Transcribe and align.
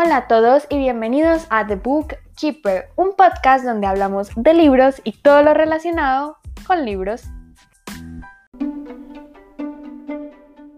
Hola 0.00 0.16
a 0.18 0.28
todos 0.28 0.64
y 0.70 0.78
bienvenidos 0.78 1.48
a 1.50 1.66
The 1.66 1.74
Book 1.74 2.14
Keeper, 2.40 2.84
un 2.94 3.16
podcast 3.16 3.64
donde 3.64 3.88
hablamos 3.88 4.30
de 4.36 4.54
libros 4.54 5.00
y 5.02 5.10
todo 5.10 5.42
lo 5.42 5.54
relacionado 5.54 6.36
con 6.68 6.84
libros. 6.84 7.24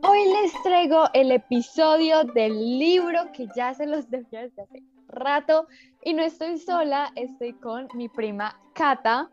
Hoy 0.03 0.25
les 0.25 0.55
traigo 0.63 1.05
el 1.13 1.33
episodio 1.33 2.25
del 2.25 2.79
libro 2.79 3.31
que 3.35 3.47
ya 3.55 3.75
se 3.75 3.85
los 3.87 4.09
dejé 4.09 4.49
desde 4.49 4.63
hace 4.63 4.83
rato 5.09 5.67
y 6.03 6.15
no 6.15 6.23
estoy 6.23 6.57
sola, 6.57 7.13
estoy 7.15 7.53
con 7.53 7.89
mi 7.93 8.09
prima 8.09 8.59
Kata. 8.73 9.29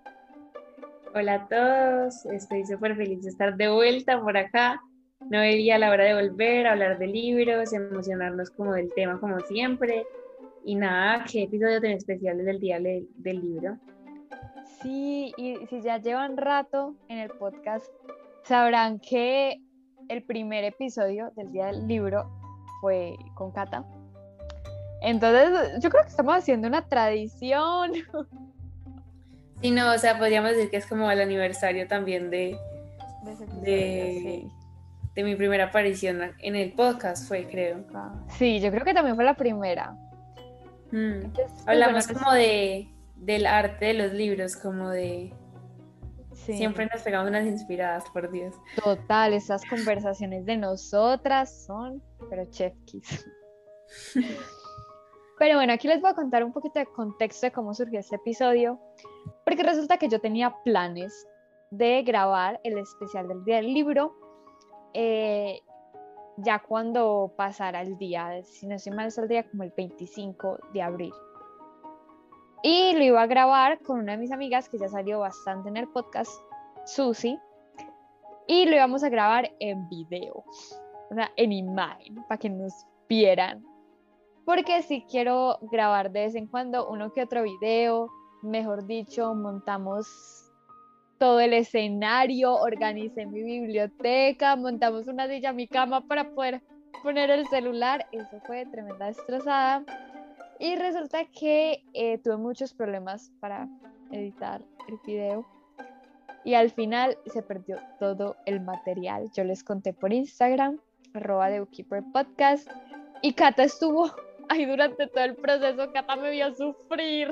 Hola 1.16 1.34
a 1.36 1.48
todos, 1.48 2.26
estoy 2.26 2.66
súper 2.66 2.98
feliz 2.98 3.24
de 3.24 3.30
estar 3.30 3.56
de 3.56 3.70
vuelta 3.70 4.20
por 4.20 4.36
acá. 4.36 4.82
No 5.22 5.40
veía 5.40 5.78
la 5.78 5.90
hora 5.90 6.06
de 6.06 6.14
volver 6.14 6.68
a 6.68 6.74
hablar 6.74 7.00
de 7.00 7.08
libros, 7.08 7.74
emocionarnos 7.74 8.50
como 8.52 8.74
del 8.74 8.94
tema 8.94 9.20
como 9.20 9.40
siempre. 9.42 10.06
Y 10.64 10.76
nada, 10.76 11.26
qué 11.30 11.44
episodio 11.44 11.82
tan 11.82 11.92
especial 11.92 12.38
del 12.44 12.60
día 12.60 12.80
del 12.80 13.42
libro. 13.42 13.78
Sí, 14.82 15.34
y 15.38 15.58
si 15.70 15.82
ya 15.82 15.98
llevan 15.98 16.38
rato 16.38 16.96
en 17.08 17.18
el 17.18 17.30
podcast, 17.32 17.86
sabrán 18.44 19.00
que 19.00 19.62
el 20.08 20.24
primer 20.24 20.64
episodio 20.64 21.32
del 21.36 21.52
día 21.52 21.68
del 21.68 21.88
libro 21.88 22.30
fue 22.82 23.16
con 23.34 23.52
Cata. 23.52 23.84
Entonces, 25.02 25.82
yo 25.82 25.90
creo 25.90 26.04
que 26.04 26.10
estamos 26.10 26.36
haciendo 26.36 26.68
una 26.68 26.88
tradición. 26.88 27.92
Sí, 29.62 29.72
no, 29.72 29.92
o 29.92 29.98
sea, 29.98 30.18
podríamos 30.18 30.52
decir 30.52 30.70
que 30.70 30.78
es 30.78 30.86
como 30.86 31.10
el 31.10 31.20
aniversario 31.20 31.88
también 31.88 32.30
de, 32.30 32.58
de, 33.24 33.36
de, 33.64 34.48
mi 35.24 35.36
primera 35.36 35.66
aparición 35.66 36.22
en 36.40 36.56
el 36.56 36.74
podcast, 36.74 37.28
fue, 37.28 37.48
creo. 37.48 37.86
Sí, 38.38 38.60
yo 38.60 38.72
creo 38.72 38.86
que 38.86 38.94
también 38.94 39.16
fue 39.16 39.26
la 39.26 39.36
primera. 39.36 39.92
Mm. 40.92 41.32
Pues, 41.34 41.52
Hablamos 41.66 42.08
como 42.08 42.32
de, 42.34 42.88
del 43.16 43.46
arte 43.46 43.86
de 43.86 43.94
los 43.94 44.14
libros, 44.14 44.56
como 44.56 44.90
de... 44.90 45.34
Siempre 46.34 46.88
nos 46.94 47.02
pegamos 47.02 47.30
unas 47.30 47.46
inspiradas, 47.46 48.06
por 48.14 48.32
Dios. 48.32 48.56
Total, 48.82 49.34
esas 49.34 49.66
conversaciones 49.66 50.46
de 50.46 50.56
nosotras 50.56 51.66
son, 51.66 52.02
pero 52.30 52.46
chefkis. 52.50 53.26
Pero 55.40 55.56
bueno, 55.56 55.74
aquí 55.74 55.88
les 55.88 56.02
voy 56.02 56.10
a 56.10 56.16
contar 56.16 56.44
un 56.44 56.52
poquito 56.52 56.80
de 56.80 56.88
contexto 56.88 57.46
de 57.46 57.52
cómo 57.52 57.74
surgió 57.74 58.00
este 58.00 58.16
episodio, 58.16 58.80
porque 59.46 59.62
resulta 59.62 59.98
que 59.98 60.10
yo 60.10 60.20
tenía 60.20 60.56
planes 60.64 61.28
de 61.70 62.02
grabar 62.02 62.60
el 62.64 62.78
especial 62.80 63.28
del 63.28 63.44
día 63.44 63.58
del 63.58 63.72
libro 63.72 64.16
eh, 65.00 65.62
ya 66.38 66.60
cuando 66.60 67.32
pasara 67.38 67.82
el 67.82 67.98
día, 67.98 68.42
si 68.44 68.66
no 68.66 68.76
estoy 68.76 68.94
mal 68.94 69.12
día 69.28 69.48
como 69.48 69.62
el 69.62 69.72
25 69.78 70.58
de 70.74 70.82
abril. 70.82 71.14
Y 72.64 72.94
lo 72.94 73.04
iba 73.04 73.22
a 73.22 73.28
grabar 73.28 73.80
con 73.84 74.00
una 74.00 74.14
de 74.14 74.18
mis 74.18 74.32
amigas 74.32 74.68
que 74.70 74.80
ya 74.80 74.90
salió 74.90 75.20
bastante 75.20 75.70
en 75.70 75.78
el 75.78 75.88
podcast, 75.90 76.32
Susi, 76.86 77.38
y 78.48 78.66
lo 78.66 78.76
íbamos 78.76 79.04
a 79.04 79.10
grabar 79.10 79.52
en 79.60 79.88
video, 79.90 80.44
o 81.12 81.14
sea, 81.14 81.30
en 81.36 81.52
imagen, 81.52 82.16
para 82.28 82.40
que 82.40 82.50
nos 82.50 82.74
vieran 83.08 83.64
porque 84.48 84.82
si 84.82 85.02
quiero 85.02 85.60
grabar 85.74 86.10
de 86.14 86.22
vez 86.22 86.36
en 86.36 86.48
cuando 86.48 86.88
uno 86.88 87.12
que 87.12 87.22
otro 87.22 87.44
video, 87.44 88.10
mejor 88.44 88.86
dicho, 88.86 89.36
montamos 89.36 90.08
todo 91.18 91.40
el 91.40 91.54
escenario, 91.54 92.56
organicé 92.56 93.26
mi 93.26 93.42
biblioteca, 93.42 94.56
montamos 94.56 95.08
una 95.08 95.28
silla 95.28 95.50
a 95.50 95.54
mi 95.54 95.68
cama 95.68 96.02
para 96.02 96.30
poder 96.30 96.62
poner 97.04 97.30
el 97.30 97.48
celular, 97.48 98.06
eso 98.12 98.40
fue 98.46 98.66
tremenda 98.66 99.08
destrozada. 99.08 99.84
Y 100.60 100.76
resulta 100.76 101.26
que 101.26 101.84
eh, 101.94 102.18
tuve 102.20 102.38
muchos 102.38 102.74
problemas 102.74 103.32
para 103.40 103.68
editar 104.12 104.62
el 104.88 105.00
video. 105.06 105.46
Y 106.44 106.54
al 106.54 106.72
final 106.72 107.18
se 107.26 107.44
perdió 107.44 107.78
todo 108.00 108.38
el 108.46 108.62
material. 108.62 109.30
Yo 109.36 109.44
les 109.44 109.64
conté 109.64 109.94
por 109.94 110.14
Instagram, 110.14 110.80
arroba 111.14 111.50
de 111.50 111.66
Podcast. 112.14 112.70
Y 113.22 113.34
Cata 113.34 113.64
estuvo 113.64 114.12
ahí 114.50 114.66
durante 114.66 115.08
todo 115.08 115.24
el 115.24 115.36
proceso 115.36 115.92
Cata 115.92 116.16
me 116.16 116.32
vio 116.32 116.54
sufrir. 116.56 117.30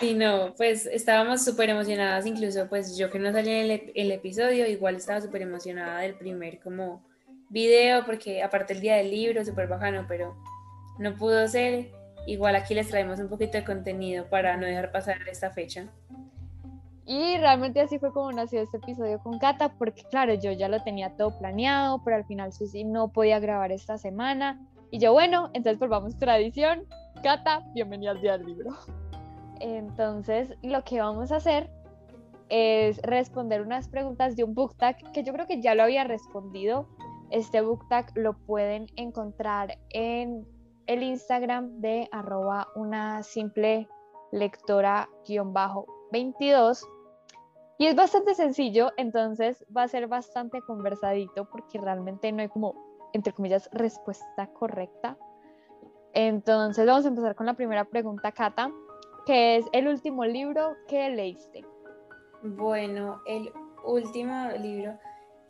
Sí, 0.00 0.14
no, 0.14 0.54
pues 0.56 0.86
estábamos 0.86 1.44
súper 1.44 1.70
emocionadas, 1.70 2.26
incluso 2.26 2.68
pues 2.68 2.96
yo 2.96 3.10
que 3.10 3.18
no 3.18 3.30
salí 3.32 3.50
en 3.50 3.90
el, 3.94 4.10
episodio, 4.12 4.66
igual 4.66 4.96
estaba 4.96 5.20
súper 5.20 5.42
emocionada 5.42 6.00
del 6.00 6.14
primer 6.14 6.58
como 6.60 7.04
video, 7.50 8.04
porque 8.04 8.42
aparte 8.42 8.72
el 8.72 8.80
día 8.80 8.96
del 8.96 9.10
libro, 9.10 9.44
súper 9.44 9.68
bajano, 9.68 10.06
pero 10.08 10.36
no 10.98 11.14
pudo 11.14 11.46
ser. 11.46 11.90
Igual 12.26 12.56
aquí 12.56 12.74
les 12.74 12.88
traemos 12.88 13.18
un 13.20 13.28
poquito 13.28 13.58
de 13.58 13.64
contenido 13.64 14.26
para 14.28 14.56
no 14.56 14.66
dejar 14.66 14.92
pasar 14.92 15.16
esta 15.28 15.50
fecha. 15.50 15.86
Y 17.04 17.36
realmente 17.38 17.80
así 17.80 17.98
fue 17.98 18.12
como 18.12 18.30
nació 18.32 18.62
este 18.62 18.76
episodio 18.76 19.18
con 19.18 19.38
Cata, 19.38 19.70
porque 19.76 20.04
claro, 20.04 20.34
yo 20.34 20.52
ya 20.52 20.68
lo 20.68 20.82
tenía 20.82 21.16
todo 21.16 21.36
planeado, 21.36 22.02
pero 22.04 22.16
al 22.16 22.24
final 22.24 22.52
Susi 22.52 22.84
no 22.84 23.08
podía 23.08 23.40
grabar 23.40 23.72
esta 23.72 23.98
semana. 23.98 24.60
Y 24.90 24.98
yo, 24.98 25.12
bueno, 25.12 25.50
entonces 25.52 25.78
volvamos 25.78 26.16
tradición. 26.18 26.86
Cata, 27.22 27.64
bienvenida 27.74 28.12
al 28.12 28.20
día 28.20 28.38
del 28.38 28.46
libro. 28.46 28.70
Entonces, 29.62 30.52
lo 30.62 30.82
que 30.84 31.00
vamos 31.00 31.32
a 31.32 31.36
hacer 31.36 31.70
es 32.48 33.00
responder 33.02 33.62
unas 33.62 33.88
preguntas 33.88 34.36
de 34.36 34.44
un 34.44 34.54
book 34.54 34.76
tag 34.76 34.96
que 35.12 35.22
yo 35.22 35.32
creo 35.32 35.46
que 35.46 35.62
ya 35.62 35.74
lo 35.74 35.84
había 35.84 36.04
respondido. 36.04 36.88
Este 37.30 37.62
book 37.62 37.86
tag 37.88 38.10
lo 38.14 38.34
pueden 38.34 38.88
encontrar 38.96 39.78
en 39.90 40.44
el 40.86 41.02
Instagram 41.02 41.80
de 41.80 42.08
arroba 42.12 42.68
una 42.74 43.22
simple 43.22 43.88
lectora 44.32 45.08
22. 46.10 46.86
Y 47.78 47.86
es 47.86 47.96
bastante 47.96 48.34
sencillo, 48.34 48.90
entonces 48.96 49.64
va 49.74 49.84
a 49.84 49.88
ser 49.88 50.08
bastante 50.08 50.60
conversadito 50.60 51.48
porque 51.48 51.78
realmente 51.78 52.30
no 52.32 52.42
hay 52.42 52.48
como 52.48 52.74
entre 53.12 53.32
comillas, 53.32 53.68
respuesta 53.72 54.46
correcta. 54.48 55.16
Entonces 56.14 56.86
vamos 56.86 57.04
a 57.04 57.08
empezar 57.08 57.34
con 57.34 57.46
la 57.46 57.54
primera 57.54 57.84
pregunta, 57.84 58.32
Cata, 58.32 58.70
que 59.26 59.56
es 59.56 59.66
el 59.72 59.88
último 59.88 60.24
libro 60.24 60.76
que 60.88 61.10
leíste. 61.10 61.64
Bueno, 62.42 63.22
el 63.26 63.52
último 63.84 64.50
libro 64.60 64.98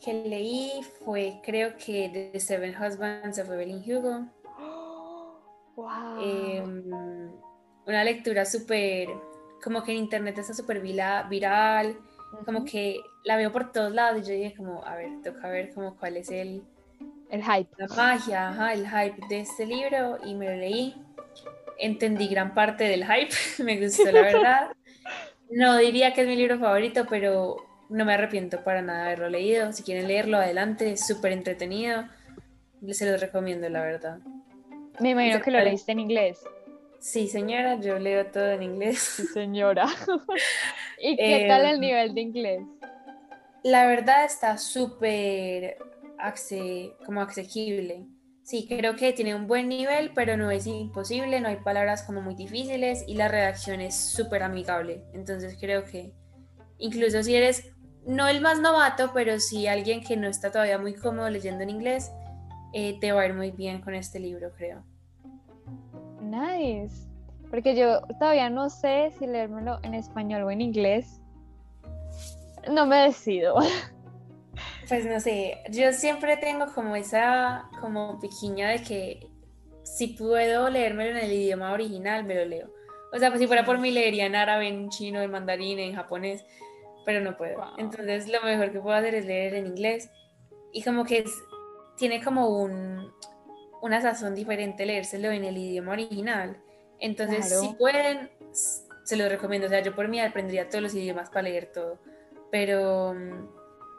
que 0.04 0.12
leí 0.12 0.70
fue, 1.04 1.40
creo 1.44 1.76
que 1.76 2.30
The 2.32 2.40
Seven 2.40 2.74
Husbands 2.76 3.38
of 3.38 3.50
Evelyn 3.50 3.82
Hugo. 3.86 4.26
wow. 5.76 6.20
Em, 6.20 7.30
una 7.86 8.04
lectura 8.04 8.44
súper, 8.44 9.08
como 9.62 9.82
que 9.82 9.92
en 9.92 9.98
internet 9.98 10.38
está 10.38 10.54
súper 10.54 10.80
viral, 10.80 11.96
como 12.44 12.64
que 12.64 13.00
la 13.24 13.36
veo 13.36 13.52
por 13.52 13.72
todos 13.72 13.92
lados 13.92 14.22
y 14.22 14.30
yo 14.30 14.34
dije 14.34 14.56
como, 14.56 14.84
a 14.84 14.96
ver, 14.96 15.22
toca 15.22 15.48
ver 15.48 15.72
como 15.74 15.96
cuál 15.96 16.16
es 16.16 16.30
el, 16.30 16.62
el 17.30 17.42
hype. 17.42 17.70
La 17.76 17.86
magia, 17.88 18.48
ajá, 18.48 18.72
el 18.72 18.86
hype 18.88 19.26
de 19.28 19.40
este 19.40 19.66
libro 19.66 20.18
y 20.24 20.34
me 20.34 20.46
lo 20.46 20.56
leí. 20.56 21.01
Entendí 21.82 22.28
gran 22.28 22.54
parte 22.54 22.84
del 22.84 23.04
hype, 23.04 23.34
me 23.64 23.80
gustó 23.80 24.10
la 24.12 24.22
verdad. 24.22 24.72
No 25.50 25.76
diría 25.76 26.14
que 26.14 26.22
es 26.22 26.28
mi 26.28 26.36
libro 26.36 26.58
favorito, 26.58 27.06
pero 27.10 27.56
no 27.88 28.04
me 28.04 28.14
arrepiento 28.14 28.62
para 28.62 28.82
nada 28.82 29.00
de 29.00 29.06
haberlo 29.06 29.28
leído. 29.28 29.72
Si 29.72 29.82
quieren 29.82 30.06
leerlo, 30.06 30.38
adelante, 30.38 30.92
es 30.92 31.06
súper 31.06 31.32
entretenido. 31.32 32.04
Se 32.90 33.10
los 33.10 33.20
recomiendo, 33.20 33.68
la 33.68 33.82
verdad. 33.82 34.18
Me 35.00 35.10
imagino 35.10 35.42
que 35.42 35.50
lo 35.50 35.60
leíste 35.60 35.92
en 35.92 36.00
inglés. 36.00 36.40
Sí, 37.00 37.26
señora, 37.26 37.80
yo 37.80 37.98
leo 37.98 38.26
todo 38.26 38.52
en 38.52 38.62
inglés. 38.62 39.00
Sí, 39.00 39.26
señora. 39.26 39.86
¿Y 41.00 41.16
qué 41.16 41.46
tal 41.48 41.66
el 41.66 41.80
nivel 41.80 42.14
de 42.14 42.20
inglés? 42.20 42.62
La 43.64 43.86
verdad 43.86 44.24
está 44.24 44.56
súper 44.56 45.78
como 47.04 47.20
accesible. 47.20 48.06
Sí, 48.42 48.66
creo 48.68 48.96
que 48.96 49.12
tiene 49.12 49.34
un 49.34 49.46
buen 49.46 49.68
nivel, 49.68 50.10
pero 50.14 50.36
no 50.36 50.50
es 50.50 50.66
imposible, 50.66 51.40
no 51.40 51.48
hay 51.48 51.56
palabras 51.56 52.02
como 52.02 52.20
muy 52.22 52.34
difíciles 52.34 53.04
y 53.06 53.14
la 53.14 53.28
redacción 53.28 53.80
es 53.80 53.94
súper 53.94 54.42
amigable. 54.42 55.04
Entonces 55.14 55.56
creo 55.60 55.84
que 55.84 56.12
incluso 56.78 57.22
si 57.22 57.36
eres 57.36 57.72
no 58.04 58.26
el 58.26 58.40
más 58.40 58.60
novato, 58.60 59.12
pero 59.14 59.38
si 59.38 59.68
alguien 59.68 60.02
que 60.02 60.16
no 60.16 60.26
está 60.26 60.50
todavía 60.50 60.78
muy 60.78 60.94
cómodo 60.94 61.30
leyendo 61.30 61.62
en 61.62 61.70
inglés, 61.70 62.10
eh, 62.72 62.98
te 63.00 63.12
va 63.12 63.22
a 63.22 63.26
ir 63.26 63.34
muy 63.34 63.52
bien 63.52 63.80
con 63.80 63.94
este 63.94 64.18
libro, 64.18 64.50
creo. 64.56 64.82
Nice. 66.20 67.06
Porque 67.48 67.76
yo 67.76 68.00
todavía 68.18 68.50
no 68.50 68.70
sé 68.70 69.12
si 69.18 69.26
leérmelo 69.26 69.78
en 69.82 69.94
español 69.94 70.42
o 70.42 70.50
en 70.50 70.62
inglés. 70.62 71.20
No 72.70 72.86
me 72.86 72.96
decido. 73.02 73.56
Pues 74.88 75.06
no 75.06 75.20
sé, 75.20 75.58
yo 75.70 75.92
siempre 75.92 76.36
tengo 76.36 76.66
como 76.74 76.96
esa 76.96 77.68
como 77.80 78.18
piquiña 78.20 78.68
de 78.70 78.82
que 78.82 79.26
si 79.82 80.08
puedo 80.08 80.68
leérmelo 80.68 81.18
en 81.18 81.24
el 81.24 81.32
idioma 81.32 81.72
original, 81.72 82.24
me 82.24 82.34
lo 82.34 82.44
leo. 82.44 82.70
O 83.12 83.18
sea, 83.18 83.28
pues 83.28 83.40
si 83.40 83.46
fuera 83.46 83.64
por 83.64 83.78
mí 83.78 83.90
leería 83.90 84.26
en 84.26 84.34
árabe, 84.34 84.68
en 84.68 84.88
chino, 84.88 85.20
en 85.20 85.30
mandarín, 85.30 85.78
en 85.78 85.94
japonés, 85.94 86.44
pero 87.04 87.20
no 87.20 87.36
puedo. 87.36 87.62
Entonces 87.78 88.28
lo 88.28 88.40
mejor 88.42 88.72
que 88.72 88.80
puedo 88.80 88.96
hacer 88.96 89.14
es 89.14 89.26
leer 89.26 89.54
en 89.54 89.66
inglés. 89.66 90.10
Y 90.72 90.82
como 90.82 91.04
que 91.04 91.24
tiene 91.96 92.22
como 92.22 92.48
un, 92.48 93.12
una 93.82 94.00
sazón 94.00 94.34
diferente 94.34 94.86
leérselo 94.86 95.30
en 95.30 95.44
el 95.44 95.58
idioma 95.58 95.92
original. 95.92 96.56
Entonces, 96.98 97.60
si 97.60 97.74
pueden, 97.74 98.30
se 99.04 99.16
los 99.16 99.28
recomiendo. 99.28 99.66
O 99.66 99.70
sea, 99.70 99.80
yo 99.82 99.94
por 99.94 100.08
mí 100.08 100.20
aprendería 100.20 100.68
todos 100.68 100.82
los 100.82 100.94
idiomas 100.94 101.28
para 101.28 101.42
leer 101.42 101.66
todo. 101.72 101.98
Pero, 102.50 103.14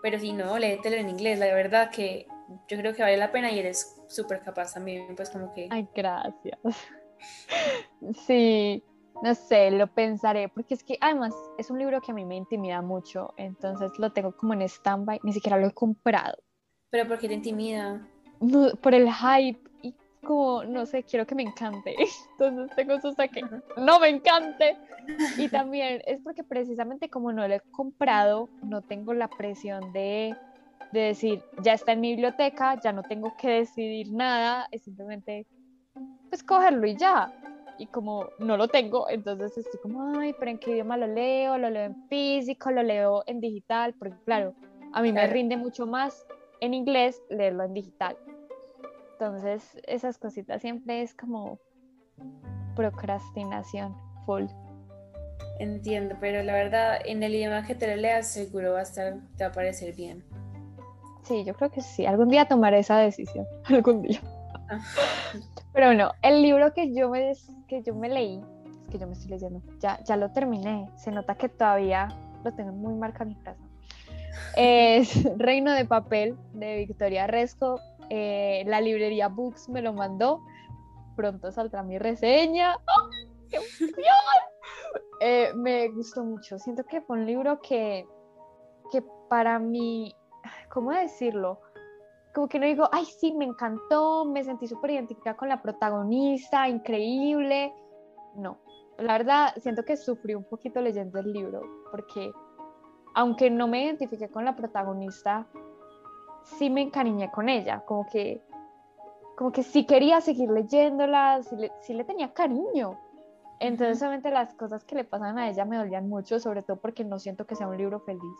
pero 0.03 0.19
si 0.19 0.33
no, 0.33 0.59
léetelo 0.59 0.97
en 0.97 1.09
inglés. 1.09 1.39
La 1.39 1.45
verdad 1.45 1.89
que 1.89 2.27
yo 2.67 2.77
creo 2.77 2.93
que 2.93 3.01
vale 3.01 3.15
la 3.15 3.31
pena 3.31 3.49
y 3.49 3.57
eres 3.57 4.03
súper 4.09 4.41
capaz 4.41 4.73
también, 4.73 5.15
pues 5.15 5.29
como 5.29 5.53
que... 5.53 5.69
Ay, 5.71 5.87
gracias. 5.95 6.59
Sí, 8.27 8.83
no 9.23 9.33
sé, 9.33 9.71
lo 9.71 9.87
pensaré, 9.87 10.49
porque 10.49 10.73
es 10.73 10.83
que 10.83 10.97
además 10.99 11.33
es 11.57 11.71
un 11.71 11.79
libro 11.79 12.01
que 12.01 12.11
a 12.11 12.13
mí 12.13 12.25
me 12.25 12.35
intimida 12.35 12.81
mucho, 12.81 13.33
entonces 13.37 13.97
lo 13.97 14.11
tengo 14.11 14.35
como 14.35 14.53
en 14.53 14.63
stand-by, 14.63 15.21
ni 15.23 15.31
siquiera 15.31 15.57
lo 15.57 15.67
he 15.67 15.71
comprado. 15.71 16.35
¿Pero 16.89 17.07
por 17.07 17.17
qué 17.17 17.29
te 17.29 17.35
intimida? 17.35 18.05
por 18.81 18.93
el 18.93 19.09
hype 19.09 19.61
y 19.83 19.95
como, 20.23 20.63
no 20.63 20.85
sé, 20.85 21.03
quiero 21.03 21.25
que 21.25 21.35
me 21.35 21.43
encante. 21.43 21.95
Entonces 22.31 22.75
tengo 22.75 22.99
susto 22.99 23.23
que 23.31 23.41
no 23.77 23.99
me 23.99 24.09
encante. 24.09 24.77
Y 25.37 25.49
también 25.49 26.01
es 26.05 26.19
porque 26.21 26.43
precisamente 26.43 27.09
como 27.09 27.31
no 27.31 27.47
lo 27.47 27.53
he 27.53 27.61
comprado, 27.71 28.49
no 28.63 28.81
tengo 28.81 29.13
la 29.13 29.27
presión 29.27 29.91
de, 29.93 30.35
de 30.91 30.99
decir, 30.99 31.41
ya 31.61 31.73
está 31.73 31.91
en 31.91 32.01
mi 32.01 32.11
biblioteca, 32.11 32.79
ya 32.81 32.91
no 32.91 33.03
tengo 33.03 33.35
que 33.37 33.49
decidir 33.49 34.11
nada, 34.11 34.67
es 34.71 34.83
simplemente 34.83 35.45
pues 36.29 36.43
cogerlo 36.43 36.87
y 36.87 36.95
ya. 36.95 37.31
Y 37.77 37.87
como 37.87 38.27
no 38.39 38.55
lo 38.55 38.67
tengo, 38.67 39.09
entonces 39.09 39.57
estoy 39.57 39.79
como, 39.81 40.17
ay, 40.17 40.33
pero 40.39 40.51
¿en 40.51 40.59
qué 40.59 40.71
idioma 40.71 40.95
lo 40.95 41.07
leo? 41.07 41.57
¿Lo 41.57 41.69
leo 41.69 41.85
en 41.85 42.07
físico? 42.07 42.71
¿Lo 42.71 42.83
leo 42.83 43.23
en 43.25 43.39
digital? 43.39 43.93
Porque 43.97 44.15
claro, 44.25 44.53
a 44.93 45.01
mí 45.01 45.11
me 45.11 45.25
rinde 45.27 45.57
mucho 45.57 45.85
más 45.85 46.25
en 46.61 46.73
inglés 46.73 47.21
leerlo 47.29 47.63
en 47.63 47.73
digital. 47.73 48.15
Entonces, 49.13 49.63
esas 49.87 50.17
cositas 50.17 50.61
siempre 50.61 51.01
es 51.01 51.13
como 51.13 51.59
procrastinación 52.75 53.95
full. 54.25 54.45
Entiendo, 55.59 56.15
pero 56.19 56.43
la 56.43 56.53
verdad, 56.53 56.99
en 57.05 57.21
el 57.23 57.35
idioma 57.35 57.65
que 57.65 57.75
te 57.75 57.87
lo 57.87 57.95
leas, 57.95 58.27
seguro 58.27 58.73
va 58.73 58.79
a 58.79 58.83
estar, 58.83 59.15
te 59.37 59.43
va 59.43 59.49
a 59.51 59.53
parecer 59.53 59.95
bien. 59.95 60.23
Sí, 61.23 61.43
yo 61.45 61.53
creo 61.53 61.71
que 61.71 61.81
sí. 61.81 62.05
Algún 62.05 62.29
día 62.29 62.45
tomaré 62.45 62.79
esa 62.79 62.97
decisión. 62.97 63.45
Algún 63.65 64.01
día. 64.01 64.19
Pero 65.73 65.87
bueno, 65.87 66.11
el 66.21 66.41
libro 66.41 66.73
que 66.73 66.93
yo 66.93 67.09
me, 67.09 67.33
que 67.67 67.81
yo 67.83 67.93
me 67.93 68.09
leí, 68.09 68.41
es 68.81 68.89
que 68.89 68.97
yo 68.97 69.07
me 69.07 69.13
estoy 69.13 69.29
leyendo, 69.29 69.61
ya, 69.79 70.03
ya 70.03 70.17
lo 70.17 70.31
terminé, 70.31 70.89
se 70.95 71.11
nota 71.11 71.35
que 71.35 71.49
todavía 71.49 72.09
lo 72.43 72.51
tengo 72.53 72.71
muy 72.71 72.93
marcado 72.93 73.23
en 73.23 73.29
mi 73.29 73.35
corazón. 73.35 73.69
Es 74.57 75.23
Reino 75.37 75.71
de 75.71 75.85
Papel 75.85 76.35
de 76.53 76.77
Victoria 76.77 77.27
Resco. 77.27 77.79
Eh, 78.09 78.63
la 78.67 78.81
librería 78.81 79.27
Books 79.27 79.69
me 79.69 79.81
lo 79.81 79.93
mandó. 79.93 80.41
Pronto 81.15 81.51
saldrá 81.51 81.83
mi 81.83 81.97
reseña. 81.97 82.75
¡Oh, 82.75 83.09
¡Qué 83.49 83.59
eh, 85.21 85.51
me 85.55 85.89
gustó 85.89 86.23
mucho. 86.23 86.57
Siento 86.57 86.83
que 86.85 87.01
fue 87.01 87.17
un 87.17 87.25
libro 87.25 87.61
que, 87.61 88.05
que 88.91 89.03
para 89.29 89.59
mí, 89.59 90.15
¿cómo 90.69 90.91
decirlo? 90.91 91.59
como 92.33 92.47
que 92.47 92.59
no 92.59 92.65
digo, 92.65 92.89
ay, 92.91 93.05
sí, 93.05 93.31
me 93.31 93.45
encantó, 93.45 94.25
me 94.25 94.43
sentí 94.43 94.67
súper 94.67 94.91
identificada 94.91 95.37
con 95.37 95.49
la 95.49 95.61
protagonista, 95.61 96.67
increíble. 96.67 97.71
No, 98.35 98.57
la 98.97 99.19
verdad, 99.19 99.53
siento 99.57 99.85
que 99.85 99.95
sufrí 99.95 100.33
un 100.33 100.43
poquito 100.43 100.81
leyendo 100.81 101.19
el 101.19 101.31
libro, 101.31 101.61
porque 101.91 102.31
aunque 103.13 103.51
no 103.51 103.67
me 103.67 103.83
identifiqué 103.83 104.29
con 104.29 104.45
la 104.45 104.55
protagonista, 104.55 105.47
sí 106.43 106.69
me 106.69 106.81
encariñé 106.81 107.31
con 107.31 107.49
ella, 107.49 107.81
como 107.85 108.07
que, 108.07 108.41
como 109.37 109.51
que 109.51 109.63
sí 109.63 109.85
quería 109.85 110.21
seguir 110.21 110.49
leyéndola, 110.49 111.41
sí 111.43 111.93
le, 111.93 112.03
tenía 112.03 112.33
cariño. 112.33 112.99
Entonces, 113.59 113.99
solamente 113.99 114.29
las 114.29 114.53
cosas 114.55 114.83
que 114.83 114.95
le 114.95 115.03
pasan 115.03 115.37
a 115.37 115.49
ella 115.49 115.65
me 115.65 115.77
dolían 115.77 116.09
mucho, 116.09 116.39
sobre 116.39 116.63
todo 116.63 116.77
porque 116.77 117.03
no 117.03 117.19
siento 117.19 117.45
que 117.45 117.55
sea 117.55 117.67
un 117.67 117.77
libro 117.77 117.99
feliz. 118.01 118.39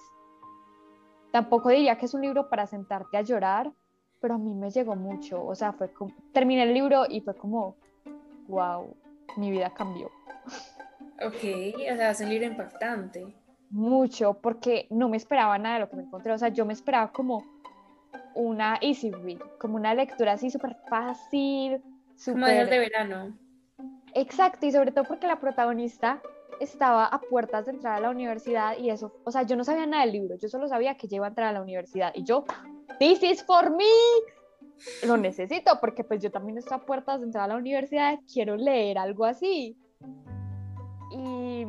Tampoco 1.31 1.69
diría 1.69 1.97
que 1.97 2.05
es 2.05 2.13
un 2.13 2.21
libro 2.21 2.49
para 2.49 2.67
sentarte 2.67 3.17
a 3.17 3.21
llorar, 3.21 3.71
pero 4.19 4.35
a 4.35 4.37
mí 4.37 4.53
me 4.53 4.69
llegó 4.69 4.95
mucho, 4.95 5.43
o 5.43 5.55
sea, 5.55 5.73
fue 5.73 5.91
como, 5.91 6.13
terminé 6.31 6.63
el 6.63 6.73
libro 6.73 7.05
y 7.09 7.21
fue 7.21 7.35
como, 7.35 7.75
wow, 8.47 8.95
mi 9.37 9.49
vida 9.49 9.73
cambió. 9.73 10.11
Ok, 11.25 11.43
o 11.91 11.95
sea, 11.95 12.11
es 12.11 12.19
un 12.21 12.29
libro 12.29 12.47
impactante. 12.47 13.33
Mucho, 13.69 14.35
porque 14.35 14.87
no 14.91 15.09
me 15.09 15.17
esperaba 15.17 15.57
nada 15.57 15.75
de 15.75 15.81
lo 15.81 15.89
que 15.89 15.95
me 15.95 16.03
encontré, 16.03 16.31
o 16.31 16.37
sea, 16.37 16.49
yo 16.49 16.65
me 16.65 16.73
esperaba 16.73 17.11
como 17.11 17.52
una 18.35 18.77
easy 18.81 19.11
read, 19.11 19.39
como 19.59 19.75
una 19.75 19.93
lectura 19.93 20.33
así 20.33 20.49
súper 20.49 20.75
fácil. 20.89 21.81
Super... 22.15 22.41
Como 22.41 22.47
de 22.47 22.79
verano. 22.79 23.37
Exacto, 24.13 24.65
y 24.65 24.71
sobre 24.71 24.91
todo 24.91 25.05
porque 25.05 25.27
la 25.27 25.39
protagonista 25.39 26.21
estaba 26.59 27.05
a 27.05 27.19
puertas 27.19 27.65
de 27.65 27.71
entrar 27.71 27.95
a 27.95 27.99
la 27.99 28.09
universidad 28.09 28.77
y 28.77 28.89
eso, 28.89 29.11
o 29.23 29.31
sea, 29.31 29.43
yo 29.43 29.55
no 29.55 29.63
sabía 29.63 29.85
nada 29.85 30.03
del 30.03 30.13
libro, 30.13 30.35
yo 30.37 30.47
solo 30.49 30.67
sabía 30.67 30.95
que 30.95 31.07
iba 31.09 31.25
a 31.25 31.29
entrar 31.29 31.47
a 31.49 31.53
la 31.53 31.61
universidad 31.61 32.11
y 32.13 32.23
yo 32.23 32.45
this 32.99 33.23
is 33.23 33.43
for 33.43 33.71
me. 33.71 33.85
Lo 35.05 35.17
necesito 35.17 35.79
porque 35.79 36.03
pues 36.03 36.21
yo 36.21 36.31
también 36.31 36.57
estoy 36.57 36.77
a 36.77 36.85
puertas 36.85 37.19
de 37.19 37.27
entrar 37.27 37.45
a 37.45 37.47
la 37.47 37.55
universidad, 37.55 38.19
quiero 38.31 38.55
leer 38.55 38.97
algo 38.97 39.25
así. 39.25 39.77
Y, 41.11 41.65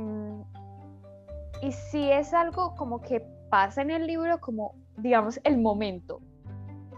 y 1.62 1.72
si 1.72 2.11
es 2.11 2.32
algo 2.34 2.75
como 2.76 3.00
que 3.00 3.25
pasa 3.50 3.82
en 3.82 3.90
el 3.90 4.06
libro 4.06 4.40
como, 4.40 4.75
digamos, 4.96 5.38
el 5.44 5.58
momento, 5.58 6.20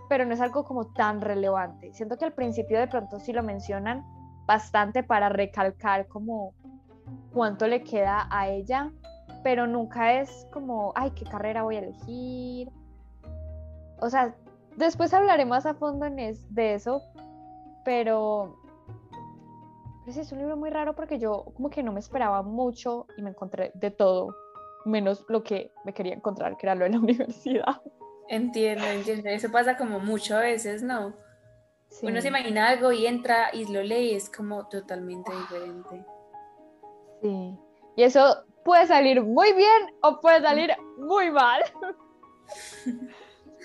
pero 0.08 0.24
no 0.24 0.34
es 0.34 0.40
algo 0.40 0.64
como 0.64 0.86
tan 0.86 1.20
relevante. 1.20 1.92
Siento 1.92 2.16
que 2.16 2.24
al 2.24 2.32
principio 2.32 2.78
de 2.78 2.88
pronto 2.88 3.20
sí 3.20 3.32
lo 3.32 3.42
mencionan 3.42 4.04
bastante 4.46 5.02
para 5.02 5.28
recalcar 5.28 6.06
como 6.06 6.54
cuánto 7.32 7.66
le 7.66 7.82
queda 7.82 8.28
a 8.30 8.48
ella, 8.48 8.92
pero 9.42 9.66
nunca 9.66 10.20
es 10.20 10.46
como, 10.52 10.92
ay, 10.94 11.10
qué 11.12 11.24
carrera 11.24 11.62
voy 11.62 11.76
a 11.76 11.80
elegir, 11.80 12.70
o 13.98 14.10
sea, 14.10 14.34
después 14.76 15.14
hablaré 15.14 15.44
más 15.46 15.66
a 15.66 15.74
fondo 15.74 16.06
en 16.06 16.16
de 16.16 16.74
eso, 16.74 17.02
pero 17.84 18.56
es 20.06 20.32
un 20.32 20.38
libro 20.38 20.56
muy 20.56 20.70
raro 20.70 20.94
porque 20.94 21.18
yo 21.18 21.46
como 21.56 21.68
que 21.70 21.82
no 21.82 21.92
me 21.92 22.00
esperaba 22.00 22.42
mucho 22.42 23.06
y 23.16 23.22
me 23.22 23.30
encontré 23.30 23.72
de 23.74 23.90
todo, 23.90 24.34
menos 24.84 25.24
lo 25.28 25.42
que 25.42 25.72
me 25.84 25.92
quería 25.92 26.14
encontrar, 26.14 26.56
que 26.56 26.66
era 26.66 26.74
lo 26.74 26.84
de 26.84 26.90
la 26.90 26.98
universidad. 27.00 27.82
Entiendo, 28.28 28.84
entiendo. 28.87 29.28
Eso 29.28 29.50
pasa 29.50 29.76
como 29.76 30.00
mucho 30.00 30.37
a 30.37 30.40
veces, 30.40 30.83
¿no? 30.83 31.14
Uno 32.02 32.21
se 32.21 32.28
imagina 32.28 32.68
algo 32.68 32.92
y 32.92 33.06
entra 33.06 33.50
y 33.52 33.73
lo 33.73 33.83
lee 33.83 34.11
y 34.11 34.14
es 34.14 34.28
como 34.28 34.68
totalmente 34.68 35.30
diferente. 35.33 36.04
Sí. 37.23 37.59
Y 37.97 38.02
eso 38.02 38.45
puede 38.64 38.87
salir 38.87 39.23
muy 39.23 39.52
bien 39.54 39.95
o 40.02 40.21
puede 40.21 40.40
salir 40.42 40.71
muy 40.99 41.30
mal. 41.30 41.62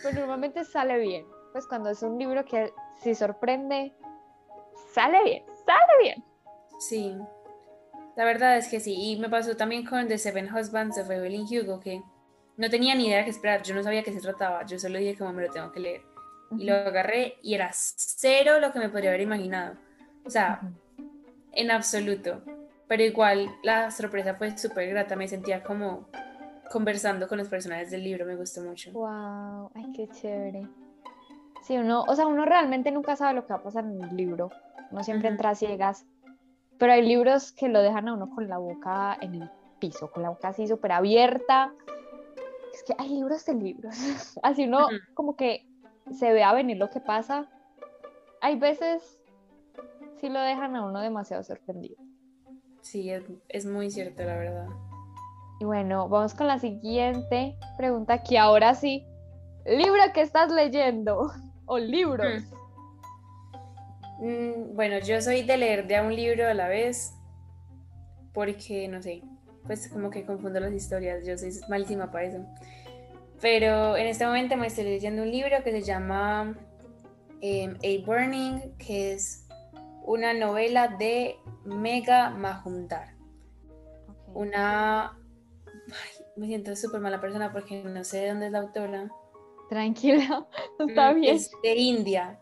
Pues 0.01 0.15
normalmente 0.15 0.63
sale 0.63 0.97
bien. 0.97 1.27
Pues 1.51 1.67
cuando 1.67 1.91
es 1.91 2.01
un 2.01 2.17
libro 2.17 2.43
que 2.43 2.73
si 3.03 3.13
sorprende, 3.13 3.93
sale 4.95 5.23
bien, 5.23 5.45
sale 5.63 5.93
bien. 6.01 6.23
Sí, 6.79 7.15
la 8.15 8.25
verdad 8.25 8.57
es 8.57 8.67
que 8.67 8.79
sí. 8.79 8.95
Y 8.95 9.19
me 9.19 9.29
pasó 9.29 9.55
también 9.55 9.85
con 9.85 10.07
The 10.07 10.17
Seven 10.17 10.53
Husbands 10.53 10.97
of 10.97 11.09
Evelyn 11.11 11.45
Hugo, 11.45 11.79
que 11.79 12.01
no 12.61 12.69
tenía 12.69 12.93
ni 12.93 13.07
idea 13.07 13.17
de 13.17 13.23
qué 13.23 13.31
esperar. 13.31 13.63
Yo 13.63 13.73
no 13.73 13.81
sabía 13.81 14.03
qué 14.03 14.13
se 14.13 14.21
trataba. 14.21 14.63
Yo 14.67 14.77
solo 14.77 14.99
dije 14.99 15.17
como 15.17 15.33
me 15.33 15.47
lo 15.47 15.51
tengo 15.51 15.71
que 15.71 15.79
leer. 15.79 16.01
Y 16.51 16.65
lo 16.65 16.75
agarré 16.75 17.37
y 17.41 17.55
era 17.55 17.71
cero 17.73 18.59
lo 18.59 18.71
que 18.71 18.77
me 18.77 18.89
podría 18.89 19.09
haber 19.09 19.21
imaginado. 19.21 19.77
O 20.23 20.29
sea, 20.29 20.61
en 21.53 21.71
absoluto. 21.71 22.43
Pero 22.87 23.01
igual 23.01 23.49
la 23.63 23.89
sorpresa 23.89 24.35
fue 24.35 24.55
súper 24.55 24.89
grata. 24.89 25.15
Me 25.15 25.27
sentía 25.27 25.63
como 25.63 26.07
conversando 26.71 27.27
con 27.27 27.39
los 27.39 27.47
personajes 27.47 27.89
del 27.89 28.03
libro, 28.03 28.25
me 28.27 28.35
gustó 28.35 28.61
mucho. 28.61 28.91
Wow, 28.91 29.71
ay, 29.73 29.91
qué 29.95 30.07
chévere. 30.09 30.67
Sí, 31.63 31.77
uno, 31.77 32.03
o 32.07 32.15
sea, 32.15 32.27
uno 32.27 32.45
realmente 32.45 32.91
nunca 32.91 33.15
sabe 33.15 33.33
lo 33.33 33.47
que 33.47 33.53
va 33.53 33.59
a 33.59 33.63
pasar 33.63 33.85
en 33.85 34.03
un 34.03 34.15
libro. 34.15 34.51
Uno 34.91 35.03
siempre 35.03 35.29
entra 35.29 35.49
a 35.49 35.55
ciegas. 35.55 36.05
Pero 36.77 36.93
hay 36.93 37.01
libros 37.01 37.53
que 37.53 37.69
lo 37.69 37.81
dejan 37.81 38.07
a 38.07 38.13
uno 38.13 38.29
con 38.29 38.47
la 38.47 38.59
boca 38.59 39.17
en 39.19 39.33
el 39.35 39.49
piso, 39.79 40.11
con 40.11 40.21
la 40.21 40.29
boca 40.29 40.49
así 40.49 40.67
súper 40.67 40.91
abierta. 40.91 41.73
Es 42.73 42.83
que 42.83 42.93
hay 42.97 43.09
libros 43.09 43.45
de 43.45 43.53
libros. 43.53 43.95
Así 44.43 44.65
uno 44.65 44.87
como 45.13 45.35
que 45.35 45.67
se 46.11 46.31
ve 46.31 46.43
a 46.43 46.53
venir 46.53 46.77
lo 46.77 46.89
que 46.89 46.99
pasa. 46.99 47.49
Hay 48.41 48.57
veces 48.57 49.21
sí 50.19 50.29
lo 50.29 50.39
dejan 50.39 50.75
a 50.75 50.85
uno 50.85 50.99
demasiado 51.01 51.43
sorprendido. 51.43 51.97
Sí, 52.81 53.09
es, 53.09 53.23
es 53.49 53.65
muy 53.65 53.91
cierto, 53.91 54.23
la 54.23 54.37
verdad. 54.37 54.67
Y 55.59 55.65
bueno, 55.65 56.09
vamos 56.09 56.33
con 56.33 56.47
la 56.47 56.57
siguiente 56.59 57.55
pregunta, 57.77 58.23
que 58.23 58.39
ahora 58.39 58.73
sí, 58.73 59.05
libro 59.65 60.01
que 60.13 60.21
estás 60.21 60.51
leyendo 60.51 61.31
o 61.65 61.77
libros. 61.77 62.43
Hmm. 64.19 64.25
Mm, 64.25 64.75
bueno, 64.75 64.99
yo 64.99 65.21
soy 65.21 65.43
de 65.43 65.57
leer 65.57 65.87
de 65.87 65.97
a 65.97 66.03
un 66.03 66.15
libro 66.15 66.47
a 66.47 66.53
la 66.53 66.67
vez, 66.67 67.13
porque 68.33 68.87
no 68.87 69.01
sé, 69.01 69.23
pues 69.65 69.87
como 69.87 70.09
que 70.09 70.25
confundo 70.25 70.59
las 70.59 70.73
historias, 70.73 71.25
yo 71.25 71.37
soy 71.37 71.51
malísima 71.69 72.11
para 72.11 72.25
eso. 72.25 72.45
Pero 73.41 73.97
en 73.97 74.07
este 74.07 74.25
momento 74.25 74.55
me 74.55 74.67
estoy 74.67 74.83
leyendo 74.83 75.23
un 75.23 75.31
libro 75.31 75.63
que 75.63 75.71
se 75.71 75.81
llama 75.81 76.55
em, 77.41 77.75
A 77.75 78.05
Burning, 78.05 78.77
que 78.77 79.13
es 79.13 79.47
una 80.03 80.33
novela 80.33 80.87
de 80.87 81.37
Mega 81.65 82.29
Mahundar. 82.29 83.15
Una... 84.33 85.17
me 86.35 86.47
siento 86.47 86.75
súper 86.75 87.01
mala 87.01 87.19
persona 87.19 87.51
porque 87.51 87.83
no 87.83 88.03
sé 88.03 88.21
de 88.21 88.29
dónde 88.29 88.45
es 88.47 88.51
la 88.51 88.59
autora. 88.59 89.11
Tranquila, 89.69 90.45
está 90.87 91.13
bien. 91.13 91.35
Es 91.35 91.51
de 91.63 91.75
India. 91.75 92.39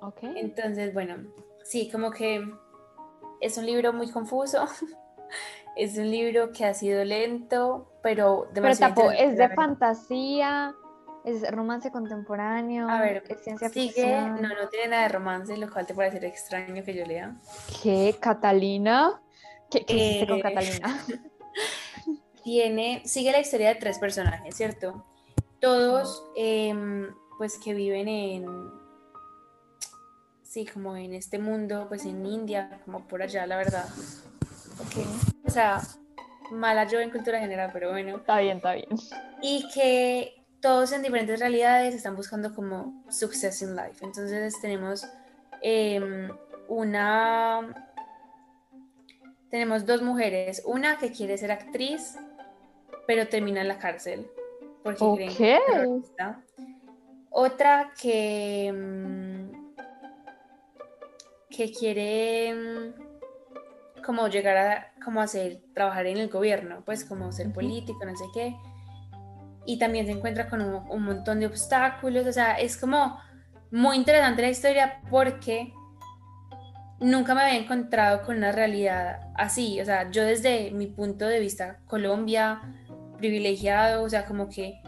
Ok. 0.00 0.22
Entonces, 0.22 0.94
bueno, 0.94 1.16
sí, 1.62 1.90
como 1.90 2.10
que 2.10 2.42
es 3.40 3.58
un 3.58 3.66
libro 3.66 3.92
muy 3.92 4.10
confuso. 4.10 4.64
es 5.76 5.98
un 5.98 6.10
libro 6.10 6.52
que 6.52 6.64
ha 6.64 6.74
sido 6.74 7.04
lento, 7.04 7.92
pero 8.02 8.48
demasiado. 8.52 8.94
Pero 8.94 9.10
es 9.10 9.36
de 9.36 9.50
fantasía, 9.50 10.74
es 11.24 11.48
romance 11.50 11.90
contemporáneo, 11.90 12.88
a 12.88 13.00
ver, 13.00 13.22
es 13.28 13.42
ciencia 13.42 13.68
sigue, 13.68 13.92
ficción. 13.92 14.40
No, 14.40 14.48
no 14.48 14.68
tiene 14.70 14.88
nada 14.88 15.02
de 15.02 15.08
romance, 15.10 15.56
lo 15.56 15.70
cual 15.70 15.86
te 15.86 15.92
puede 15.92 16.10
ser 16.10 16.24
extraño 16.24 16.82
que 16.82 16.94
yo 16.94 17.04
lea. 17.04 17.36
¿Qué? 17.82 18.16
¿Catalina? 18.18 19.20
¿Qué, 19.70 19.84
qué 19.84 20.24
con 20.26 20.38
Eh, 20.38 20.42
Catalina? 20.42 21.04
Tiene, 22.42 23.02
sigue 23.04 23.32
la 23.32 23.40
historia 23.40 23.70
de 23.70 23.74
tres 23.74 23.98
personajes, 23.98 24.56
¿cierto? 24.56 25.04
Todos, 25.60 26.24
em, 26.36 27.12
pues, 27.38 27.58
que 27.58 27.74
viven 27.74 28.06
en, 28.06 28.46
sí, 30.44 30.64
como 30.64 30.96
en 30.96 31.12
este 31.12 31.40
mundo, 31.40 31.86
pues, 31.88 32.04
en 32.06 32.24
India, 32.24 32.80
como 32.84 33.06
por 33.08 33.20
allá, 33.20 33.46
la 33.46 33.56
verdad. 33.56 33.88
Ok. 34.78 35.34
O 35.56 35.58
sea, 35.58 35.80
mala 36.50 36.84
yo 36.86 37.00
en 37.00 37.08
cultura 37.08 37.40
general, 37.40 37.70
pero 37.72 37.90
bueno. 37.90 38.18
Está 38.18 38.40
bien, 38.40 38.58
está 38.58 38.74
bien. 38.74 38.88
y 39.40 39.66
que 39.72 40.44
todos 40.60 40.92
en 40.92 41.00
diferentes 41.00 41.40
realidades 41.40 41.94
están 41.94 42.14
buscando 42.14 42.54
como 42.54 43.02
success 43.08 43.62
in 43.62 43.74
life. 43.74 44.04
Entonces 44.04 44.60
tenemos 44.60 45.08
em, 45.62 46.28
una, 46.68 47.88
tenemos 49.48 49.86
dos 49.86 50.02
mujeres, 50.02 50.62
una 50.66 50.98
que 50.98 51.10
quiere 51.10 51.38
ser 51.38 51.50
actriz, 51.50 52.18
pero 53.06 53.26
termina 53.26 53.62
en 53.62 53.68
la 53.68 53.78
cárcel 53.78 54.30
porque 54.84 54.98
creen 55.14 55.36
que 55.36 55.54
es 55.54 55.60
Ok. 55.62 55.66
terrorista. 55.72 56.42
Otra 57.30 57.94
que 57.98 58.74
mm, 58.74 59.74
que 61.48 61.72
quiere 61.72 62.54
mm, 62.54 63.05
como 64.06 64.28
llegar 64.28 64.56
a 64.56 64.92
como 65.04 65.20
hacer 65.20 65.60
trabajar 65.74 66.06
en 66.06 66.18
el 66.18 66.28
gobierno, 66.28 66.82
pues 66.86 67.04
como 67.04 67.32
ser 67.32 67.52
político, 67.52 68.04
no 68.04 68.16
sé 68.16 68.24
qué. 68.32 68.56
Y 69.66 69.78
también 69.78 70.06
se 70.06 70.12
encuentra 70.12 70.48
con 70.48 70.62
un, 70.62 70.88
un 70.88 71.02
montón 71.02 71.40
de 71.40 71.46
obstáculos, 71.46 72.26
o 72.26 72.32
sea, 72.32 72.54
es 72.54 72.76
como 72.76 73.18
muy 73.70 73.96
interesante 73.96 74.42
la 74.42 74.50
historia 74.50 75.00
porque 75.10 75.72
nunca 77.00 77.34
me 77.34 77.42
había 77.42 77.58
encontrado 77.58 78.22
con 78.22 78.36
una 78.36 78.52
realidad 78.52 79.28
así, 79.34 79.80
o 79.80 79.84
sea, 79.84 80.10
yo 80.10 80.22
desde 80.22 80.70
mi 80.70 80.86
punto 80.86 81.26
de 81.26 81.40
vista 81.40 81.80
Colombia 81.86 82.62
privilegiado, 83.18 84.02
o 84.02 84.08
sea, 84.08 84.24
como 84.24 84.48
que 84.48 84.80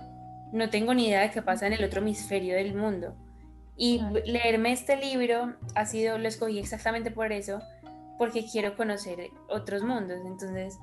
no 0.53 0.71
tengo 0.71 0.95
ni 0.95 1.09
idea 1.09 1.23
de 1.23 1.31
qué 1.31 1.43
pasa 1.43 1.67
en 1.67 1.75
el 1.75 1.85
otro 1.85 2.01
hemisferio 2.01 2.55
del 2.55 2.75
mundo. 2.75 3.17
Y 3.77 4.01
leerme 4.27 4.73
este 4.73 4.97
libro 4.97 5.55
ha 5.75 5.87
sido, 5.87 6.19
lo 6.19 6.27
escogí 6.27 6.59
exactamente 6.59 7.11
por 7.11 7.33
eso, 7.33 7.63
porque 8.19 8.45
quiero 8.45 8.77
conocer 8.77 9.31
otros 9.49 9.83
mundos. 9.83 10.19
Entonces 10.27 10.79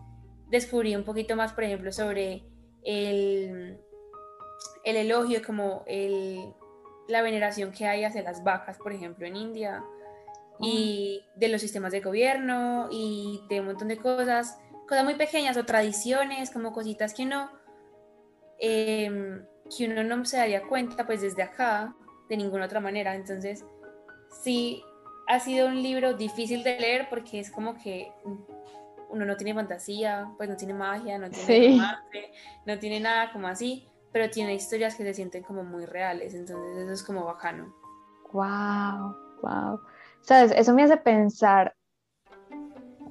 descubrí 0.50 0.96
un 0.96 1.04
poquito 1.04 1.36
más, 1.36 1.54
por 1.54 1.66
ejemplo, 1.66 1.92
sobre 1.92 2.44
el, 2.84 3.78
el 4.84 4.96
elogio, 4.96 5.42
como 5.46 5.84
el, 5.86 6.54
la 7.08 7.22
veneración 7.22 7.72
que 7.72 7.86
hay 7.86 8.04
hacia 8.04 8.24
las 8.24 8.44
vacas, 8.44 8.78
por 8.78 8.94
ejemplo, 8.94 9.28
en 9.28 9.36
India, 9.36 9.84
y 10.60 11.22
de 11.36 11.50
los 11.50 11.62
sistemas 11.62 11.92
de 11.92 12.00
gobierno, 12.00 12.88
y 12.90 13.42
de 13.50 13.60
un 13.60 13.68
montón 13.68 13.90
de 13.90 13.98
cosas, 13.98 14.58
cosas 14.88 15.04
muy 15.04 15.16
pequeñas 15.16 15.58
o 15.58 15.66
tradiciones, 15.66 16.52
como 16.52 16.72
cositas 16.72 17.14
que 17.14 17.24
uno, 17.24 17.50
em, 18.60 19.46
que 19.76 19.88
uno 19.88 20.04
no 20.04 20.24
se 20.26 20.38
daría 20.38 20.66
cuenta, 20.68 21.06
pues 21.06 21.22
desde 21.22 21.44
acá, 21.44 21.94
de 22.30 22.38
ninguna 22.38 22.66
otra 22.66 22.80
manera. 22.80 23.16
Entonces, 23.16 23.66
sí, 24.44 24.84
ha 25.28 25.40
sido 25.40 25.68
un 25.68 25.82
libro 25.82 26.14
difícil 26.14 26.64
de 26.64 26.80
leer 26.80 27.08
porque 27.10 27.40
es 27.40 27.52
como 27.52 27.76
que 27.76 28.12
uno 29.10 29.26
no 29.26 29.36
tiene 29.38 29.54
fantasía, 29.54 30.32
pues 30.38 30.50
no 30.50 30.56
tiene 30.56 30.74
magia, 30.74 31.18
no 31.18 31.30
tiene 31.30 31.46
Sí. 31.46 31.72
romance, 31.78 32.32
no 32.66 32.80
tiene 32.80 33.00
nada 33.00 33.32
como 33.32 33.48
así, 33.48 33.88
pero 34.12 34.30
tiene 34.30 34.54
historias 34.54 34.96
que 34.96 35.04
se 35.04 35.14
sienten 35.14 35.44
como 35.44 35.64
muy 35.64 35.86
reales, 35.86 36.34
entonces 36.34 36.78
eso 36.78 36.92
es 36.92 37.04
como 37.04 37.26
bacano. 37.26 37.74
Wow, 38.34 39.16
wow. 39.42 39.80
Sabes, 40.22 40.52
eso 40.52 40.74
me 40.74 40.84
hace 40.84 40.98
pensar 40.98 41.76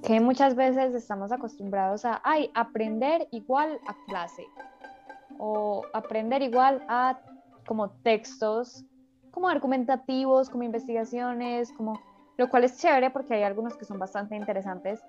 que 0.03 0.21
muchas 0.21 0.55
veces 0.55 0.95
estamos 0.95 1.33
acostumbrados 1.33 2.05
a, 2.05 2.21
ay, 2.25 2.51
aprender 2.55 3.27
igual 3.31 3.81
a 3.87 3.97
clase 4.07 4.47
o 5.39 5.83
aprender 5.95 6.43
igual 6.43 6.85
a 6.89 7.19
como 7.67 7.91
textos, 8.03 8.85
como 9.35 9.49
argumentativos, 9.49 10.49
como 10.49 10.63
investigaciones, 10.63 11.73
como 11.73 12.01
lo 12.37 12.49
cual 12.49 12.63
es 12.65 12.79
chévere 12.79 13.11
porque 13.11 13.35
hay 13.35 13.43
algunos 13.43 13.77
que 13.77 13.85
son 13.85 13.99
bastante 13.99 14.37
interesantes, 14.37 15.01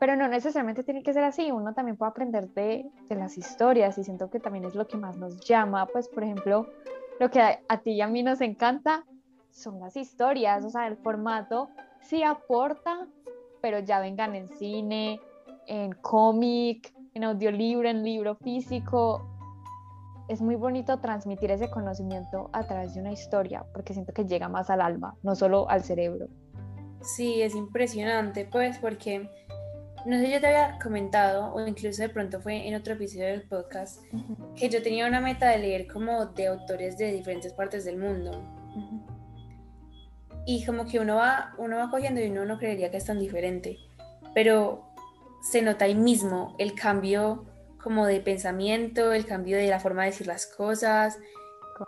pero 0.00 0.16
no 0.16 0.26
necesariamente 0.28 0.82
tiene 0.82 1.02
que 1.02 1.12
ser 1.12 1.24
así, 1.24 1.52
uno 1.52 1.74
también 1.74 1.96
puede 1.96 2.10
aprender 2.10 2.48
de, 2.54 2.86
de 3.08 3.14
las 3.14 3.36
historias 3.36 3.98
y 3.98 4.04
siento 4.04 4.30
que 4.30 4.40
también 4.40 4.64
es 4.64 4.74
lo 4.74 4.86
que 4.86 4.96
más 4.96 5.16
nos 5.18 5.38
llama, 5.40 5.86
pues 5.86 6.08
por 6.08 6.24
ejemplo, 6.24 6.66
lo 7.20 7.30
que 7.30 7.40
a, 7.40 7.60
a 7.68 7.78
ti 7.78 7.92
y 7.92 8.00
a 8.00 8.08
mí 8.08 8.22
nos 8.22 8.40
encanta 8.40 9.04
son 9.50 9.78
las 9.78 9.96
historias, 9.96 10.64
o 10.64 10.70
sea, 10.70 10.86
el 10.86 10.96
formato 10.96 11.68
sí 12.00 12.22
aporta, 12.22 13.06
pero 13.60 13.78
ya 13.78 14.00
vengan 14.00 14.34
en 14.34 14.48
cine, 14.58 15.20
en 15.66 15.92
cómic, 15.92 16.92
en 17.14 17.24
audiolibro, 17.24 17.88
en 17.88 18.02
libro 18.02 18.34
físico. 18.36 19.33
Es 20.26 20.40
muy 20.40 20.54
bonito 20.54 20.98
transmitir 21.00 21.50
ese 21.50 21.68
conocimiento 21.68 22.48
a 22.54 22.64
través 22.64 22.94
de 22.94 23.00
una 23.00 23.12
historia, 23.12 23.64
porque 23.74 23.92
siento 23.92 24.14
que 24.14 24.24
llega 24.24 24.48
más 24.48 24.70
al 24.70 24.80
alma, 24.80 25.16
no 25.22 25.34
solo 25.34 25.68
al 25.68 25.84
cerebro. 25.84 26.28
Sí, 27.02 27.42
es 27.42 27.54
impresionante, 27.54 28.48
pues 28.50 28.78
porque, 28.78 29.28
no 30.06 30.18
sé, 30.18 30.30
yo 30.30 30.40
te 30.40 30.46
había 30.46 30.78
comentado, 30.82 31.52
o 31.52 31.66
incluso 31.66 32.00
de 32.00 32.08
pronto 32.08 32.40
fue 32.40 32.66
en 32.66 32.74
otro 32.74 32.94
episodio 32.94 33.26
del 33.26 33.42
podcast, 33.42 34.00
que 34.56 34.70
yo 34.70 34.82
tenía 34.82 35.06
una 35.06 35.20
meta 35.20 35.50
de 35.50 35.58
leer 35.58 35.86
como 35.86 36.24
de 36.26 36.46
autores 36.46 36.96
de 36.96 37.12
diferentes 37.12 37.52
partes 37.52 37.84
del 37.84 37.98
mundo. 37.98 38.30
y 40.46 40.64
como 40.64 40.84
que 40.86 41.00
uno 41.00 41.16
va, 41.16 41.54
uno 41.58 41.76
va 41.76 41.90
cogiendo 41.90 42.20
y 42.20 42.28
uno 42.28 42.44
no 42.44 42.58
creería 42.58 42.90
que 42.90 42.98
es 42.98 43.04
tan 43.04 43.18
diferente, 43.18 43.78
pero 44.34 44.84
se 45.42 45.60
nota 45.60 45.84
ahí 45.84 45.94
mismo 45.94 46.54
el 46.58 46.74
cambio 46.74 47.44
como 47.84 48.06
de 48.06 48.20
pensamiento, 48.20 49.12
el 49.12 49.26
cambio 49.26 49.58
de 49.58 49.68
la 49.68 49.78
forma 49.78 50.02
de 50.02 50.10
decir 50.10 50.26
las 50.26 50.46
cosas, 50.46 51.18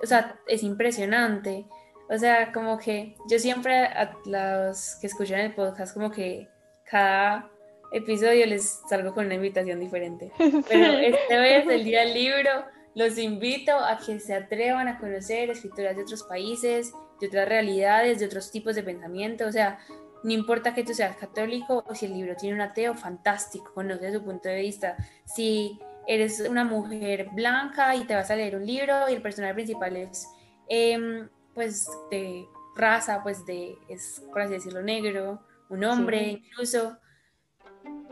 o 0.02 0.06
sea, 0.06 0.38
es 0.46 0.62
impresionante. 0.62 1.66
O 2.08 2.18
sea, 2.18 2.52
como 2.52 2.78
que 2.78 3.16
yo 3.28 3.38
siempre 3.38 3.86
a 3.86 4.14
los 4.26 4.96
que 5.00 5.08
escuchan 5.08 5.40
el 5.40 5.54
podcast, 5.54 5.94
como 5.94 6.10
que 6.10 6.48
cada 6.84 7.50
episodio 7.92 8.46
les 8.46 8.80
salgo 8.88 9.14
con 9.14 9.26
una 9.26 9.34
invitación 9.34 9.80
diferente. 9.80 10.30
Pero 10.38 10.98
este 10.98 11.36
vez, 11.36 11.66
el 11.68 11.84
día 11.84 12.00
del 12.00 12.14
libro, 12.14 12.50
los 12.94 13.18
invito 13.18 13.72
a 13.72 13.98
que 13.98 14.20
se 14.20 14.34
atrevan 14.34 14.88
a 14.88 14.98
conocer 14.98 15.50
escrituras 15.50 15.96
de 15.96 16.02
otros 16.02 16.22
países, 16.22 16.92
de 17.20 17.26
otras 17.26 17.48
realidades, 17.48 18.20
de 18.20 18.26
otros 18.26 18.50
tipos 18.50 18.76
de 18.76 18.82
pensamiento. 18.82 19.46
O 19.46 19.52
sea, 19.52 19.78
no 20.24 20.32
importa 20.32 20.74
que 20.74 20.84
tú 20.84 20.94
seas 20.94 21.16
católico 21.16 21.84
o 21.86 21.94
si 21.94 22.06
el 22.06 22.14
libro 22.14 22.34
tiene 22.36 22.54
un 22.56 22.60
ateo, 22.62 22.94
fantástico, 22.94 23.72
conoce 23.74 24.12
su 24.12 24.22
punto 24.24 24.48
de 24.48 24.60
vista. 24.60 24.96
Si 25.24 25.78
eres 26.06 26.40
una 26.40 26.64
mujer 26.64 27.28
blanca 27.32 27.94
y 27.96 28.04
te 28.04 28.14
vas 28.14 28.30
a 28.30 28.36
leer 28.36 28.56
un 28.56 28.66
libro 28.66 29.08
y 29.08 29.14
el 29.14 29.22
personaje 29.22 29.54
principal 29.54 29.96
es, 29.96 30.26
eh, 30.68 31.28
pues, 31.54 31.88
de 32.10 32.46
raza, 32.76 33.22
pues, 33.22 33.44
de, 33.46 33.76
es, 33.88 34.22
por 34.32 34.42
así 34.42 34.52
decirlo, 34.54 34.82
negro, 34.82 35.40
un 35.68 35.84
hombre 35.84 36.18
Sí. 36.24 36.42
incluso, 36.48 36.98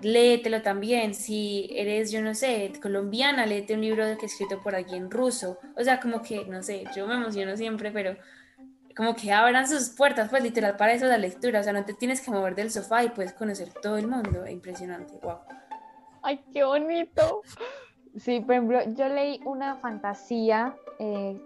léetelo 0.03 0.63
también. 0.63 1.15
Si 1.15 1.69
eres, 1.73 2.11
yo 2.11 2.21
no 2.23 2.35
sé, 2.35 2.73
colombiana, 2.83 3.47
léete 3.47 3.75
un 3.75 3.81
libro 3.81 4.05
que 4.19 4.27
escrito 4.27 4.63
por 4.63 4.75
alguien 4.75 5.11
ruso. 5.11 5.59
O 5.77 5.83
sea, 5.85 6.01
como 6.01 6.23
que, 6.23 6.45
no 6.47 6.63
sé, 6.63 6.85
yo 6.97 7.07
me 7.07 7.15
emociono 7.15 7.57
siempre, 7.57 7.91
pero 7.91 8.17
como 8.97 9.15
que 9.15 9.33
abran 9.33 9.69
sus 9.69 9.91
puertas, 9.91 10.29
pues 10.31 10.43
literal 10.43 10.77
para 10.77 10.93
eso 10.93 11.07
la 11.07 11.19
lectura. 11.19 11.61
O 11.61 11.63
sea, 11.63 11.73
no 11.73 11.85
te 11.85 11.95
tienes 11.95 12.21
que 12.21 12.31
mover 12.31 12.55
del 12.55 12.71
sofá 12.71 13.03
y 13.05 13.11
puedes 13.11 13.33
conocer 13.33 13.73
todo 13.83 13.99
el 13.99 14.07
mundo. 14.07 14.47
Impresionante, 14.47 15.19
wow. 15.23 15.39
¡Ay, 16.23 16.43
qué 16.53 16.65
bonito! 16.65 17.43
Sí, 18.17 18.41
por 18.41 18.55
ejemplo, 18.55 18.81
yo 18.95 19.09
leí 19.09 19.41
una 19.45 19.77
fantasía 19.77 20.77
eh, 20.99 21.41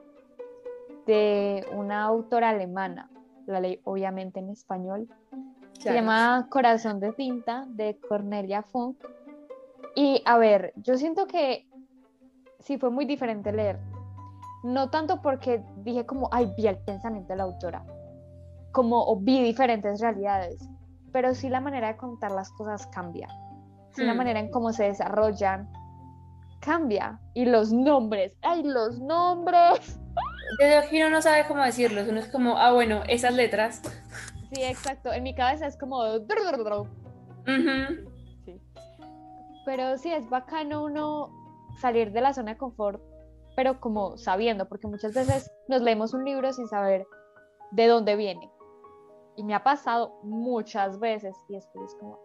de 1.07 1.67
una 1.73 2.05
autora 2.05 2.51
alemana. 2.51 3.11
La 3.47 3.61
leí 3.61 3.81
obviamente 3.85 4.41
en 4.41 4.51
español. 4.51 5.09
Se 5.79 5.95
llama 5.95 6.49
Corazón 6.51 7.01
de 7.01 7.13
Tinta 7.13 7.65
de 7.69 7.99
Cornelia 8.09 8.63
Funk. 8.63 8.99
Y 9.95 10.23
a 10.27 10.37
ver, 10.37 10.73
yo 10.77 10.97
siento 10.97 11.27
que 11.27 11.67
sí 12.61 12.79
fue 12.79 12.91
muy 12.91 13.05
diferente 13.05 13.53
leer, 13.53 13.79
no 14.65 14.91
tanto 14.91 15.21
porque 15.23 15.63
dije 15.79 16.05
como, 16.07 16.29
ay, 16.33 16.53
vi 16.57 16.67
el 16.67 16.79
pensamiento 16.79 17.33
de 17.33 17.37
la 17.37 17.45
autora, 17.45 17.85
como 18.73 19.03
o 19.05 19.17
vi 19.17 19.43
diferentes 19.43 20.01
realidades, 20.01 20.59
pero 21.13 21.35
sí 21.35 21.49
la 21.49 21.61
manera 21.61 21.89
de 21.89 21.97
contar 21.97 22.33
las 22.33 22.51
cosas 22.53 22.87
cambia, 22.89 23.29
sí 23.93 24.05
la 24.05 24.15
Hmm. 24.15 24.19
manera 24.19 24.41
en 24.41 24.51
cómo 24.51 24.73
se 24.73 24.85
desarrollan 24.85 25.69
cambia, 26.61 27.21
y 27.35 27.45
los 27.45 27.73
nombres, 27.73 28.35
ay, 28.43 28.65
los 28.65 28.99
nombres. 28.99 30.01
Desde 30.59 30.79
aquí 30.79 31.01
uno 31.01 31.11
no 31.11 31.23
sabe 31.23 31.47
cómo 31.47 31.63
decirlos, 31.63 32.09
uno 32.09 32.19
es 32.19 32.27
como, 32.29 32.59
ah, 32.59 32.73
bueno, 32.73 33.03
esas 33.09 33.33
letras. 33.35 33.81
Sí, 34.53 34.63
exacto, 34.65 35.13
en 35.13 35.23
mi 35.23 35.35
cabeza 35.35 35.67
es 35.67 35.77
como... 35.77 35.99
Ujú. 36.03 36.27
Sí. 38.45 38.61
Pero 39.65 39.97
sí, 39.99 40.11
es 40.11 40.29
bacano 40.29 40.85
uno 40.85 41.31
salir 41.81 42.11
de 42.13 42.23
la 42.23 42.33
zona 42.35 42.53
de 42.53 42.59
confort, 42.59 43.01
pero 43.59 43.81
como 43.81 44.17
sabiendo, 44.17 44.69
porque 44.69 44.87
muchas 44.87 45.15
veces 45.15 45.51
nos 45.67 45.83
leemos 45.83 46.15
un 46.15 46.25
libro 46.25 46.53
sin 46.53 46.69
saber 46.69 47.05
de 47.73 47.89
dónde 47.89 48.15
viene. 48.15 48.49
Y 49.35 49.43
me 49.43 49.53
ha 49.53 49.65
pasado 49.65 50.21
muchas 50.23 51.01
veces 51.01 51.37
y 51.49 51.55
después 51.55 51.91
es 51.91 51.97
como, 51.99 52.21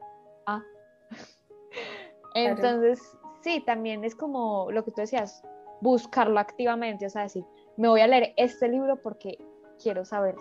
ah. 0.45 0.61
Entonces, 2.35 3.17
sí, 3.41 3.63
también 3.65 4.03
es 4.03 4.13
como 4.13 4.67
lo 4.69 4.85
que 4.85 4.91
tú 4.91 5.01
decías, 5.01 5.41
buscarlo 5.81 6.39
activamente, 6.39 7.07
o 7.07 7.09
sea, 7.09 7.23
decir, 7.23 7.43
me 7.77 7.87
voy 7.87 8.01
a 8.01 8.07
leer 8.07 8.35
este 8.37 8.67
libro 8.67 9.01
porque 9.01 9.43
quiero 9.81 10.05
saber 10.05 10.35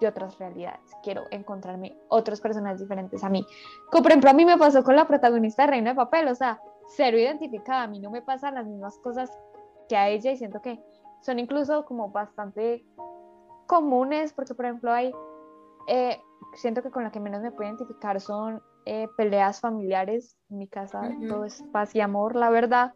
de 0.00 0.08
otras 0.08 0.36
realidades, 0.40 0.90
quiero 1.04 1.26
encontrarme 1.30 1.96
otras 2.08 2.40
personas 2.40 2.80
diferentes 2.80 3.22
a 3.22 3.28
mí. 3.28 3.46
Como 3.92 4.02
por 4.02 4.10
ejemplo 4.10 4.30
a 4.30 4.34
mí 4.34 4.44
me 4.44 4.58
pasó 4.58 4.82
con 4.82 4.96
la 4.96 5.06
protagonista 5.06 5.62
de 5.62 5.70
Reino 5.70 5.90
de 5.90 5.94
Papel, 5.94 6.26
o 6.26 6.34
sea, 6.34 6.60
cero 6.96 7.16
identificada, 7.16 7.84
a 7.84 7.86
mí 7.86 8.00
no 8.00 8.10
me 8.10 8.20
pasan 8.20 8.56
las 8.56 8.66
mismas 8.66 8.98
cosas 8.98 9.30
que 9.88 9.96
a 9.96 10.08
ella 10.08 10.32
y 10.32 10.36
siento 10.36 10.60
que 10.60 10.78
son 11.22 11.38
incluso 11.38 11.84
como 11.84 12.10
bastante 12.10 12.84
comunes, 13.66 14.32
porque 14.32 14.54
por 14.54 14.64
ejemplo 14.64 14.92
hay, 14.92 15.12
eh, 15.88 16.20
siento 16.54 16.82
que 16.82 16.90
con 16.90 17.04
la 17.04 17.10
que 17.10 17.20
menos 17.20 17.42
me 17.42 17.50
puedo 17.50 17.68
identificar 17.68 18.20
son 18.20 18.62
eh, 18.86 19.08
peleas 19.16 19.60
familiares, 19.60 20.38
en 20.50 20.58
mi 20.58 20.68
casa 20.68 21.00
Ujú. 21.00 21.28
todo 21.28 21.44
es 21.44 21.62
paz 21.72 21.94
y 21.94 22.00
amor, 22.00 22.36
la 22.36 22.50
verdad, 22.50 22.94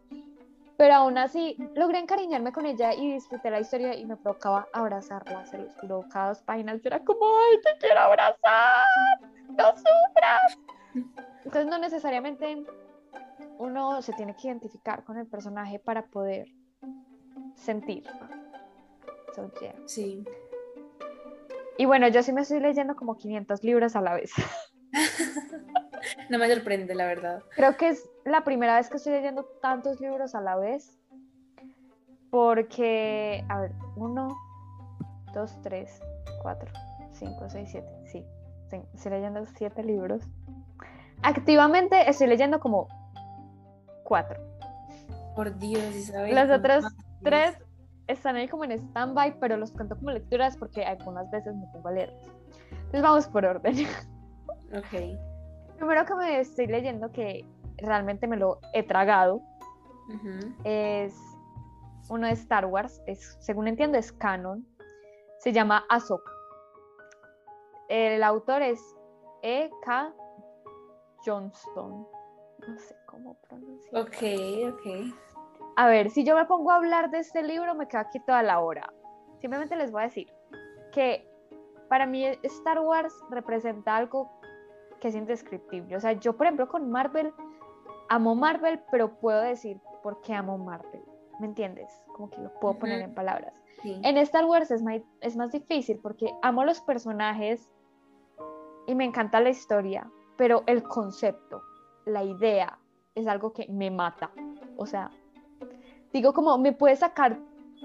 pero 0.79 0.95
aún 0.95 1.19
así 1.19 1.57
logré 1.75 1.99
encariñarme 1.99 2.53
con 2.53 2.67
ella 2.67 2.95
y 2.95 3.13
disfruté 3.13 3.51
la 3.51 3.61
historia 3.61 3.95
y 3.95 4.07
me 4.07 4.17
provocaba 4.17 4.67
abrazarla, 4.73 5.45
se 5.47 5.59
los 5.59 5.75
juro, 5.77 6.05
cada 6.11 6.29
dos 6.29 6.43
páginas 6.43 6.81
yo 6.83 6.89
era 6.89 7.05
como, 7.05 7.21
ay, 7.27 7.61
te 7.63 7.87
quiero 7.87 8.01
abrazar, 8.01 8.87
no 9.49 9.67
sufras. 9.77 10.59
Entonces 11.45 11.67
no 11.67 11.79
necesariamente 11.79 12.65
uno 13.59 14.01
se 14.03 14.13
tiene 14.15 14.35
que 14.35 14.49
identificar 14.49 15.05
con 15.05 15.19
el 15.19 15.27
personaje 15.27 15.79
para 15.79 16.07
poder 16.07 16.49
sentir. 17.54 18.04
So, 19.35 19.50
yeah. 19.61 19.75
Sí. 19.87 20.25
Y 21.78 21.87
bueno, 21.87 22.09
yo 22.09 22.23
sí 22.23 22.32
me 22.32 22.42
estoy 22.42 22.61
leyendo 22.61 22.97
como 22.97 23.16
500 23.16 23.64
libros 23.64 23.97
a 23.97 24.00
la 24.00 24.14
vez. 24.14 24.32
No 26.28 26.38
me 26.38 26.52
sorprende, 26.52 26.94
la 26.94 27.06
verdad. 27.06 27.42
Creo 27.54 27.76
que 27.76 27.88
es 27.90 28.09
la 28.25 28.42
primera 28.44 28.76
vez 28.76 28.88
que 28.88 28.97
estoy 28.97 29.12
leyendo 29.12 29.44
tantos 29.61 30.00
libros 30.00 30.35
a 30.35 30.40
la 30.40 30.56
vez. 30.56 30.99
Porque, 32.30 33.44
a 33.49 33.61
ver, 33.61 33.73
uno, 33.97 34.28
dos, 35.35 35.61
tres, 35.62 36.00
cuatro, 36.42 36.73
cinco, 37.12 37.49
seis, 37.50 37.68
siete. 37.71 37.88
Sí, 38.06 38.25
estoy 38.94 39.12
leyendo 39.12 39.44
siete 39.47 39.82
libros. 39.82 40.23
Activamente 41.23 42.09
estoy 42.09 42.26
leyendo 42.26 42.59
como 42.59 42.88
cuatro. 44.02 44.40
Por 45.37 45.59
Dios, 45.59 45.94
Isabel. 45.94 46.35
Los 46.35 46.44
¿cómo 46.44 46.56
otros 46.56 46.85
haces? 46.87 47.01
Tres 47.23 47.57
están 48.07 48.37
ahí 48.37 48.49
como 48.49 48.64
en 48.64 48.73
stand-by, 48.73 49.38
pero 49.38 49.57
los 49.57 49.73
cuento 49.73 49.97
como 49.97 50.11
lecturas 50.11 50.57
porque 50.57 50.85
algunas 50.85 51.31
veces 51.31 51.55
me 51.55 51.67
pongo 51.73 51.88
a 51.88 51.93
leerlos. 51.93 52.23
Entonces 52.71 53.02
vamos 53.02 53.26
por 53.28 53.45
orden. 53.45 53.75
Ok. 54.75 55.19
Primero 55.76 56.06
que 56.06 56.15
me 56.15 56.41
estoy 56.41 56.67
leyendo 56.67 57.13
que 57.13 57.45
realmente 57.76 58.26
me 58.26 58.39
lo 58.39 58.58
he 58.73 58.82
tragado 58.82 59.43
Ujú. 60.08 60.54
es 60.65 61.15
uno 62.08 62.26
de 62.26 62.32
Star 62.32 62.65
Wars, 62.65 63.02
es, 63.06 63.37
según 63.41 63.69
entiendo 63.69 63.99
es 63.99 64.13
canon, 64.13 64.67
se 65.41 65.52
llama 65.52 65.85
Ahsoka. 65.91 66.32
El 67.91 68.23
autor 68.23 68.63
es 68.63 68.80
E.K. 69.43 70.15
Johnston. 71.25 72.06
No 72.67 72.78
sé 72.78 72.97
cómo 73.06 73.35
pronunciar. 73.43 74.02
Ok, 74.02 74.17
ok. 74.73 75.31
A 75.76 75.87
ver, 75.87 76.11
si 76.11 76.25
yo 76.25 76.37
me 76.37 76.45
pongo 76.45 76.71
a 76.71 76.76
hablar 76.76 77.11
de 77.11 77.19
este 77.19 77.43
libro, 77.43 77.75
me 77.75 77.89
quedo 77.89 78.02
aquí 78.02 78.21
toda 78.21 78.43
la 78.43 78.61
hora. 78.61 78.93
Simplemente 79.41 79.76
les 79.76 79.91
voy 79.91 80.02
a 80.02 80.04
decir 80.04 80.32
que 80.93 81.26
para 81.89 82.06
mí 82.06 82.25
Star 82.43 82.80
Wars 82.80 83.15
representa 83.30 83.97
algo 83.97 84.30
que 85.00 85.08
es 85.08 85.15
indescriptible. 85.15 85.97
O 85.97 86.00
sea, 86.00 86.13
yo, 86.13 86.37
por 86.37 86.47
ejemplo, 86.47 86.69
con 86.69 86.91
Marvel, 86.91 87.32
amo 88.08 88.35
Marvel, 88.35 88.80
pero 88.91 89.19
puedo 89.19 89.41
decir 89.41 89.80
por 90.02 90.21
qué 90.21 90.35
amo 90.35 90.58
Marvel. 90.58 91.02
¿Me 91.41 91.47
entiendes? 91.47 91.91
Como 92.15 92.30
que 92.30 92.41
lo 92.41 92.52
puedo 92.61 92.78
poner 92.78 93.00
en 93.00 93.15
palabras. 93.15 93.54
Sí. 93.82 94.00
En 94.04 94.17
Star 94.19 94.45
Wars 94.45 94.71
es 94.71 94.82
más, 94.82 95.00
es 95.21 95.37
más 95.37 95.50
difícil 95.50 95.99
porque 96.00 96.32
amo 96.43 96.65
los 96.65 96.80
personajes 96.82 97.69
y 98.87 98.95
me 98.95 99.04
encanta 99.04 99.41
la 99.41 99.50
historia, 99.50 100.08
pero 100.37 100.63
el 100.67 100.82
concepto, 100.82 101.63
la 102.04 102.23
idea, 102.23 102.78
es 103.15 103.26
algo 103.26 103.52
que 103.52 103.67
me 103.69 103.91
mata. 103.91 104.30
O 104.76 104.87
sea, 104.87 105.11
digo 106.13 106.33
como, 106.33 106.59
me 106.59 106.73
puedes 106.73 107.01
sacar 107.01 107.39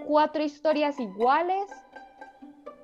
cuatro 0.05 0.43
historias 0.43 0.99
iguales 0.99 1.65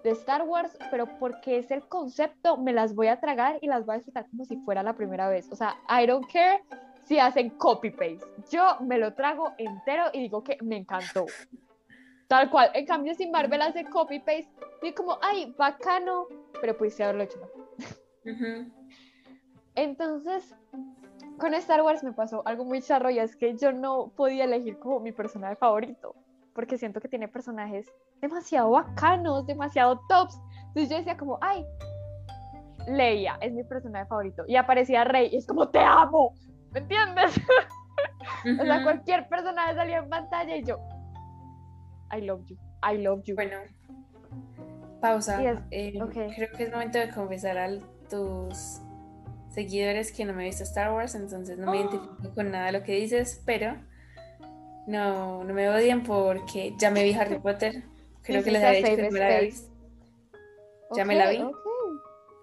de 0.03 0.11
Star 0.11 0.43
Wars, 0.43 0.77
pero 0.91 1.07
porque 1.19 1.57
es 1.57 1.71
el 1.71 1.87
concepto, 1.87 2.57
me 2.57 2.73
las 2.73 2.93
voy 2.93 3.07
a 3.07 3.19
tragar 3.19 3.57
y 3.61 3.67
las 3.67 3.85
voy 3.85 3.95
a 3.95 3.97
disfrutar 3.97 4.27
como 4.29 4.45
si 4.45 4.57
fuera 4.57 4.83
la 4.83 4.93
primera 4.93 5.29
vez. 5.29 5.49
O 5.51 5.55
sea, 5.55 5.77
I 5.89 6.05
don't 6.05 6.29
care 6.31 6.63
si 7.03 7.19
hacen 7.19 7.49
copy-paste. 7.51 8.25
Yo 8.51 8.77
me 8.81 8.97
lo 8.97 9.13
trago 9.13 9.53
entero 9.57 10.05
y 10.13 10.21
digo 10.21 10.43
que 10.43 10.57
me 10.61 10.77
encantó. 10.77 11.25
Tal 12.27 12.49
cual. 12.49 12.71
En 12.73 12.85
cambio, 12.85 13.13
si 13.15 13.29
Marvel 13.29 13.61
hace 13.61 13.85
copy-paste, 13.85 14.49
digo 14.81 14.95
como, 14.95 15.17
ay, 15.21 15.53
bacano, 15.57 16.27
pero 16.59 16.77
pudiste 16.77 17.03
haberlo 17.03 17.23
hecho. 17.23 17.39
Ujú. 18.25 18.71
Entonces, 19.75 20.55
con 21.37 21.53
Star 21.55 21.81
Wars 21.81 22.03
me 22.03 22.13
pasó 22.13 22.41
algo 22.45 22.65
muy 22.65 22.81
charro 22.81 23.09
y 23.09 23.19
es 23.19 23.35
que 23.35 23.55
yo 23.57 23.71
no 23.71 24.11
podía 24.15 24.45
elegir 24.45 24.77
como 24.79 24.99
mi 24.99 25.11
personaje 25.11 25.55
favorito, 25.55 26.15
porque 26.53 26.77
siento 26.77 27.01
que 27.01 27.07
tiene 27.07 27.27
personajes 27.27 27.87
demasiado 28.21 28.71
bacanos, 28.71 29.45
demasiado 29.45 29.99
tops. 30.07 30.39
Entonces 30.67 30.89
yo 30.89 30.97
decía 30.97 31.17
como, 31.17 31.37
ay, 31.41 31.65
Leia 32.87 33.37
es 33.41 33.53
mi 33.53 33.63
personaje 33.63 34.05
favorito. 34.05 34.43
Y 34.47 34.55
aparecía 34.55 35.03
Rey 35.03 35.29
y 35.31 35.37
es 35.37 35.47
como, 35.47 35.69
te 35.69 35.79
amo, 35.79 36.33
¿me 36.71 36.79
entiendes? 36.79 37.39
O 38.59 38.63
sea, 38.65 38.83
cualquier 38.83 39.27
personaje 39.27 39.75
salía 39.75 39.97
en 39.97 40.09
pantalla 40.09 40.55
y 40.55 40.63
yo, 40.63 40.77
I 42.15 42.21
love 42.21 42.45
you, 42.45 42.57
I 42.81 42.97
love 42.97 43.21
you. 43.23 43.35
Bueno, 43.35 43.57
pausa. 45.01 45.41
Yes, 45.41 45.59
Eh, 45.71 46.01
ok. 46.01 46.33
Creo 46.35 46.51
que 46.55 46.63
es 46.63 46.71
momento 46.71 46.99
de 46.99 47.09
confesar 47.09 47.57
a 47.57 47.69
tus 48.09 48.81
seguidores 49.53 50.11
que 50.11 50.25
no 50.25 50.33
me 50.33 50.43
he 50.43 50.45
visto 50.47 50.63
Star 50.63 50.91
Wars, 50.93 51.15
entonces 51.15 51.57
no 51.57 51.71
me 51.71 51.77
Oh. 51.77 51.81
identifico 51.81 52.33
con 52.35 52.51
nada 52.51 52.65
de 52.67 52.71
lo 52.73 52.83
que 52.83 52.93
dices, 52.95 53.41
pero 53.45 53.75
no, 54.87 55.43
no 55.43 55.53
me 55.53 55.69
odien 55.69 56.03
porque 56.03 56.73
ya 56.77 56.91
me 56.91 57.03
vi 57.03 57.13
Harry 57.13 57.39
Potter. 57.39 57.83
Creo 58.23 58.43
que 58.43 58.51
les 58.51 58.63
había 58.63 58.79
dicho 58.79 59.09
que 59.09 59.19
la 59.19 59.39
visto. 59.41 59.71
ya 60.95 61.05
me 61.05 61.15
la 61.15 61.29
vi. 61.29 61.41
ok. 61.41 61.55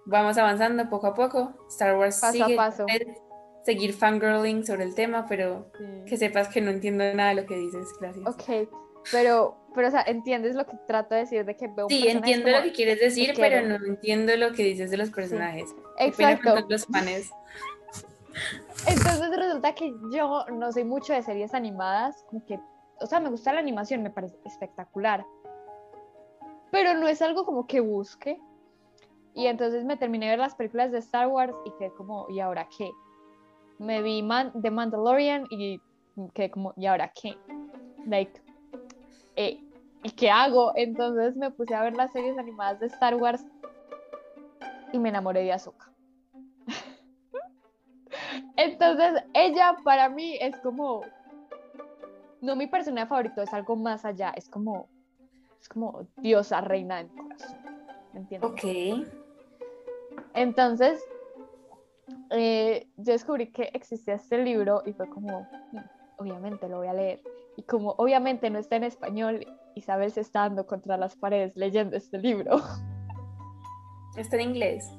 Vamos 0.05 0.37
avanzando 0.37 0.89
poco 0.89 1.07
a 1.07 1.13
poco. 1.13 1.53
Star 1.69 1.95
Wars 1.97 2.19
Paso 2.19 2.43
a 2.43 2.45
sigue. 2.47 2.55
paso. 2.57 2.85
puedes 2.85 3.17
Seguir 3.63 3.93
fangirling 3.93 4.65
sobre 4.65 4.83
el 4.85 4.95
tema, 4.95 5.27
pero 5.29 5.67
Sí. 5.77 5.85
que 6.07 6.17
sepas 6.17 6.47
que 6.47 6.61
no 6.61 6.71
entiendo 6.71 7.03
nada 7.13 7.29
de 7.29 7.35
lo 7.41 7.45
que 7.47 7.55
dices. 7.55 7.87
Gracias. 7.99 8.25
Ok, 8.27 8.67
pero, 9.11 9.55
pero, 9.73 9.87
o 9.87 9.91
sea, 9.91 10.01
¿entiendes 10.01 10.55
lo 10.55 10.65
que 10.65 10.75
trato 10.87 11.15
de 11.15 11.21
decir 11.21 11.45
de 11.45 11.55
que 11.55 11.67
veo 11.67 11.87
Sí, 11.89 12.07
entiendo 12.07 12.45
como- 12.45 12.57
lo 12.57 12.63
que 12.63 12.71
quieres 12.73 12.99
decir, 12.99 13.33
quiero. 13.33 13.39
pero 13.39 13.67
no 13.79 13.85
entiendo 13.85 14.35
lo 14.37 14.51
que 14.51 14.63
dices 14.63 14.91
de 14.91 14.97
los 14.97 15.09
personajes. 15.11 15.73
Con 15.73 15.83
Exacto. 16.07 16.55
los 16.69 16.85
fans. 16.85 17.31
Entonces 18.87 19.29
resulta 19.37 19.75
que 19.75 19.93
yo 20.11 20.45
no 20.51 20.71
soy 20.71 20.83
mucho 20.83 21.13
de 21.13 21.21
series 21.21 21.53
animadas, 21.53 22.23
como 22.29 22.45
que, 22.45 22.59
o 22.99 23.05
sea, 23.05 23.19
me 23.19 23.29
gusta 23.29 23.53
la 23.53 23.59
animación, 23.59 24.01
me 24.03 24.09
parece 24.09 24.35
espectacular, 24.45 25.25
pero 26.71 26.93
no 26.93 27.07
es 27.07 27.21
algo 27.21 27.45
como 27.45 27.67
que 27.67 27.79
busque. 27.79 28.39
Y 29.33 29.47
entonces 29.47 29.85
me 29.85 29.95
terminé 29.97 30.25
de 30.25 30.31
ver 30.31 30.39
las 30.39 30.55
películas 30.55 30.91
de 30.91 30.99
Star 30.99 31.27
Wars 31.27 31.53
y 31.65 31.71
quedé 31.77 31.91
como, 31.93 32.27
¿y 32.29 32.39
ahora 32.39 32.67
qué? 32.77 32.89
Me 33.79 34.01
vi 34.01 34.21
Man 34.23 34.51
The 34.61 34.71
Mandalorian 34.71 35.45
y 35.49 35.79
quedé 36.33 36.51
como, 36.51 36.73
¿y 36.75 36.85
ahora 36.85 37.11
qué? 37.19 37.37
Like, 38.05 38.41
eh, 39.41 39.59
¿y 40.03 40.11
qué 40.11 40.29
hago? 40.29 40.73
Entonces 40.75 41.35
me 41.35 41.51
puse 41.51 41.73
a 41.75 41.83
ver 41.83 41.93
las 41.95 42.11
series 42.11 42.37
animadas 42.37 42.79
de 42.79 42.87
Star 42.87 43.15
Wars 43.15 43.45
y 44.93 44.99
me 44.99 45.09
enamoré 45.09 45.43
de 45.43 45.53
Ahsoka. 45.53 45.91
Entonces, 48.57 49.23
ella 49.33 49.77
para 49.83 50.09
mí 50.09 50.37
es 50.39 50.55
como, 50.57 51.01
no 52.41 52.55
mi 52.55 52.67
personaje 52.67 53.07
favorito, 53.07 53.41
es 53.41 53.53
algo 53.53 53.75
más 53.75 54.05
allá, 54.05 54.31
es 54.35 54.49
como 54.49 54.89
es 55.59 55.69
como 55.69 56.07
diosa 56.17 56.59
reina 56.61 56.97
de 56.97 57.03
mi 57.03 57.09
corazón. 57.11 57.59
¿Me 58.13 58.19
entiendes? 58.21 58.51
Ok. 58.51 58.63
Entonces, 60.33 61.03
eh, 62.31 62.87
yo 62.97 63.13
descubrí 63.13 63.51
que 63.51 63.69
existía 63.73 64.15
este 64.15 64.39
libro 64.39 64.81
y 64.85 64.93
fue 64.93 65.07
como, 65.09 65.47
"Mm, 65.71 65.77
obviamente 66.17 66.67
lo 66.67 66.77
voy 66.77 66.87
a 66.87 66.93
leer. 66.93 67.21
Y 67.61 67.63
como 67.63 67.91
obviamente 67.99 68.49
no 68.49 68.57
está 68.57 68.77
en 68.77 68.85
español, 68.85 69.45
Isabel 69.75 70.11
se 70.11 70.21
está 70.21 70.39
dando 70.41 70.65
contra 70.65 70.97
las 70.97 71.15
paredes 71.15 71.55
leyendo 71.55 71.95
este 71.95 72.17
libro. 72.17 72.55
Está 74.17 74.35
en 74.37 74.49
inglés. 74.49 74.89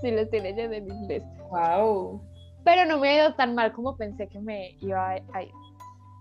sí, 0.00 0.10
lo 0.12 0.20
estoy 0.20 0.40
leyendo 0.40 0.76
en 0.76 0.88
inglés. 0.88 1.24
Wow. 1.50 2.22
Pero 2.64 2.86
no 2.86 2.98
me 2.98 3.08
ha 3.08 3.16
ido 3.26 3.34
tan 3.34 3.56
mal 3.56 3.72
como 3.72 3.96
pensé 3.96 4.28
que 4.28 4.38
me 4.38 4.76
iba 4.80 5.10
a 5.10 5.42
ir. 5.42 5.50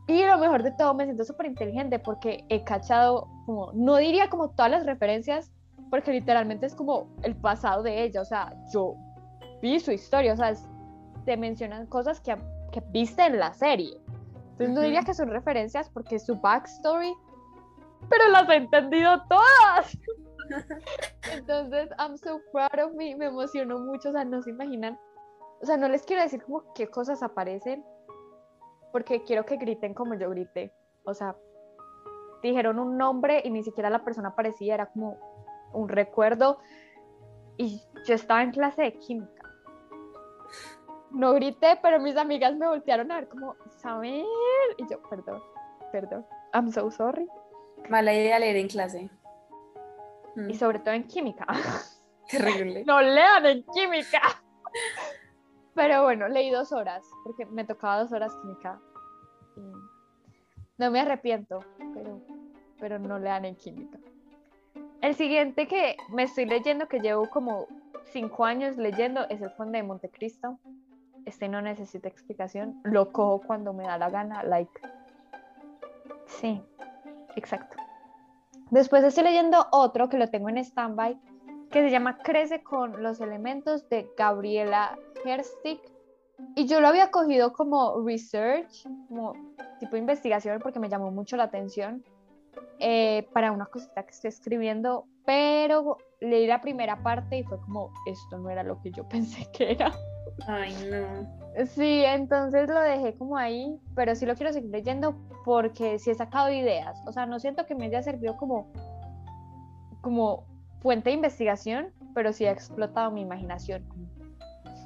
Y 0.08 0.26
lo 0.26 0.40
mejor 0.40 0.64
de 0.64 0.72
todo, 0.72 0.96
me 0.96 1.06
siento 1.06 1.24
súper 1.24 1.46
inteligente 1.46 2.00
porque 2.00 2.44
he 2.50 2.64
cachado, 2.64 3.28
como, 3.46 3.72
no 3.74 3.98
diría 3.98 4.28
como 4.30 4.50
todas 4.50 4.72
las 4.72 4.86
referencias, 4.88 5.52
porque 5.92 6.12
literalmente 6.12 6.66
es 6.66 6.74
como 6.74 7.08
el 7.22 7.36
pasado 7.36 7.84
de 7.84 8.04
ella. 8.04 8.22
O 8.22 8.26
sea, 8.26 8.54
yo 8.74 8.96
vi 9.62 9.80
su 9.80 9.92
historia, 9.92 10.34
o 10.34 10.36
sea, 10.36 10.50
es- 10.50 10.68
te 11.26 11.38
mencionan 11.38 11.86
cosas 11.86 12.20
que, 12.20 12.36
que 12.72 12.82
viste 12.92 13.24
en 13.24 13.38
la 13.40 13.54
serie. 13.54 14.02
Entonces 14.60 14.76
no 14.76 14.82
diría 14.82 15.04
que 15.04 15.14
son 15.14 15.30
referencias 15.30 15.90
porque 15.90 16.18
es 16.18 16.26
su 16.26 16.36
backstory, 16.36 17.14
pero 18.10 18.28
las 18.30 18.50
he 18.50 18.56
entendido 18.56 19.24
todas. 19.30 19.98
Entonces, 21.34 21.90
I'm 21.98 22.18
so 22.18 22.42
proud 22.52 22.88
of 22.88 22.94
me, 22.94 23.16
me 23.16 23.28
emocionó 23.28 23.80
mucho, 23.80 24.10
o 24.10 24.12
sea, 24.12 24.26
no 24.26 24.42
se 24.42 24.50
imaginan. 24.50 25.00
O 25.62 25.66
sea, 25.66 25.78
no 25.78 25.88
les 25.88 26.04
quiero 26.04 26.24
decir 26.24 26.44
como 26.44 26.74
qué 26.74 26.88
cosas 26.88 27.24
aparecen, 27.24 27.86
porque 28.92 29.24
quiero 29.24 29.46
que 29.46 29.56
griten 29.56 29.94
como 29.94 30.16
yo 30.16 30.30
grité. 30.30 30.74
O 31.06 31.14
sea, 31.14 31.38
dijeron 32.44 32.80
un 32.80 32.98
nombre 32.98 33.42
y 33.46 33.52
ni 33.52 33.64
siquiera 33.64 33.90
la 33.90 34.04
persona 34.04 34.30
aparecía, 34.30 34.74
era 34.74 34.88
como 34.88 35.18
un 35.72 35.88
recuerdo. 35.88 36.60
Y 37.56 37.82
yo 38.06 38.16
estaba 38.16 38.44
en 38.44 38.52
clase 38.52 38.82
de 38.82 38.94
química. 39.00 39.39
No 41.12 41.34
grité, 41.34 41.78
pero 41.82 42.00
mis 42.00 42.16
amigas 42.18 42.56
me 42.56 42.68
voltearon 42.68 43.12
a 43.12 43.16
ver 43.16 43.28
como, 43.28 43.56
Isabel. 43.68 44.26
Y 44.78 44.88
yo, 44.90 45.02
perdón, 45.10 45.42
perdón, 45.92 46.26
I'm 46.54 46.72
so 46.72 46.90
sorry. 46.92 47.28
Mala 47.90 48.14
idea 48.14 48.38
leer 48.40 48.58
en 48.58 48.68
clase. 48.68 49.10
Mm, 50.36 50.50
Y 50.50 50.54
sobre 50.56 50.80
todo 50.80 50.94
en 50.94 51.06
química. 51.08 51.46
Terrible. 52.30 52.84
no 52.86 53.02
lean 53.02 53.46
en 53.48 53.64
química. 53.74 54.22
Pero 55.74 56.04
bueno, 56.04 56.28
leí 56.28 56.52
dos 56.52 56.72
horas, 56.72 57.04
porque 57.24 57.46
me 57.48 57.64
tocaba 57.66 58.02
dos 58.02 58.12
horas 58.12 58.36
química. 58.42 58.80
Y 59.56 59.62
no 60.78 60.92
me 60.92 61.00
arrepiento, 61.00 61.60
pero, 61.94 62.22
pero 62.80 63.00
no 63.00 63.18
lean 63.18 63.46
en 63.46 63.56
química. 63.56 63.98
El 65.02 65.16
siguiente 65.16 65.68
que 65.68 65.96
me 66.12 66.24
estoy 66.24 66.46
leyendo, 66.46 66.88
que 66.88 67.00
llevo 67.00 67.30
como 67.30 67.66
cinco 68.12 68.46
años 68.46 68.78
leyendo, 68.78 69.28
es 69.30 69.42
El 69.42 69.54
Conde 69.56 69.78
de 69.80 69.84
Montecristo. 69.84 70.60
Este 71.30 71.48
no 71.48 71.62
necesita 71.62 72.08
explicación. 72.08 72.82
Lo 72.84 73.12
cojo 73.12 73.40
cuando 73.46 73.72
me 73.72 73.84
da 73.84 74.00
la 74.00 74.10
gana, 74.10 74.42
like. 74.42 74.82
Sí, 76.26 76.60
exacto. 77.36 77.78
Después 78.72 79.04
estoy 79.04 79.26
leyendo 79.26 79.68
otro 79.72 80.10
que 80.10 80.18
lo 80.18 80.28
tengo 80.32 80.50
en 80.50 80.58
stand-by, 80.58 81.20
que 81.70 81.84
se 81.84 81.92
llama 81.92 82.18
Crece 82.18 82.64
con 82.64 83.04
los 83.04 83.22
elementos 83.22 83.88
de 83.90 84.10
Gabriela 84.18 84.98
Herstig. 85.24 85.80
Y 86.56 86.66
yo 86.66 86.82
lo 86.82 86.88
había 86.88 87.12
cogido 87.12 87.54
como 87.54 88.04
research, 88.04 88.88
como 89.08 89.34
tipo 89.80 89.92
de 89.92 90.00
investigación, 90.00 90.60
porque 90.60 90.80
me 90.80 90.90
llamó 90.90 91.12
mucho 91.12 91.38
la 91.38 91.44
atención 91.44 92.04
eh, 92.80 93.28
para 93.34 93.52
una 93.52 93.68
cosita 93.68 94.02
que 94.04 94.12
estoy 94.12 94.30
escribiendo, 94.30 95.06
pero 95.28 95.98
leí 96.22 96.48
la 96.48 96.60
primera 96.60 97.04
parte 97.04 97.38
y 97.38 97.44
fue 97.44 97.62
como, 97.62 97.92
esto 98.08 98.40
no 98.40 98.50
era 98.50 98.64
lo 98.64 98.82
que 98.82 98.90
yo 98.90 99.08
pensé 99.10 99.48
que 99.52 99.74
era. 99.74 99.92
Ay, 100.48 100.74
no. 100.90 101.40
Sí, 101.66 102.04
entonces 102.06 102.70
lo 102.70 102.80
dejé 102.80 103.16
como 103.16 103.38
ahí, 103.38 103.80
pero 103.96 104.16
sí 104.16 104.26
lo 104.26 104.36
quiero 104.36 104.54
seguir 104.54 104.70
leyendo 104.70 105.16
porque 105.44 106.00
sí 106.00 106.12
he 106.12 106.16
sacado 106.16 106.52
ideas. 106.52 107.02
O 107.06 107.12
sea, 107.12 107.26
no 107.26 107.40
siento 107.40 107.66
que 107.66 107.76
me 107.76 107.86
haya 107.86 108.02
servido 108.02 108.38
como, 108.38 108.72
como 110.02 110.46
fuente 110.82 111.10
de 111.10 111.16
investigación, 111.16 111.92
pero 112.14 112.34
sí 112.34 112.46
ha 112.46 112.52
explotado 112.52 113.12
mi 113.12 113.22
imaginación. 113.22 113.84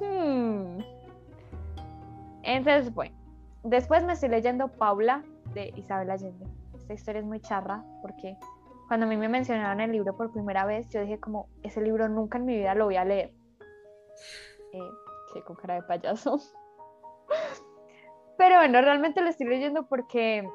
Hmm. 0.00 0.80
Entonces, 2.42 2.92
bueno, 2.92 3.14
después 3.62 4.04
me 4.04 4.14
estoy 4.14 4.28
leyendo 4.28 4.68
Paula 4.68 5.22
de 5.54 5.72
Isabel 5.76 6.10
Allende. 6.10 6.46
Esta 6.74 6.94
historia 6.94 7.20
es 7.20 7.26
muy 7.26 7.40
charra 7.40 7.84
porque 8.02 8.36
cuando 8.88 9.06
a 9.06 9.08
mí 9.08 9.16
me 9.16 9.28
mencionaron 9.28 9.80
el 9.80 9.92
libro 9.92 10.16
por 10.16 10.32
primera 10.32 10.66
vez, 10.66 10.88
yo 10.90 11.00
dije 11.00 11.18
como, 11.18 11.48
ese 11.62 11.80
libro 11.80 12.08
nunca 12.08 12.38
en 12.38 12.44
mi 12.44 12.56
vida 12.56 12.74
lo 12.74 12.86
voy 12.86 12.96
a 12.96 13.04
leer. 13.04 13.32
Eh, 14.72 14.90
con 15.42 15.56
cara 15.56 15.74
de 15.74 15.82
payaso. 15.82 16.38
Pero 18.36 18.56
bueno, 18.56 18.80
realmente 18.80 19.20
lo 19.20 19.28
estoy 19.28 19.46
leyendo 19.46 19.86
porque 19.86 20.48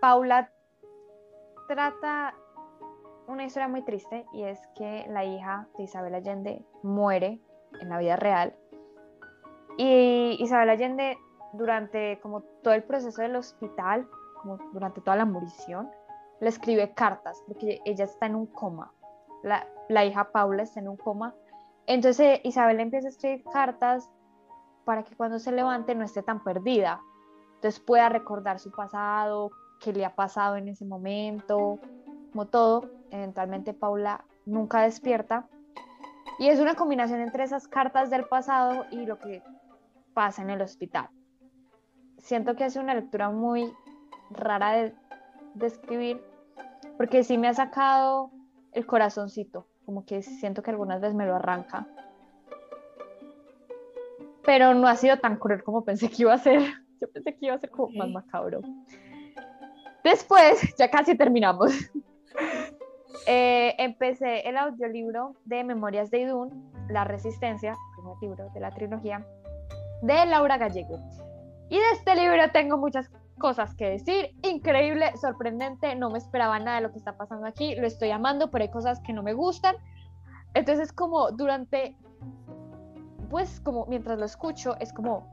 Paula 0.00 0.50
trata 1.68 2.34
una 3.26 3.44
historia 3.44 3.68
muy 3.68 3.82
triste 3.82 4.26
y 4.32 4.42
es 4.42 4.60
que 4.74 5.06
la 5.08 5.24
hija 5.24 5.68
de 5.78 5.84
Isabel 5.84 6.14
Allende 6.14 6.64
muere 6.82 7.40
en 7.80 7.88
la 7.88 7.98
vida 7.98 8.16
real. 8.16 8.54
Y 9.76 10.36
Isabel 10.40 10.70
Allende 10.70 11.16
durante 11.52 12.18
como 12.20 12.42
todo 12.62 12.74
el 12.74 12.82
proceso 12.82 13.22
del 13.22 13.36
hospital, 13.36 14.06
durante 14.72 15.00
toda 15.00 15.16
la 15.16 15.24
morición, 15.24 15.90
le 16.40 16.48
escribe 16.48 16.92
cartas 16.92 17.42
porque 17.46 17.80
ella 17.84 18.04
está 18.04 18.26
en 18.26 18.34
un 18.34 18.46
coma. 18.46 18.92
La, 19.42 19.66
la 19.88 20.04
hija 20.04 20.30
Paula 20.32 20.64
está 20.64 20.80
en 20.80 20.88
un 20.88 20.96
coma. 20.96 21.34
Entonces 21.86 22.40
Isabel 22.44 22.80
empieza 22.80 23.08
a 23.08 23.10
escribir 23.10 23.44
cartas 23.52 24.10
para 24.84 25.02
que 25.02 25.16
cuando 25.16 25.38
se 25.38 25.52
levante 25.52 25.94
no 25.94 26.04
esté 26.04 26.22
tan 26.22 26.42
perdida. 26.42 27.00
Entonces 27.56 27.80
pueda 27.80 28.08
recordar 28.08 28.58
su 28.58 28.70
pasado, 28.70 29.50
qué 29.80 29.92
le 29.92 30.04
ha 30.04 30.14
pasado 30.14 30.56
en 30.56 30.68
ese 30.68 30.84
momento, 30.84 31.78
como 32.32 32.46
todo. 32.46 32.90
Eventualmente 33.10 33.74
Paula 33.74 34.24
nunca 34.46 34.82
despierta. 34.82 35.48
Y 36.38 36.48
es 36.48 36.58
una 36.58 36.74
combinación 36.74 37.20
entre 37.20 37.44
esas 37.44 37.68
cartas 37.68 38.10
del 38.10 38.24
pasado 38.24 38.86
y 38.90 39.06
lo 39.06 39.18
que 39.18 39.42
pasa 40.14 40.42
en 40.42 40.50
el 40.50 40.62
hospital. 40.62 41.08
Siento 42.18 42.56
que 42.56 42.64
es 42.64 42.76
una 42.76 42.94
lectura 42.94 43.30
muy 43.30 43.72
rara 44.30 44.72
de, 44.72 44.94
de 45.54 45.66
escribir, 45.66 46.24
porque 46.96 47.22
sí 47.22 47.38
me 47.38 47.48
ha 47.48 47.54
sacado 47.54 48.30
el 48.72 48.86
corazoncito, 48.86 49.68
como 49.84 50.04
que 50.04 50.22
siento 50.22 50.62
que 50.62 50.70
algunas 50.70 51.00
veces 51.00 51.14
me 51.14 51.26
lo 51.26 51.36
arranca. 51.36 51.86
Pero 54.44 54.74
no 54.74 54.86
ha 54.86 54.96
sido 54.96 55.18
tan 55.18 55.36
cruel 55.36 55.62
como 55.62 55.84
pensé 55.84 56.10
que 56.10 56.22
iba 56.22 56.34
a 56.34 56.38
ser. 56.38 56.60
Yo 57.00 57.10
pensé 57.10 57.34
que 57.36 57.46
iba 57.46 57.54
a 57.54 57.58
ser 57.58 57.70
como 57.70 57.90
más 57.96 58.10
macabro. 58.10 58.60
Después, 60.02 60.74
ya 60.76 60.90
casi 60.90 61.16
terminamos. 61.16 61.72
Eh, 63.26 63.74
empecé 63.78 64.46
el 64.46 64.58
audiolibro 64.58 65.34
de 65.46 65.64
Memorias 65.64 66.10
de 66.10 66.18
Idún, 66.18 66.70
La 66.90 67.04
Resistencia, 67.04 67.74
primer 67.96 68.16
libro 68.20 68.50
de 68.52 68.60
la 68.60 68.70
trilogía, 68.70 69.24
de 70.02 70.26
Laura 70.26 70.58
Gallego. 70.58 70.98
Y 71.70 71.76
de 71.76 71.90
este 71.92 72.16
libro 72.16 72.50
tengo 72.52 72.76
muchas 72.76 73.08
cosas 73.38 73.74
que 73.74 73.88
decir. 73.90 74.34
Increíble, 74.42 75.12
sorprendente, 75.16 75.94
no 75.94 76.10
me 76.10 76.18
esperaba 76.18 76.58
nada 76.58 76.76
de 76.76 76.82
lo 76.82 76.92
que 76.92 76.98
está 76.98 77.16
pasando 77.16 77.46
aquí. 77.46 77.74
Lo 77.76 77.86
estoy 77.86 78.10
amando, 78.10 78.50
pero 78.50 78.64
hay 78.64 78.70
cosas 78.70 79.00
que 79.00 79.12
no 79.12 79.22
me 79.22 79.32
gustan. 79.34 79.76
Entonces, 80.54 80.92
como 80.92 81.30
durante, 81.32 81.96
pues 83.30 83.60
como 83.60 83.86
mientras 83.86 84.18
lo 84.18 84.24
escucho, 84.24 84.76
es 84.78 84.92
como, 84.92 85.26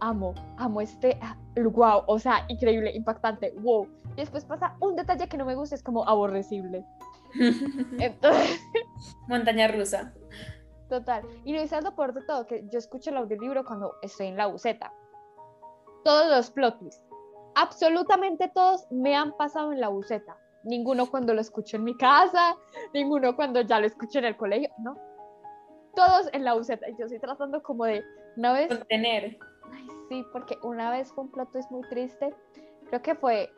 amo, 0.00 0.34
amo 0.56 0.80
este, 0.80 1.18
wow, 1.56 2.02
o 2.06 2.18
sea, 2.18 2.44
increíble, 2.48 2.90
impactante, 2.92 3.54
wow. 3.60 3.86
Y 4.12 4.16
después 4.16 4.44
pasa 4.44 4.74
un 4.80 4.96
detalle 4.96 5.28
que 5.28 5.36
no 5.36 5.44
me 5.44 5.54
gusta, 5.54 5.76
es 5.76 5.82
como 5.82 6.06
aborrecible. 6.08 6.84
Entonces, 7.98 8.60
Montaña 9.28 9.68
rusa. 9.68 10.12
total. 10.88 11.22
Y 11.44 11.52
lo 11.54 11.62
hice 11.62 11.76
algo 11.76 11.94
por 11.94 12.12
de 12.12 12.22
todo, 12.22 12.46
que 12.46 12.66
yo 12.72 12.78
escucho 12.78 13.10
el 13.10 13.18
audiolibro 13.18 13.64
cuando 13.64 13.94
estoy 14.02 14.26
en 14.26 14.36
la 14.36 14.46
buceta. 14.46 14.92
Todos 16.02 16.28
los 16.28 16.50
plot 16.50 16.78
twists, 16.80 17.04
absolutamente 17.54 18.48
todos 18.54 18.86
me 18.90 19.14
han 19.16 19.36
pasado 19.36 19.72
en 19.72 19.80
la 19.80 19.88
buceta. 19.88 20.36
Ninguno 20.64 21.10
cuando 21.10 21.32
lo 21.34 21.40
escucho 21.40 21.76
en 21.76 21.84
mi 21.84 21.96
casa, 21.96 22.56
ninguno 22.92 23.34
cuando 23.34 23.62
ya 23.62 23.80
lo 23.80 23.86
escucho 23.86 24.18
en 24.18 24.26
el 24.26 24.36
colegio, 24.36 24.70
¿no? 24.78 24.96
Todos 25.94 26.28
en 26.32 26.44
la 26.44 26.54
buceta. 26.54 26.86
Yo 26.98 27.06
estoy 27.06 27.18
tratando 27.18 27.62
como 27.62 27.84
de, 27.84 28.04
una 28.36 28.52
vez, 28.52 28.68
Contener. 28.68 29.38
Ay, 29.72 29.88
sí, 30.08 30.24
porque 30.32 30.58
una 30.62 30.90
vez 30.90 31.12
fue 31.12 31.24
un 31.24 31.30
plot 31.30 31.50
twist 31.52 31.70
muy 31.70 31.82
triste. 31.88 32.34
Creo 32.88 33.02
que 33.02 33.14
fue 33.14 33.50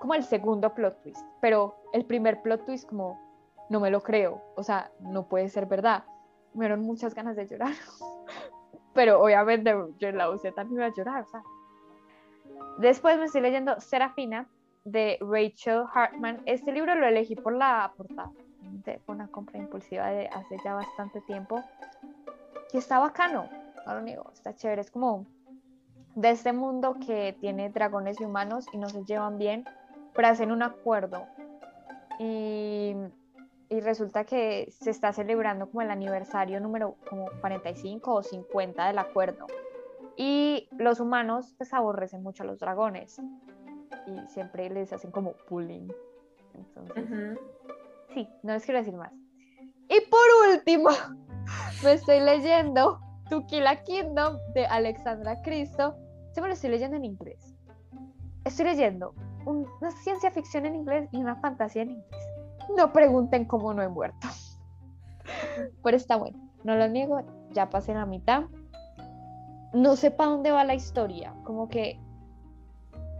como 0.00 0.14
el 0.14 0.24
segundo 0.24 0.74
plot 0.74 1.02
twist, 1.02 1.26
pero 1.40 1.74
el 1.92 2.04
primer 2.04 2.40
plot 2.42 2.64
twist 2.64 2.88
como 2.88 3.18
no 3.68 3.80
me 3.80 3.90
lo 3.90 4.00
creo, 4.02 4.42
o 4.56 4.62
sea, 4.62 4.90
no 5.00 5.28
puede 5.28 5.48
ser 5.48 5.66
verdad. 5.66 6.04
Me 6.54 6.66
dieron 6.66 6.82
muchas 6.82 7.14
ganas 7.14 7.36
de 7.36 7.46
llorar, 7.46 7.72
pero 8.94 9.20
obviamente 9.20 9.74
yo 9.98 10.08
en 10.08 10.16
la 10.16 10.28
buceta 10.28 10.64
no 10.64 10.74
iba 10.74 10.86
a 10.86 10.94
llorar, 10.94 11.22
o 11.22 11.26
sea. 11.26 11.42
Después 12.78 13.18
me 13.18 13.24
estoy 13.24 13.40
leyendo 13.40 13.80
Serafina 13.80 14.46
de 14.84 15.18
Rachel 15.20 15.84
Hartman. 15.92 16.42
Este 16.46 16.72
libro 16.72 16.94
lo 16.94 17.06
elegí 17.06 17.34
por 17.34 17.54
la 17.54 17.92
portada. 17.96 18.30
Fue 19.04 19.14
una 19.14 19.28
compra 19.28 19.58
impulsiva 19.58 20.08
de 20.08 20.28
hace 20.28 20.56
ya 20.64 20.74
bastante 20.74 21.20
tiempo. 21.22 21.62
Y 22.72 22.78
está 22.78 22.98
bacano, 22.98 23.48
no 23.86 23.94
lo 23.94 24.00
niego, 24.02 24.30
está 24.32 24.54
chévere. 24.54 24.82
Es 24.82 24.90
como 24.90 25.26
de 26.14 26.30
este 26.30 26.52
mundo 26.52 26.96
que 27.04 27.36
tiene 27.40 27.70
dragones 27.70 28.20
y 28.20 28.24
humanos 28.24 28.66
y 28.72 28.78
no 28.78 28.88
se 28.88 29.04
llevan 29.04 29.38
bien, 29.38 29.64
pero 30.14 30.28
hacen 30.28 30.52
un 30.52 30.62
acuerdo. 30.62 31.26
Y, 32.18 32.94
y 33.68 33.80
resulta 33.80 34.24
que 34.24 34.72
se 34.80 34.90
está 34.90 35.12
celebrando 35.12 35.68
como 35.68 35.82
el 35.82 35.90
aniversario 35.90 36.60
número 36.60 36.96
como 37.08 37.26
45 37.40 38.14
o 38.14 38.22
50 38.22 38.86
del 38.86 38.98
acuerdo. 38.98 39.46
Y 40.16 40.68
los 40.78 41.00
humanos 41.00 41.54
pues 41.58 41.72
aborrecen 41.74 42.22
mucho 42.22 42.42
a 42.42 42.46
los 42.46 42.58
dragones 42.58 43.20
y 44.06 44.26
siempre 44.28 44.70
les 44.70 44.92
hacen 44.92 45.10
como 45.10 45.32
pulling. 45.48 45.92
Entonces, 46.54 47.38
sí, 48.14 48.28
no 48.42 48.54
les 48.54 48.64
quiero 48.64 48.78
decir 48.78 48.94
más. 48.94 49.12
Y 49.88 50.00
por 50.08 50.54
último, 50.54 50.88
me 51.84 51.92
estoy 51.92 52.20
leyendo 52.20 53.00
To 53.28 53.46
Kill 53.46 53.66
a 53.66 53.82
Kingdom 53.82 54.38
de 54.54 54.66
Alexandra 54.66 55.40
Cristo. 55.42 55.96
Me 56.36 56.48
lo 56.48 56.52
estoy 56.52 56.70
leyendo 56.70 56.96
en 56.96 57.04
inglés. 57.04 57.54
Estoy 58.44 58.66
leyendo 58.66 59.14
una 59.46 59.90
ciencia 60.02 60.30
ficción 60.30 60.66
en 60.66 60.74
inglés 60.74 61.08
y 61.12 61.18
una 61.18 61.36
fantasía 61.36 61.82
en 61.82 61.92
inglés. 61.92 62.28
No 62.76 62.92
pregunten 62.92 63.46
cómo 63.46 63.72
no 63.72 63.82
he 63.82 63.88
muerto. 63.88 64.28
Pero 65.82 65.96
está 65.96 66.16
bueno, 66.16 66.38
no 66.62 66.76
lo 66.76 66.88
niego, 66.88 67.22
ya 67.52 67.70
pasé 67.70 67.94
la 67.94 68.06
mitad 68.06 68.44
no 69.76 69.94
sé 69.94 70.10
para 70.10 70.30
dónde 70.30 70.50
va 70.50 70.64
la 70.64 70.74
historia, 70.74 71.34
como 71.44 71.68
que 71.68 72.00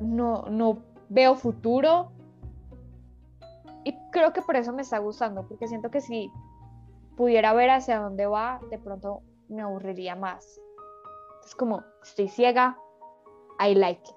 no, 0.00 0.42
no 0.48 0.78
veo 1.10 1.34
futuro. 1.34 2.10
Y 3.84 3.94
creo 4.10 4.32
que 4.32 4.40
por 4.40 4.56
eso 4.56 4.72
me 4.72 4.82
está 4.82 4.98
gustando, 4.98 5.46
porque 5.46 5.68
siento 5.68 5.90
que 5.90 6.00
si 6.00 6.32
pudiera 7.16 7.52
ver 7.52 7.70
hacia 7.70 8.00
dónde 8.00 8.26
va, 8.26 8.58
de 8.70 8.78
pronto 8.78 9.22
me 9.48 9.62
aburriría 9.62 10.16
más. 10.16 10.60
Es 11.44 11.54
como, 11.54 11.84
estoy 12.02 12.28
ciega, 12.28 12.78
I 13.60 13.74
like 13.74 14.02
it. 14.02 14.16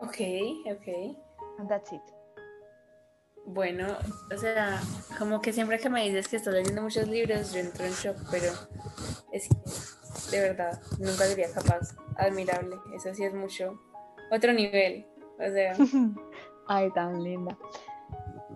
Ok, 0.00 0.74
ok. 0.74 1.16
And 1.58 1.68
that's 1.68 1.92
it. 1.92 2.02
Bueno, 3.44 3.88
o 4.34 4.38
sea, 4.38 4.80
como 5.18 5.40
que 5.40 5.52
siempre 5.52 5.78
que 5.78 5.90
me 5.90 6.04
dices 6.04 6.28
que 6.28 6.36
estás 6.36 6.54
leyendo 6.54 6.80
muchos 6.80 7.06
libros, 7.08 7.52
yo 7.52 7.60
entro 7.60 7.84
en 7.84 7.92
shock, 7.92 8.16
pero 8.30 8.52
es 9.32 9.48
de 10.32 10.40
verdad, 10.40 10.80
nunca 10.98 11.24
sería 11.24 11.52
capaz. 11.52 11.94
Admirable, 12.16 12.76
eso 12.94 13.14
sí 13.14 13.24
es 13.24 13.34
mucho. 13.34 13.78
Otro 14.30 14.52
nivel, 14.52 15.06
o 15.38 15.50
sea. 15.50 15.74
Ay, 16.66 16.90
tan 16.92 17.22
linda. 17.22 17.56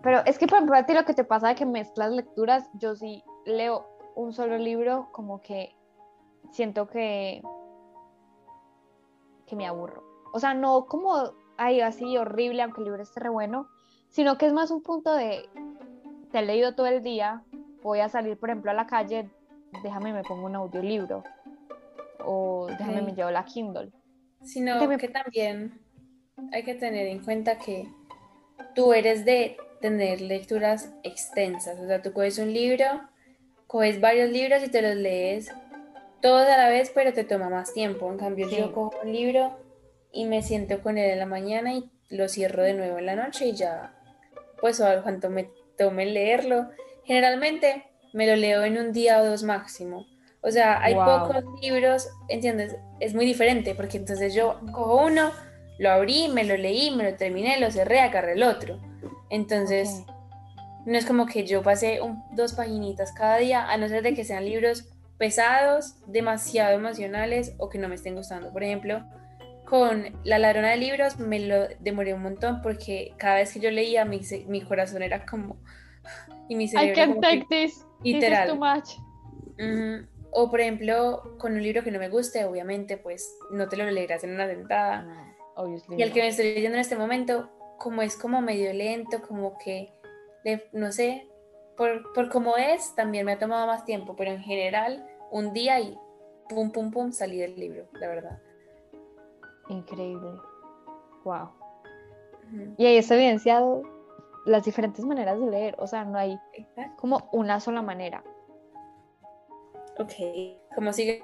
Pero 0.02 0.22
es 0.24 0.38
que, 0.38 0.46
por 0.46 0.56
ejemplo, 0.56 0.76
a 0.76 0.86
ti 0.86 0.94
lo 0.94 1.04
que 1.04 1.14
te 1.14 1.24
pasa 1.24 1.48
de 1.48 1.54
que 1.54 1.66
mezclas 1.66 2.12
lecturas, 2.12 2.68
yo 2.74 2.96
sí 2.96 3.22
leo 3.44 3.86
un 4.14 4.32
solo 4.32 4.56
libro, 4.56 5.08
como 5.12 5.42
que 5.42 5.74
siento 6.50 6.86
que, 6.88 7.42
que 9.46 9.56
me 9.56 9.66
aburro. 9.66 10.02
O 10.32 10.40
sea, 10.40 10.54
no 10.54 10.86
como 10.86 11.32
ay, 11.56 11.80
así 11.80 12.16
horrible, 12.16 12.62
aunque 12.62 12.80
el 12.80 12.86
libro 12.86 13.02
esté 13.02 13.20
re 13.20 13.28
bueno, 13.28 13.68
sino 14.08 14.38
que 14.38 14.46
es 14.46 14.52
más 14.52 14.70
un 14.70 14.82
punto 14.82 15.14
de, 15.14 15.48
te 16.30 16.38
he 16.38 16.42
leído 16.42 16.74
todo 16.74 16.86
el 16.86 17.02
día, 17.02 17.42
voy 17.82 18.00
a 18.00 18.08
salir, 18.08 18.38
por 18.38 18.50
ejemplo, 18.50 18.70
a 18.70 18.74
la 18.74 18.86
calle, 18.86 19.30
déjame 19.82 20.12
me 20.12 20.22
pongo 20.22 20.46
un 20.46 20.56
audiolibro 20.56 21.22
o 22.26 22.66
déjame 22.66 23.02
me 23.02 23.14
llevo 23.14 23.30
la 23.30 23.44
Kindle. 23.44 23.90
Sino 24.42 24.78
que 24.98 25.08
también 25.08 25.80
hay 26.52 26.62
que 26.62 26.74
tener 26.74 27.06
en 27.06 27.24
cuenta 27.24 27.58
que 27.58 27.88
tú 28.74 28.92
eres 28.92 29.24
de 29.24 29.56
tener 29.80 30.20
lecturas 30.20 30.92
extensas, 31.02 31.78
o 31.78 31.86
sea, 31.86 32.02
tú 32.02 32.12
coges 32.12 32.38
un 32.38 32.52
libro, 32.52 32.84
coges 33.66 34.00
varios 34.00 34.30
libros 34.30 34.62
y 34.64 34.70
te 34.70 34.82
los 34.82 34.96
lees 34.96 35.52
todos 36.20 36.46
a 36.46 36.56
la 36.56 36.68
vez, 36.68 36.90
pero 36.94 37.12
te 37.12 37.24
toma 37.24 37.48
más 37.48 37.72
tiempo. 37.72 38.10
En 38.10 38.18
cambio, 38.18 38.48
yo 38.48 38.72
cojo 38.72 38.94
un 39.02 39.12
libro 39.12 39.56
y 40.12 40.24
me 40.24 40.42
siento 40.42 40.80
con 40.82 40.98
él 40.98 41.10
en 41.10 41.18
la 41.18 41.26
mañana 41.26 41.74
y 41.74 41.90
lo 42.08 42.28
cierro 42.28 42.62
de 42.62 42.74
nuevo 42.74 42.98
en 42.98 43.06
la 43.06 43.16
noche 43.16 43.46
y 43.46 43.52
ya, 43.52 43.94
pues, 44.60 44.80
o 44.80 45.02
cuanto 45.02 45.30
me 45.30 45.50
tome 45.76 46.06
leerlo. 46.06 46.70
Generalmente 47.04 47.84
me 48.12 48.26
lo 48.26 48.36
leo 48.36 48.64
en 48.64 48.78
un 48.78 48.92
día 48.92 49.20
o 49.20 49.26
dos 49.26 49.42
máximo. 49.42 50.06
O 50.42 50.50
sea, 50.50 50.80
hay 50.82 50.94
pocos 50.94 51.44
libros, 51.60 52.08
¿entiendes? 52.28 52.76
Es 53.00 53.14
muy 53.14 53.26
diferente, 53.26 53.74
porque 53.74 53.96
entonces 53.96 54.34
yo 54.34 54.60
cojo 54.72 55.04
uno, 55.06 55.32
lo 55.78 55.90
abrí, 55.90 56.28
me 56.28 56.44
lo 56.44 56.56
leí, 56.56 56.90
me 56.90 57.10
lo 57.10 57.16
terminé, 57.16 57.58
lo 57.58 57.70
cerré, 57.70 58.00
agarré 58.00 58.32
el 58.32 58.42
otro. 58.42 58.80
Entonces, 59.28 60.04
no 60.84 60.96
es 60.96 61.04
como 61.04 61.26
que 61.26 61.44
yo 61.44 61.62
pase 61.62 62.00
dos 62.32 62.52
paginitas 62.52 63.12
cada 63.12 63.38
día, 63.38 63.68
a 63.68 63.76
no 63.76 63.88
ser 63.88 64.02
de 64.02 64.14
que 64.14 64.24
sean 64.24 64.44
libros 64.44 64.88
pesados, 65.18 65.96
demasiado 66.06 66.76
emocionales 66.76 67.54
o 67.58 67.68
que 67.68 67.78
no 67.78 67.88
me 67.88 67.96
estén 67.96 68.14
gustando. 68.14 68.52
Por 68.52 68.62
ejemplo, 68.62 69.02
con 69.64 70.04
La 70.24 70.38
ladrona 70.38 70.70
de 70.70 70.76
libros 70.76 71.18
me 71.18 71.40
lo 71.40 71.66
demoré 71.80 72.14
un 72.14 72.22
montón 72.22 72.62
porque 72.62 73.12
cada 73.16 73.36
vez 73.36 73.52
que 73.52 73.60
yo 73.60 73.70
leía 73.70 74.04
mi, 74.04 74.20
mi 74.46 74.62
corazón 74.62 75.02
era 75.02 75.26
como... 75.26 75.56
Y 76.48 76.54
mi 76.54 76.68
cerebro 76.68 76.92
I 76.92 76.94
can't 76.94 77.20
take 77.20 77.46
this. 77.50 77.84
Literal. 78.04 78.50
too 78.50 78.54
much. 78.54 79.00
O 80.38 80.50
por 80.50 80.60
ejemplo, 80.60 81.22
con 81.38 81.54
un 81.54 81.62
libro 81.62 81.82
que 81.82 81.90
no 81.90 81.98
me 81.98 82.10
guste, 82.10 82.44
obviamente, 82.44 82.98
pues 82.98 83.38
no 83.50 83.70
te 83.70 83.78
lo 83.78 83.90
leerás 83.90 84.22
en 84.22 84.34
una 84.34 84.46
sentada. 84.46 85.34
y 85.96 86.02
el 86.02 86.12
que 86.12 86.20
me 86.20 86.28
estoy 86.28 86.52
leyendo 86.52 86.76
en 86.76 86.82
este 86.82 86.94
momento, 86.94 87.48
como 87.78 88.02
es 88.02 88.18
como 88.18 88.42
medio 88.42 88.70
lento, 88.74 89.22
como 89.26 89.56
que, 89.56 89.94
no 90.74 90.92
sé, 90.92 91.26
por, 91.74 92.12
por 92.12 92.28
cómo 92.28 92.58
es, 92.58 92.94
también 92.94 93.24
me 93.24 93.32
ha 93.32 93.38
tomado 93.38 93.66
más 93.66 93.86
tiempo, 93.86 94.14
pero 94.14 94.30
en 94.30 94.40
general, 94.40 95.08
un 95.30 95.54
día 95.54 95.80
y 95.80 95.96
pum, 96.50 96.70
pum, 96.70 96.90
pum, 96.90 97.12
salí 97.12 97.38
del 97.38 97.58
libro, 97.58 97.88
la 97.94 98.08
verdad. 98.08 98.38
Increíble. 99.70 100.38
Wow. 101.24 101.48
Y 102.76 102.84
ahí 102.84 102.98
está 102.98 103.14
evidenciado 103.14 103.82
las 104.44 104.66
diferentes 104.66 105.02
maneras 105.02 105.40
de 105.40 105.46
leer, 105.46 105.76
o 105.78 105.86
sea, 105.86 106.04
no 106.04 106.18
hay 106.18 106.38
como 106.98 107.30
una 107.32 107.58
sola 107.58 107.80
manera. 107.80 108.22
Ok, 109.98 110.12
¿cómo 110.74 110.92
sigue? 110.92 111.22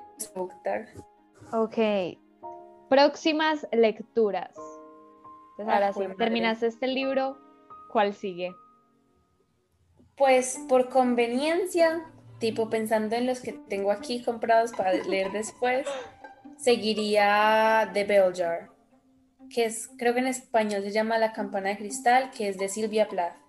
Ok, 1.52 1.76
próximas 2.88 3.66
lecturas. 3.72 4.54
Entonces, 5.50 5.74
ahora 5.74 5.92
sí, 5.92 6.00
terminaste 6.16 6.66
este 6.66 6.86
libro, 6.86 7.36
¿cuál 7.92 8.14
sigue? 8.14 8.52
Pues 10.16 10.58
por 10.68 10.88
conveniencia, 10.88 12.10
tipo 12.38 12.70
pensando 12.70 13.16
en 13.16 13.26
los 13.26 13.40
que 13.40 13.52
tengo 13.52 13.90
aquí 13.90 14.22
comprados 14.22 14.72
para 14.72 14.92
leer 14.92 15.30
después, 15.32 15.86
seguiría 16.56 17.90
The 17.92 18.04
Bell 18.04 18.34
Jar, 18.34 18.70
que 19.50 19.66
es, 19.66 19.90
creo 19.98 20.14
que 20.14 20.20
en 20.20 20.28
español 20.28 20.82
se 20.82 20.92
llama 20.92 21.18
La 21.18 21.32
campana 21.32 21.70
de 21.70 21.76
cristal, 21.76 22.30
que 22.30 22.48
es 22.48 22.56
de 22.56 22.68
Silvia 22.68 23.08
Plath 23.08 23.41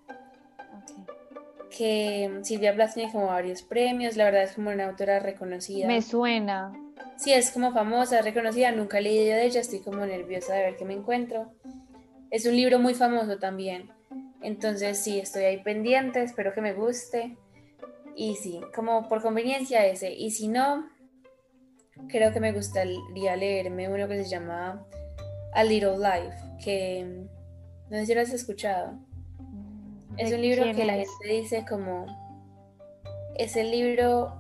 que 1.76 2.40
Silvia 2.44 2.74
Blas 2.74 2.94
tiene 2.94 3.12
como 3.12 3.28
varios 3.28 3.64
premios, 3.64 4.16
la 4.16 4.26
verdad 4.26 4.44
es 4.44 4.54
como 4.54 4.70
una 4.70 4.86
autora 4.86 5.20
reconocida. 5.20 5.88
Me 5.88 6.02
suena. 6.02 6.72
Sí, 7.18 7.34
es 7.34 7.52
como 7.52 7.72
famosa, 7.74 8.22
reconocida, 8.22 8.72
nunca 8.72 9.00
he 9.00 9.02
leído 9.02 9.36
de 9.36 9.46
ella, 9.46 9.62
estoy 9.62 9.80
como 9.80 10.06
nerviosa 10.06 10.54
de 10.54 10.64
ver 10.64 10.78
qué 10.78 10.86
me 10.86 10.94
encuentro. 10.94 11.52
Es 12.30 12.46
un 12.46 12.56
libro 12.56 12.80
muy 12.80 12.94
famoso 12.94 13.38
también, 13.38 13.90
entonces 14.42 14.98
sí, 15.00 15.20
estoy 15.20 15.44
ahí 15.44 15.64
pendiente, 15.64 16.22
espero 16.22 16.54
que 16.54 16.62
me 16.62 16.74
guste. 16.74 17.38
Y 18.16 18.36
sí, 18.36 18.62
como 18.76 19.10
por 19.10 19.22
conveniencia 19.22 19.86
ese, 19.86 20.14
y 20.14 20.32
si 20.32 20.48
no, 20.48 20.88
creo 22.10 22.32
que 22.32 22.40
me 22.40 22.52
gustaría 22.52 23.36
leerme 23.36 23.90
uno 23.90 24.08
que 24.08 24.24
se 24.24 24.30
llama 24.30 24.86
A 25.54 25.64
Little 25.64 25.98
Life, 25.98 26.38
que 26.64 27.26
no 27.90 27.98
sé 27.98 28.06
si 28.06 28.14
lo 28.14 28.22
has 28.22 28.34
escuchado. 28.34 29.00
Es 30.18 30.34
un 30.34 30.42
libro 30.42 30.64
que 30.64 30.86
la 30.86 30.94
gente 30.94 31.28
dice 31.28 31.66
como 31.68 32.06
es 33.36 33.56
el 33.56 33.72
libro 33.72 34.34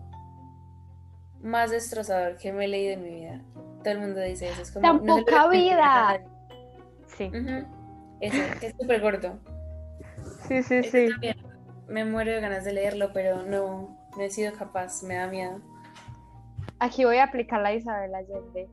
más 1.41 1.71
destrozador 1.71 2.37
que 2.37 2.53
me 2.53 2.65
he 2.65 2.67
leído 2.67 2.93
en 2.93 3.03
mi 3.03 3.15
vida. 3.15 3.41
Todo 3.83 3.93
el 3.93 3.99
mundo 3.99 4.21
dice 4.21 4.49
eso. 4.49 4.61
Es 4.61 4.71
como, 4.71 4.81
¡Tan 4.81 5.05
poca 5.05 5.47
vida! 5.49 6.21
Sí. 7.07 7.31
es 8.21 8.73
súper 8.79 9.01
corto. 9.01 9.39
Sí, 10.47 10.63
sí, 10.63 10.83
sí. 10.83 11.09
me 11.87 12.05
muero 12.05 12.31
de 12.31 12.41
ganas 12.41 12.63
de 12.63 12.73
leerlo, 12.73 13.11
pero 13.13 13.43
no, 13.43 13.97
no 14.15 14.23
he 14.23 14.29
sido 14.29 14.53
capaz, 14.53 15.03
me 15.03 15.15
da 15.15 15.27
miedo. 15.27 15.59
Aquí 16.79 17.05
voy 17.05 17.17
a 17.17 17.25
aplicar 17.25 17.61
la 17.61 17.73
Isabel 17.73 18.15
Allende. 18.15 18.69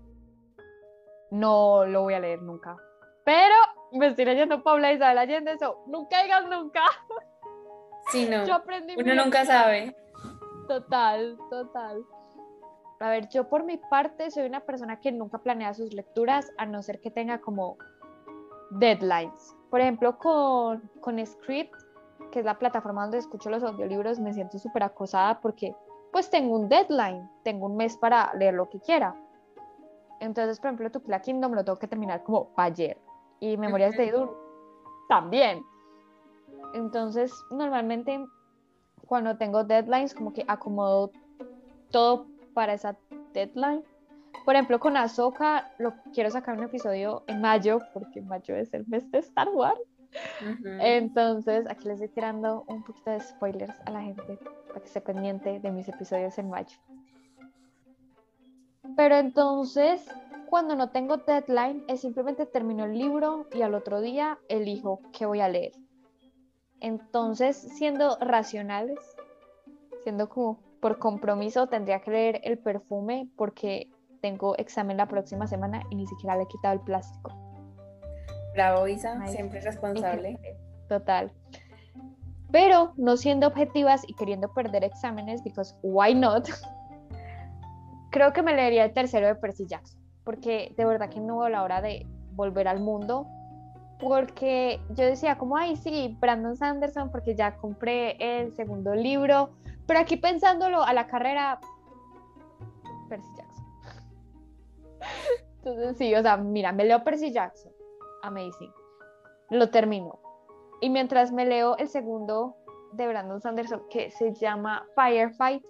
No 1.30 1.84
lo 1.86 2.02
voy 2.02 2.14
a 2.14 2.20
leer 2.20 2.42
nunca. 2.42 2.76
Pero 3.24 3.54
me 3.92 4.08
estoy 4.08 4.24
leyendo 4.24 4.62
Paula 4.62 4.92
Isabel 4.92 5.18
Allende, 5.18 5.52
eso, 5.52 5.82
nunca 5.86 6.22
digas 6.22 6.48
nunca. 6.48 6.82
Sí, 8.10 8.28
no. 8.28 8.44
Yo 8.44 8.54
aprendí 8.54 8.94
Uno 8.96 9.14
nunca 9.14 9.44
sabe. 9.44 9.96
Total, 10.66 11.38
total. 11.48 12.04
A 13.00 13.10
ver, 13.10 13.28
yo 13.28 13.48
por 13.48 13.64
mi 13.64 13.76
parte 13.76 14.30
soy 14.30 14.46
una 14.46 14.60
persona 14.60 15.00
que 15.00 15.10
nunca 15.10 15.38
planea 15.38 15.72
sus 15.74 15.92
lecturas, 15.94 16.52
a 16.58 16.66
no 16.66 16.82
ser 16.82 17.00
que 17.00 17.10
tenga 17.10 17.40
como 17.40 17.76
deadlines. 18.70 19.56
por 19.70 19.80
ejemplo, 19.80 20.18
con, 20.18 20.90
con 21.00 21.24
Script, 21.24 21.74
que 22.30 22.40
es 22.40 22.44
la 22.44 22.58
plataforma 22.58 23.02
donde 23.02 23.18
escucho 23.18 23.50
los 23.50 23.62
audiolibros, 23.62 24.20
me 24.20 24.32
siento 24.32 24.58
súper 24.58 24.82
acosada 24.82 25.40
porque 25.40 25.74
pues 26.12 26.28
tengo 26.30 26.56
un 26.56 26.68
deadline, 26.68 27.28
tengo 27.44 27.66
un 27.66 27.76
mes 27.76 27.96
para 27.96 28.32
leer 28.34 28.54
lo 28.54 28.68
que 28.68 28.80
quiera. 28.80 29.14
Entonces, 30.20 30.60
por 30.60 30.66
ejemplo, 30.66 30.90
tu 30.90 31.02
Kingdom 31.22 31.52
lo 31.52 31.64
tengo 31.64 31.78
que 31.78 31.88
terminar 31.88 32.22
como 32.22 32.50
ayer. 32.56 32.98
Y 33.40 33.56
Memorias 33.56 33.96
de 33.96 34.06
Idur 34.06 34.36
también. 35.08 35.64
Entonces, 36.74 37.32
normalmente 37.50 38.24
cuando 39.06 39.36
tengo 39.36 39.64
deadlines, 39.64 40.14
como 40.14 40.32
que 40.32 40.44
acomodo 40.46 41.10
todo 41.90 42.26
para 42.54 42.74
esa 42.74 42.96
deadline. 43.32 43.82
Por 44.44 44.54
ejemplo, 44.54 44.78
con 44.78 44.96
Ahsoka, 44.96 45.72
lo 45.78 45.94
quiero 46.14 46.30
sacar 46.30 46.56
un 46.56 46.64
episodio 46.64 47.24
en 47.26 47.40
mayo, 47.40 47.80
porque 47.92 48.22
mayo 48.22 48.54
es 48.54 48.72
el 48.72 48.86
mes 48.86 49.10
de 49.10 49.18
Star 49.18 49.48
Wars. 49.48 49.80
Entonces, 50.80 51.66
aquí 51.68 51.88
les 51.88 52.00
estoy 52.00 52.14
tirando 52.14 52.64
un 52.68 52.82
poquito 52.84 53.10
de 53.10 53.20
spoilers 53.20 53.74
a 53.86 53.90
la 53.90 54.02
gente 54.02 54.38
para 54.68 54.80
que 54.80 54.86
esté 54.86 55.00
pendiente 55.00 55.60
de 55.60 55.70
mis 55.70 55.88
episodios 55.88 56.38
en 56.38 56.48
mayo. 56.48 56.76
Pero 58.96 59.16
entonces, 59.16 60.04
cuando 60.48 60.74
no 60.74 60.90
tengo 60.90 61.18
deadline, 61.18 61.84
es 61.88 62.00
simplemente 62.00 62.46
termino 62.46 62.84
el 62.84 62.98
libro 62.98 63.46
y 63.54 63.62
al 63.62 63.74
otro 63.74 64.00
día 64.00 64.38
elijo 64.48 65.00
qué 65.12 65.26
voy 65.26 65.40
a 65.40 65.48
leer. 65.48 65.72
Entonces, 66.80 67.56
siendo 67.56 68.16
racionales, 68.20 68.98
siendo 70.02 70.28
como 70.28 70.58
por 70.80 70.98
compromiso, 70.98 71.66
tendría 71.66 72.00
que 72.00 72.10
leer 72.10 72.40
el 72.44 72.58
perfume 72.58 73.28
porque 73.36 73.90
tengo 74.20 74.56
examen 74.56 74.96
la 74.96 75.06
próxima 75.06 75.46
semana 75.46 75.82
y 75.90 75.94
ni 75.94 76.06
siquiera 76.06 76.36
le 76.36 76.44
he 76.44 76.48
quitado 76.48 76.74
el 76.74 76.80
plástico. 76.80 77.32
Bravo, 78.54 78.88
Isa, 78.88 79.26
siempre 79.26 79.60
responsable. 79.60 80.38
Total. 80.88 81.32
Pero 82.50 82.92
no 82.96 83.16
siendo 83.16 83.46
objetivas 83.46 84.02
y 84.08 84.14
queriendo 84.14 84.52
perder 84.52 84.82
exámenes, 84.82 85.42
because 85.44 85.74
why 85.82 86.14
not? 86.14 86.48
Creo 88.10 88.32
que 88.32 88.42
me 88.42 88.54
leería 88.54 88.84
el 88.84 88.92
tercero 88.92 89.26
de 89.26 89.34
Percy 89.36 89.66
Jackson, 89.66 90.00
porque 90.24 90.74
de 90.76 90.84
verdad 90.84 91.08
que 91.10 91.20
no 91.20 91.38
veo 91.38 91.48
la 91.48 91.62
hora 91.62 91.80
de 91.80 92.06
volver 92.32 92.68
al 92.68 92.80
mundo. 92.80 93.26
Porque 94.00 94.80
yo 94.90 95.04
decía, 95.04 95.36
como, 95.36 95.56
ay, 95.56 95.76
sí, 95.76 96.16
Brandon 96.20 96.56
Sanderson, 96.56 97.10
porque 97.10 97.34
ya 97.36 97.56
compré 97.56 98.16
el 98.18 98.52
segundo 98.54 98.94
libro, 98.94 99.50
pero 99.86 100.00
aquí 100.00 100.16
pensándolo 100.16 100.82
a 100.82 100.94
la 100.94 101.06
carrera, 101.06 101.60
Percy 103.08 103.28
Jackson. 103.36 103.66
Entonces, 105.58 105.98
sí, 105.98 106.14
o 106.14 106.22
sea, 106.22 106.38
mira, 106.38 106.72
me 106.72 106.84
leo 106.84 107.04
Percy 107.04 107.30
Jackson, 107.30 107.72
amazing. 108.22 108.72
Lo 109.50 109.68
termino. 109.70 110.18
Y 110.80 110.88
mientras 110.88 111.30
me 111.30 111.44
leo 111.44 111.76
el 111.76 111.88
segundo 111.88 112.56
de 112.92 113.06
Brandon 113.06 113.40
Sanderson, 113.40 113.82
que 113.90 114.10
se 114.10 114.32
llama 114.32 114.86
Firefight, 114.94 115.62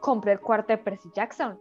compré 0.00 0.32
el 0.32 0.40
cuarto 0.40 0.72
de 0.72 0.78
Percy 0.78 1.10
Jackson. 1.14 1.60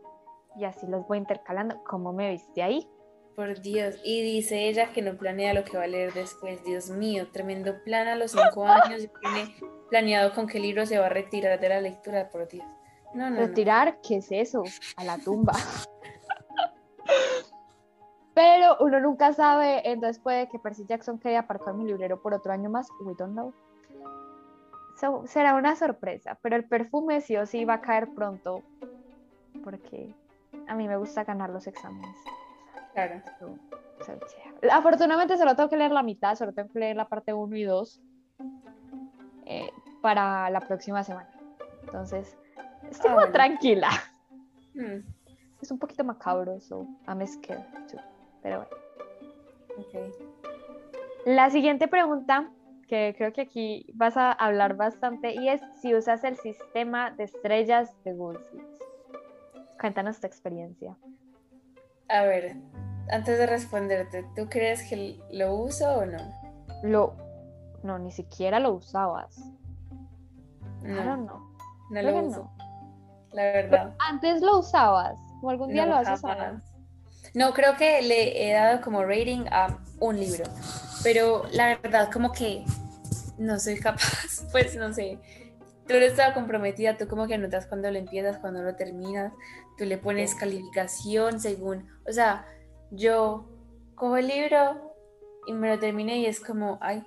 Y 0.56 0.66
así 0.66 0.88
los 0.88 1.08
voy 1.08 1.18
intercalando. 1.20 1.84
¿Cómo 1.84 2.12
me 2.14 2.32
viste 2.32 2.62
ahí? 2.62 2.90
Por 3.36 3.62
Dios. 3.62 3.96
Y 4.04 4.22
dice 4.22 4.68
ella 4.68 4.92
que 4.92 5.02
no 5.02 5.18
planea 5.18 5.54
lo 5.54 5.64
que 5.64 5.78
va 5.78 5.84
a 5.84 5.88
leer 5.88 6.14
después. 6.14 6.64
Dios 6.64 6.90
mío, 6.90 7.28
tremendo 7.32 7.82
plan 7.84 8.08
a 8.08 8.16
los 8.16 8.32
cinco 8.32 8.66
años. 8.66 9.08
Tiene 9.22 9.56
planeado 9.90 10.34
con 10.34 10.48
qué 10.48 10.60
libro 10.60 10.86
se 10.86 11.00
va 11.00 11.06
a 11.06 11.10
retirar 11.10 11.60
de 11.60 11.70
la 11.70 11.80
lectura, 11.80 12.30
por 12.30 12.48
Dios. 12.48 12.66
No, 13.14 13.30
no. 13.30 13.38
¿Retirar? 13.38 14.00
¿Qué 14.02 14.18
es 14.18 14.32
eso? 14.32 14.64
A 14.98 15.04
la 15.04 15.18
tumba. 15.18 15.54
Pero 18.34 18.78
uno 18.80 19.00
nunca 19.02 19.34
sabe, 19.34 19.82
entonces 19.90 20.22
puede 20.22 20.48
que 20.48 20.60
Percy 20.60 20.86
Jackson 20.88 21.20
quede 21.20 21.36
aparcado 21.36 21.72
en 21.72 21.80
mi 21.80 21.86
librero 21.86 22.22
por 22.22 22.34
otro 22.34 22.54
año 22.54 22.70
más. 22.70 22.88
We 23.02 23.14
don't 23.18 23.34
know. 23.34 23.54
Será 25.26 25.56
una 25.56 25.76
sorpresa, 25.76 26.38
pero 26.42 26.56
el 26.56 26.66
perfume 26.66 27.22
sí 27.22 27.38
o 27.38 27.46
sí 27.46 27.66
va 27.66 27.76
a 27.76 27.82
caer 27.82 28.10
pronto 28.10 28.64
porque 29.64 30.14
a 30.68 30.76
mí 30.76 30.88
me 30.88 30.98
gusta 30.98 31.24
ganar 31.24 31.50
los 31.50 31.68
exámenes. 31.68 32.16
Claro. 32.94 33.22
afortunadamente 34.72 35.38
solo 35.38 35.56
tengo 35.56 35.70
que 35.70 35.78
leer 35.78 35.92
la 35.92 36.04
mitad, 36.04 36.36
solo 36.36 36.54
tengo 36.54 36.72
que 36.72 36.80
leer 36.80 36.96
la 36.96 37.08
parte 37.08 37.34
1 37.34 37.56
y 37.56 37.64
2 37.64 38.02
eh, 39.46 39.72
para 40.02 40.50
la 40.50 40.60
próxima 40.60 41.04
semana. 41.04 41.30
Entonces, 41.84 42.38
estoy 42.90 43.12
muy 43.12 43.32
tranquila. 43.32 43.90
Hmm. 44.74 45.02
Es 45.62 45.72
un 45.72 45.80
poquito 45.80 46.04
macabro, 46.04 46.60
so 46.62 46.88
I'm 47.08 47.26
scared 47.26 47.64
too 47.88 48.00
pero 48.42 48.66
bueno. 48.66 48.80
La 51.26 51.50
siguiente 51.50 51.88
pregunta, 51.88 52.50
que 52.90 53.14
creo 53.18 53.32
que 53.32 53.42
aquí 53.42 53.86
vas 53.94 54.18
a 54.18 54.32
hablar 54.32 54.76
bastante, 54.76 55.34
y 55.34 55.48
es 55.48 55.62
si 55.82 55.96
usas 55.96 56.24
el 56.24 56.36
sistema 56.38 57.12
de 57.12 57.26
estrellas 57.26 57.94
de 58.04 58.14
Goodreads. 58.14 58.80
Cuéntanos 59.80 60.20
tu 60.20 60.28
experiencia. 60.28 60.98
A 62.10 62.24
ver, 62.24 62.56
antes 63.12 63.38
de 63.38 63.46
responderte, 63.46 64.26
¿tú 64.36 64.50
crees 64.50 64.90
que 64.90 65.20
lo 65.32 65.56
uso 65.56 66.00
o 66.00 66.06
no? 66.06 66.18
Lo, 66.84 67.16
no, 67.84 68.00
ni 68.00 68.12
siquiera 68.12 68.60
lo 68.60 68.74
usabas. 68.74 69.38
No, 70.82 71.18
no. 71.18 71.54
No 71.92 72.02
lo 72.02 72.26
uso. 72.26 72.52
La 73.32 73.44
verdad. 73.44 73.94
antes 74.00 74.42
lo 74.42 74.60
usabas, 74.60 75.16
o 75.44 75.50
algún 75.52 75.70
día 75.70 75.86
lo 75.86 75.96
has 75.96 76.10
usado. 76.10 76.60
No, 77.36 77.54
creo 77.54 77.76
que 77.78 78.02
le 78.02 78.50
he 78.50 78.54
dado 78.54 78.82
como 78.82 79.04
rating 79.04 79.46
a 79.52 79.78
un 80.00 80.20
libro, 80.20 80.46
pero 81.04 81.44
la 81.52 81.78
verdad 81.78 82.10
como 82.12 82.32
que 82.32 82.66
no 83.40 83.60
soy 83.60 83.80
capaz, 83.80 84.46
pues 84.52 84.76
no 84.76 84.94
sé. 84.94 85.18
Tú 85.88 85.96
eres 85.96 86.14
toda 86.14 86.36
comprometida, 86.36 86.98
tú 86.98 87.08
como 87.08 87.26
que 87.26 87.34
anotas 87.34 87.66
cuando 87.66 87.90
lo 87.90 87.98
empiezas, 87.98 88.38
cuando 88.38 88.62
lo 88.62 88.76
terminas, 88.76 89.34
tú 89.76 89.86
le 89.86 89.98
pones 89.98 90.36
calificación 90.36 91.40
según, 91.40 91.90
o 92.08 92.12
sea, 92.12 92.46
yo 92.92 93.50
cojo 93.96 94.18
el 94.18 94.28
libro 94.28 94.94
y 95.48 95.54
me 95.54 95.68
lo 95.68 95.80
terminé 95.80 96.20
y 96.20 96.28
es 96.28 96.40
como, 96.40 96.78
ay, 96.80 97.04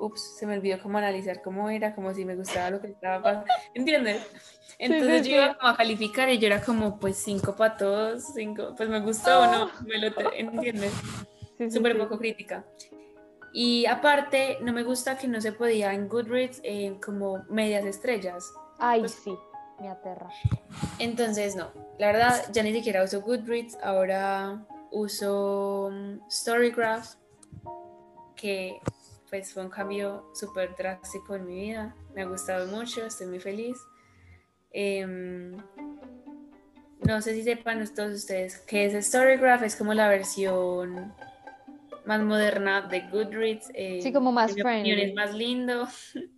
ups, 0.00 0.36
se 0.36 0.46
me 0.46 0.54
olvidó 0.54 0.80
cómo 0.82 0.98
analizar 0.98 1.42
cómo 1.42 1.70
era, 1.70 1.94
como 1.94 2.12
si 2.12 2.24
me 2.24 2.34
gustaba 2.34 2.70
lo 2.70 2.80
que 2.80 2.88
estaba 2.88 3.22
pasando, 3.22 3.46
¿entiendes? 3.74 4.26
Entonces 4.78 5.26
yo 5.26 5.36
iba 5.36 5.56
como 5.56 5.70
a 5.70 5.76
calificar 5.76 6.28
y 6.28 6.38
yo 6.38 6.48
era 6.48 6.60
como, 6.60 6.98
pues 6.98 7.16
cinco 7.16 7.54
para 7.54 7.76
todos, 7.76 8.24
cinco, 8.34 8.74
pues 8.76 8.88
me 8.88 9.00
gustó 9.00 9.42
o 9.42 9.46
no, 9.46 9.70
me 9.86 9.98
lo 9.98 10.08
¿entiendes? 10.32 10.92
Súper 11.70 11.96
poco 11.96 12.18
crítica. 12.18 12.64
Y 13.58 13.86
aparte, 13.86 14.58
no 14.60 14.74
me 14.74 14.82
gusta 14.82 15.16
que 15.16 15.26
no 15.26 15.40
se 15.40 15.50
podía 15.50 15.94
en 15.94 16.10
Goodreads 16.10 16.60
eh, 16.62 16.98
como 17.02 17.42
medias 17.48 17.86
estrellas. 17.86 18.52
Ay, 18.78 19.00
pues 19.00 19.12
sí, 19.12 19.34
me 19.80 19.88
aterra. 19.88 20.28
Entonces, 20.98 21.56
no, 21.56 21.70
la 21.98 22.08
verdad, 22.08 22.52
ya 22.52 22.62
ni 22.62 22.74
siquiera 22.74 23.02
uso 23.02 23.22
Goodreads, 23.22 23.78
ahora 23.82 24.62
uso 24.90 25.86
um, 25.86 26.20
Storygraph, 26.28 27.14
que 28.34 28.78
pues 29.30 29.54
fue 29.54 29.64
un 29.64 29.70
cambio 29.70 30.30
súper 30.34 30.76
drástico 30.76 31.34
en 31.34 31.46
mi 31.46 31.54
vida. 31.54 31.96
Me 32.14 32.24
ha 32.24 32.26
gustado 32.26 32.66
mucho, 32.66 33.06
estoy 33.06 33.28
muy 33.28 33.40
feliz. 33.40 33.78
Em, 34.70 35.56
no 37.06 37.22
sé 37.22 37.32
si 37.32 37.42
sepan 37.42 37.82
todos 37.94 38.12
ustedes 38.12 38.58
que 38.58 38.84
es 38.84 39.06
Storygraph, 39.06 39.62
es 39.62 39.76
como 39.76 39.94
la 39.94 40.10
versión 40.10 41.14
más 42.06 42.20
moderna 42.22 42.82
de 42.82 43.00
Goodreads. 43.02 43.70
Eh, 43.74 44.00
sí, 44.02 44.12
como 44.12 44.32
más 44.32 44.54
friendly. 44.54 45.02
Es 45.02 45.14
más 45.14 45.34
lindo. 45.34 45.88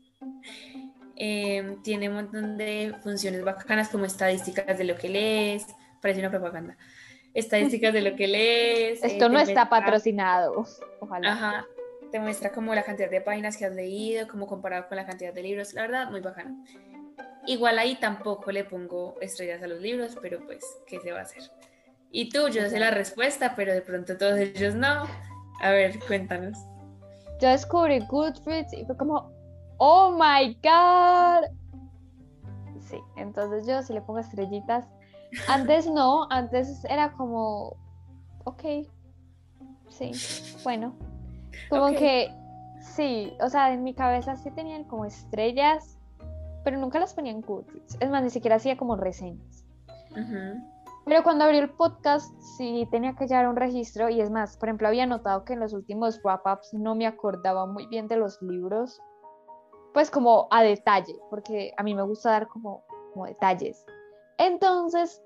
Em, 1.21 1.83
tiene 1.83 2.09
un 2.09 2.15
montón 2.15 2.57
de 2.57 2.95
funciones 3.03 3.43
bacanas 3.43 3.89
como 3.89 4.05
estadísticas 4.05 4.79
de 4.79 4.85
lo 4.85 4.95
que 4.95 5.09
lees. 5.09 5.67
Parece 6.01 6.21
una 6.21 6.31
propaganda. 6.31 6.77
Estadísticas 7.35 7.93
de 7.93 8.03
lo 8.03 8.15
que 8.15 8.29
lees. 8.29 9.03
Esto 9.03 9.27
eh, 9.27 9.29
no 9.29 9.41
está 9.41 9.69
patrocinado. 9.69 10.65
Ojalá. 11.01 11.33
Ajá 11.33 11.67
te 12.11 12.19
muestra 12.21 12.53
como 12.53 12.75
la 12.75 12.83
cantidad 12.83 13.11
de 13.11 13.21
páginas 13.21 13.57
que 13.57 13.65
has 13.65 13.75
leído, 13.75 14.27
como 14.29 14.47
comparado 14.47 14.89
con 14.89 14.97
la 14.97 15.07
cantidad 15.07 15.33
de 15.33 15.43
libros, 15.43 15.75
la 15.75 15.83
verdad, 15.83 16.11
muy 16.11 16.21
bacano. 16.21 16.65
Igual 17.47 17.79
ahí 17.79 17.97
tampoco 17.97 18.53
le 18.53 18.65
pongo 18.65 19.17
estrellas 19.21 19.63
a 19.63 19.67
los 19.67 19.81
libros, 19.81 20.17
pero 20.21 20.45
pues, 20.45 20.65
¿qué 20.87 21.01
se 21.01 21.13
va 21.13 21.21
a 21.21 21.23
hacer? 21.23 21.43
Y 22.11 22.31
tú, 22.31 22.49
yo 22.49 22.69
sé 22.69 22.79
la 22.79 22.91
respuesta, 22.91 23.55
pero 23.55 23.73
de 23.73 23.83
pronto 23.83 24.17
todos 24.17 24.39
ellos 24.39 24.75
no. 24.75 25.07
A 25.61 25.71
ver, 25.71 25.99
cuéntanos. 26.07 26.59
Yo 27.41 27.49
descubrí 27.49 28.01
Goodreads 28.01 28.73
y 28.73 28.85
fue 28.85 28.97
como, 28.97 29.31
oh 29.79 30.11
my 30.11 30.55
god. 30.63 31.49
Sí, 32.81 32.99
entonces 33.17 33.67
yo 33.67 33.83
sí 33.83 33.93
le 33.93 34.01
pongo 34.01 34.21
estrellitas. 34.21 34.87
Antes 35.49 35.87
no, 35.87 36.27
antes 36.31 36.85
era 36.87 37.13
como, 37.13 37.77
ok, 38.45 38.63
sí, 39.91 40.13
bueno, 40.65 40.95
como 41.69 41.89
que, 41.89 42.33
sí, 42.81 43.35
o 43.41 43.49
sea, 43.51 43.73
en 43.73 43.85
mi 43.85 43.95
cabeza 43.95 44.37
sí 44.37 44.51
tenían 44.51 44.85
como 44.85 45.05
estrellas, 45.05 45.99
pero 46.65 46.79
nunca 46.79 46.99
las 46.99 47.13
ponían 47.13 47.37
en 47.37 47.43
Goodreads. 47.43 47.99
Es 48.01 48.11
más, 48.11 48.23
ni 48.23 48.31
siquiera 48.31 48.57
hacía 48.57 48.77
como 48.77 48.97
reseñas. 48.97 49.65
Pero 51.09 51.23
cuando 51.23 51.47
abrí 51.47 51.57
el 51.57 51.71
podcast 51.71 52.39
sí 52.39 52.87
tenía 52.91 53.15
que 53.15 53.27
llevar 53.27 53.49
un 53.49 53.57
registro 53.57 54.11
y 54.11 54.21
es 54.21 54.31
más, 54.31 54.59
por 54.59 54.69
ejemplo, 54.69 54.89
había 54.89 55.07
notado 55.07 55.43
que 55.43 55.55
en 55.55 55.61
los 55.61 55.73
últimos 55.73 56.21
wrap-ups 56.23 56.75
no 56.75 56.95
me 56.95 57.07
acordaba 57.07 57.65
muy 57.65 57.87
bien 57.87 58.09
de 58.09 58.19
los 58.19 58.43
libros, 58.43 59.01
pues 59.95 60.11
como 60.11 60.49
a 60.51 60.63
detalle, 60.63 61.19
porque 61.31 61.73
a 61.79 61.83
mí 61.83 61.95
me 61.95 62.03
gusta 62.03 62.33
dar 62.33 62.49
como, 62.49 62.85
detalles. 63.27 63.87
Entonces, 64.37 65.23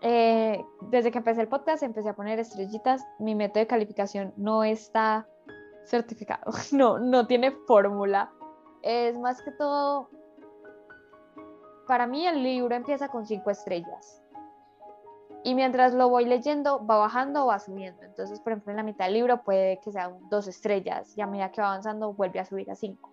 eh, 0.00 0.64
desde 0.82 1.10
que 1.10 1.18
empecé 1.18 1.40
el 1.40 1.48
podcast 1.48 1.82
empecé 1.82 2.10
a 2.10 2.14
poner 2.14 2.38
estrellitas, 2.38 3.04
mi 3.18 3.34
método 3.34 3.58
de 3.58 3.66
calificación 3.66 4.32
no 4.36 4.62
está 4.62 5.26
certificado, 5.86 6.52
no, 6.72 7.00
no 7.00 7.26
tiene 7.26 7.50
fórmula. 7.66 8.30
Es 8.82 9.18
más 9.18 9.42
que 9.42 9.50
todo, 9.50 10.08
para 11.88 12.06
mí 12.06 12.24
el 12.28 12.44
libro 12.44 12.76
empieza 12.76 13.08
con 13.08 13.26
cinco 13.26 13.50
estrellas. 13.50 14.22
Y 15.44 15.54
mientras 15.54 15.94
lo 15.94 16.08
voy 16.08 16.24
leyendo, 16.24 16.84
va 16.84 16.98
bajando 16.98 17.44
o 17.44 17.46
va 17.46 17.58
subiendo. 17.58 18.02
Entonces, 18.02 18.40
por 18.40 18.52
ejemplo, 18.52 18.72
en 18.72 18.76
la 18.76 18.82
mitad 18.82 19.06
del 19.06 19.14
libro 19.14 19.42
puede 19.42 19.78
que 19.80 19.92
sean 19.92 20.18
dos 20.28 20.48
estrellas 20.48 21.16
y 21.16 21.20
a 21.20 21.26
medida 21.26 21.52
que 21.52 21.60
va 21.60 21.68
avanzando 21.68 22.12
vuelve 22.12 22.40
a 22.40 22.44
subir 22.44 22.70
a 22.70 22.74
cinco. 22.74 23.10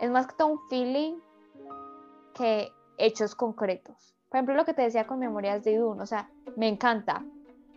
Es 0.00 0.10
más 0.10 0.26
que 0.26 0.34
todo 0.36 0.48
un 0.48 0.60
feeling 0.68 1.18
que 2.34 2.72
hechos 2.96 3.34
concretos. 3.34 4.14
Por 4.28 4.38
ejemplo, 4.38 4.54
lo 4.54 4.64
que 4.64 4.74
te 4.74 4.82
decía 4.82 5.06
con 5.06 5.18
Memorias 5.18 5.64
de 5.64 5.72
Idun, 5.72 6.00
o 6.00 6.06
sea, 6.06 6.30
me 6.56 6.68
encanta, 6.68 7.24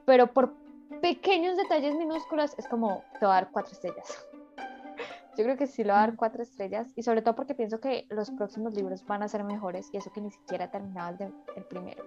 pero 0.05 0.27
por 0.27 0.53
pequeños 1.01 1.57
detalles 1.57 1.95
minúsculos 1.95 2.53
es 2.57 2.67
como 2.67 3.03
te 3.19 3.25
va 3.25 3.37
a 3.37 3.41
dar 3.41 3.51
cuatro 3.51 3.71
estrellas. 3.71 4.25
Yo 5.37 5.45
creo 5.45 5.57
que 5.57 5.67
sí 5.67 5.83
lo 5.83 5.93
va 5.93 6.03
a 6.03 6.07
dar 6.07 6.15
cuatro 6.15 6.43
estrellas 6.43 6.91
y 6.95 7.03
sobre 7.03 7.21
todo 7.21 7.35
porque 7.35 7.55
pienso 7.55 7.79
que 7.79 8.05
los 8.09 8.31
próximos 8.31 8.73
libros 8.73 9.05
van 9.05 9.23
a 9.23 9.27
ser 9.27 9.43
mejores 9.43 9.89
y 9.93 9.97
eso 9.97 10.11
que 10.11 10.21
ni 10.21 10.31
siquiera 10.31 10.69
el, 10.73 11.33
el 11.55 11.63
primero. 11.65 12.03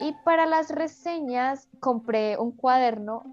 Y 0.00 0.14
para 0.24 0.46
las 0.46 0.70
reseñas 0.70 1.68
compré 1.80 2.36
un 2.38 2.52
cuaderno 2.52 3.24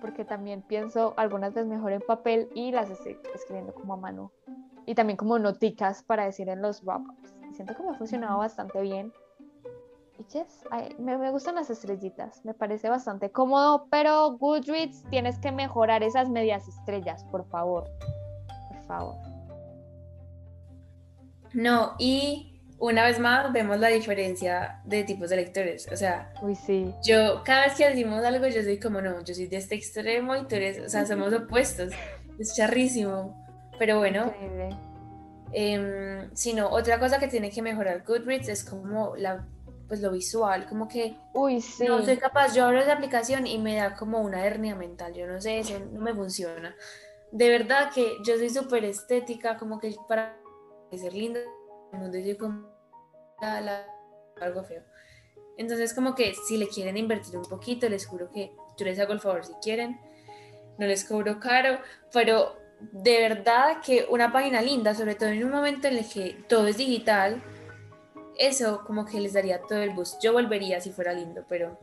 porque 0.00 0.24
también 0.24 0.60
pienso 0.60 1.14
algunas 1.16 1.54
veces 1.54 1.66
mejor 1.68 1.92
en 1.92 2.02
papel 2.02 2.50
y 2.54 2.72
las 2.72 2.90
estoy 2.90 3.16
escribiendo 3.34 3.72
como 3.74 3.94
a 3.94 3.96
mano 3.96 4.32
y 4.86 4.94
también 4.94 5.16
como 5.16 5.38
noticas 5.38 6.02
para 6.02 6.26
decir 6.26 6.48
en 6.50 6.60
los 6.60 6.82
wrap-ups. 6.84 7.34
Siento 7.52 7.74
que 7.74 7.82
me 7.82 7.90
ha 7.90 7.94
funcionado 7.94 8.38
bastante 8.38 8.82
bien. 8.82 9.12
Y 10.18 10.24
yes, 10.24 10.64
me, 10.98 11.16
me, 11.16 11.30
gustan 11.30 11.54
las 11.54 11.70
estrellitas, 11.70 12.44
me 12.44 12.54
parece 12.54 12.88
bastante 12.88 13.30
cómodo, 13.32 13.86
pero 13.90 14.32
Goodreads 14.32 15.04
tienes 15.10 15.38
que 15.38 15.50
mejorar 15.50 16.02
esas 16.02 16.28
medias 16.28 16.68
estrellas, 16.68 17.24
por 17.30 17.46
favor. 17.48 17.88
Por 18.68 18.82
favor. 18.84 19.14
No, 21.54 21.94
y 21.98 22.53
una 22.78 23.04
vez 23.04 23.18
más 23.18 23.52
vemos 23.52 23.78
la 23.78 23.88
diferencia 23.88 24.80
de 24.84 25.04
tipos 25.04 25.30
de 25.30 25.36
lectores. 25.36 25.88
O 25.92 25.96
sea, 25.96 26.32
Uy, 26.42 26.54
sí. 26.54 26.92
yo 27.02 27.42
cada 27.44 27.66
vez 27.66 27.74
que 27.74 27.88
decimos 27.88 28.24
algo, 28.24 28.46
yo 28.46 28.62
soy 28.62 28.78
como, 28.78 29.00
no, 29.00 29.22
yo 29.24 29.34
soy 29.34 29.46
de 29.46 29.56
este 29.56 29.74
extremo 29.74 30.36
y 30.36 30.46
tú 30.46 30.56
eres, 30.56 30.80
o 30.80 30.88
sea, 30.88 31.06
somos 31.06 31.32
opuestos. 31.32 31.92
Es 32.38 32.54
charrísimo. 32.56 33.40
Pero 33.78 33.98
bueno. 33.98 34.32
Eh, 35.52 36.28
sino 36.34 36.68
otra 36.68 36.98
cosa 36.98 37.20
que 37.20 37.28
tiene 37.28 37.48
que 37.48 37.62
mejorar 37.62 38.02
Goodreads 38.04 38.48
es 38.48 38.64
como 38.64 39.14
la 39.14 39.46
pues 39.86 40.00
lo 40.00 40.10
visual, 40.10 40.66
como 40.66 40.88
que 40.88 41.16
Uy, 41.32 41.60
sí. 41.60 41.84
no 41.86 42.04
soy 42.04 42.16
capaz, 42.16 42.54
yo 42.54 42.64
abro 42.64 42.80
esa 42.80 42.94
aplicación 42.94 43.46
y 43.46 43.58
me 43.58 43.76
da 43.76 43.94
como 43.94 44.20
una 44.20 44.44
hernia 44.44 44.74
mental, 44.74 45.14
yo 45.14 45.26
no 45.26 45.40
sé, 45.40 45.58
eso 45.58 45.78
no 45.92 46.00
me 46.00 46.14
funciona. 46.14 46.74
De 47.30 47.48
verdad 47.48 47.90
que 47.92 48.16
yo 48.24 48.36
soy 48.36 48.50
súper 48.50 48.84
estética, 48.84 49.56
como 49.56 49.78
que 49.78 49.94
para 50.08 50.36
ser 50.90 51.12
linda, 51.12 51.40
mundo 51.94 52.18
yo 52.18 52.36
como 52.38 52.68
algo 54.40 54.64
feo. 54.64 54.82
Entonces 55.56 55.94
como 55.94 56.14
que 56.14 56.34
si 56.34 56.56
le 56.56 56.68
quieren 56.68 56.96
invertir 56.96 57.36
un 57.36 57.44
poquito, 57.44 57.88
les 57.88 58.06
juro 58.06 58.30
que 58.30 58.52
yo 58.76 58.84
les 58.84 58.98
hago 58.98 59.12
el 59.12 59.20
favor 59.20 59.44
si 59.44 59.52
quieren, 59.62 60.00
no 60.78 60.86
les 60.86 61.04
cobro 61.04 61.38
caro, 61.38 61.78
pero 62.12 62.56
de 62.80 63.20
verdad 63.20 63.80
que 63.84 64.06
una 64.10 64.32
página 64.32 64.60
linda, 64.60 64.94
sobre 64.94 65.14
todo 65.14 65.28
en 65.28 65.44
un 65.44 65.50
momento 65.50 65.88
en 65.88 65.98
el 65.98 66.08
que 66.08 66.44
todo 66.48 66.66
es 66.66 66.76
digital, 66.76 67.42
eso 68.36 68.82
como 68.84 69.04
que 69.04 69.20
les 69.20 69.32
daría 69.32 69.62
todo 69.62 69.78
el 69.78 69.90
boost. 69.90 70.20
Yo 70.22 70.32
volvería 70.32 70.80
si 70.80 70.90
fuera 70.90 71.12
lindo, 71.12 71.44
pero... 71.48 71.78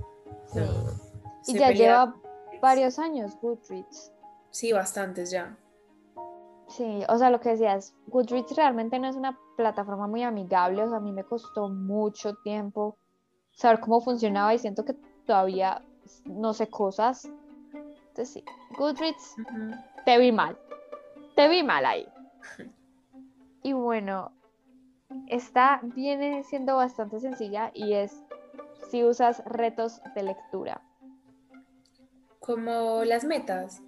y 1.48 1.58
ya 1.58 1.72
lleva 1.72 2.16
varios 2.62 3.00
años 3.00 3.38
Goodreads. 3.42 4.12
Sí, 4.50 4.74
bastantes 4.74 5.32
ya. 5.32 5.58
Sí, 6.72 7.04
o 7.10 7.18
sea, 7.18 7.30
lo 7.30 7.42
que 7.42 7.50
decías, 7.50 7.94
Goodreads 8.08 8.56
realmente 8.56 8.98
no 8.98 9.08
es 9.08 9.18
una 9.18 9.38
plataforma 9.58 10.08
muy 10.08 10.24
amigable, 10.24 10.84
o 10.84 10.88
sea, 10.88 10.98
a 10.98 11.02
mí 11.02 11.12
me 11.12 11.26
costó 11.26 11.68
mucho 11.68 12.36
tiempo 12.36 12.98
saber 13.52 13.82
cómo 13.82 14.00
funcionaba 14.00 14.54
y 14.54 14.60
siento 14.60 14.86
que 14.86 14.96
todavía 15.26 15.82
no 16.26 16.54
sé 16.54 16.70
cosas. 16.70 17.26
Entonces 17.74 18.30
sí, 18.30 18.46
Goodreads, 18.78 19.36
te 20.06 20.18
vi 20.18 20.32
mal, 20.32 20.58
te 21.36 21.50
vi 21.50 21.64
mal 21.64 21.86
ahí. 21.86 22.08
Y 23.64 23.74
bueno, 23.74 24.32
esta 25.28 25.82
viene 25.84 26.42
siendo 26.42 26.78
bastante 26.78 27.20
sencilla 27.20 27.70
y 27.76 27.94
es 27.94 28.24
si 28.90 29.04
usas 29.04 29.44
retos 29.46 30.02
de 30.16 30.24
lectura. 30.24 30.82
Como 32.40 33.04
las 33.04 33.24
metas. 33.24 33.84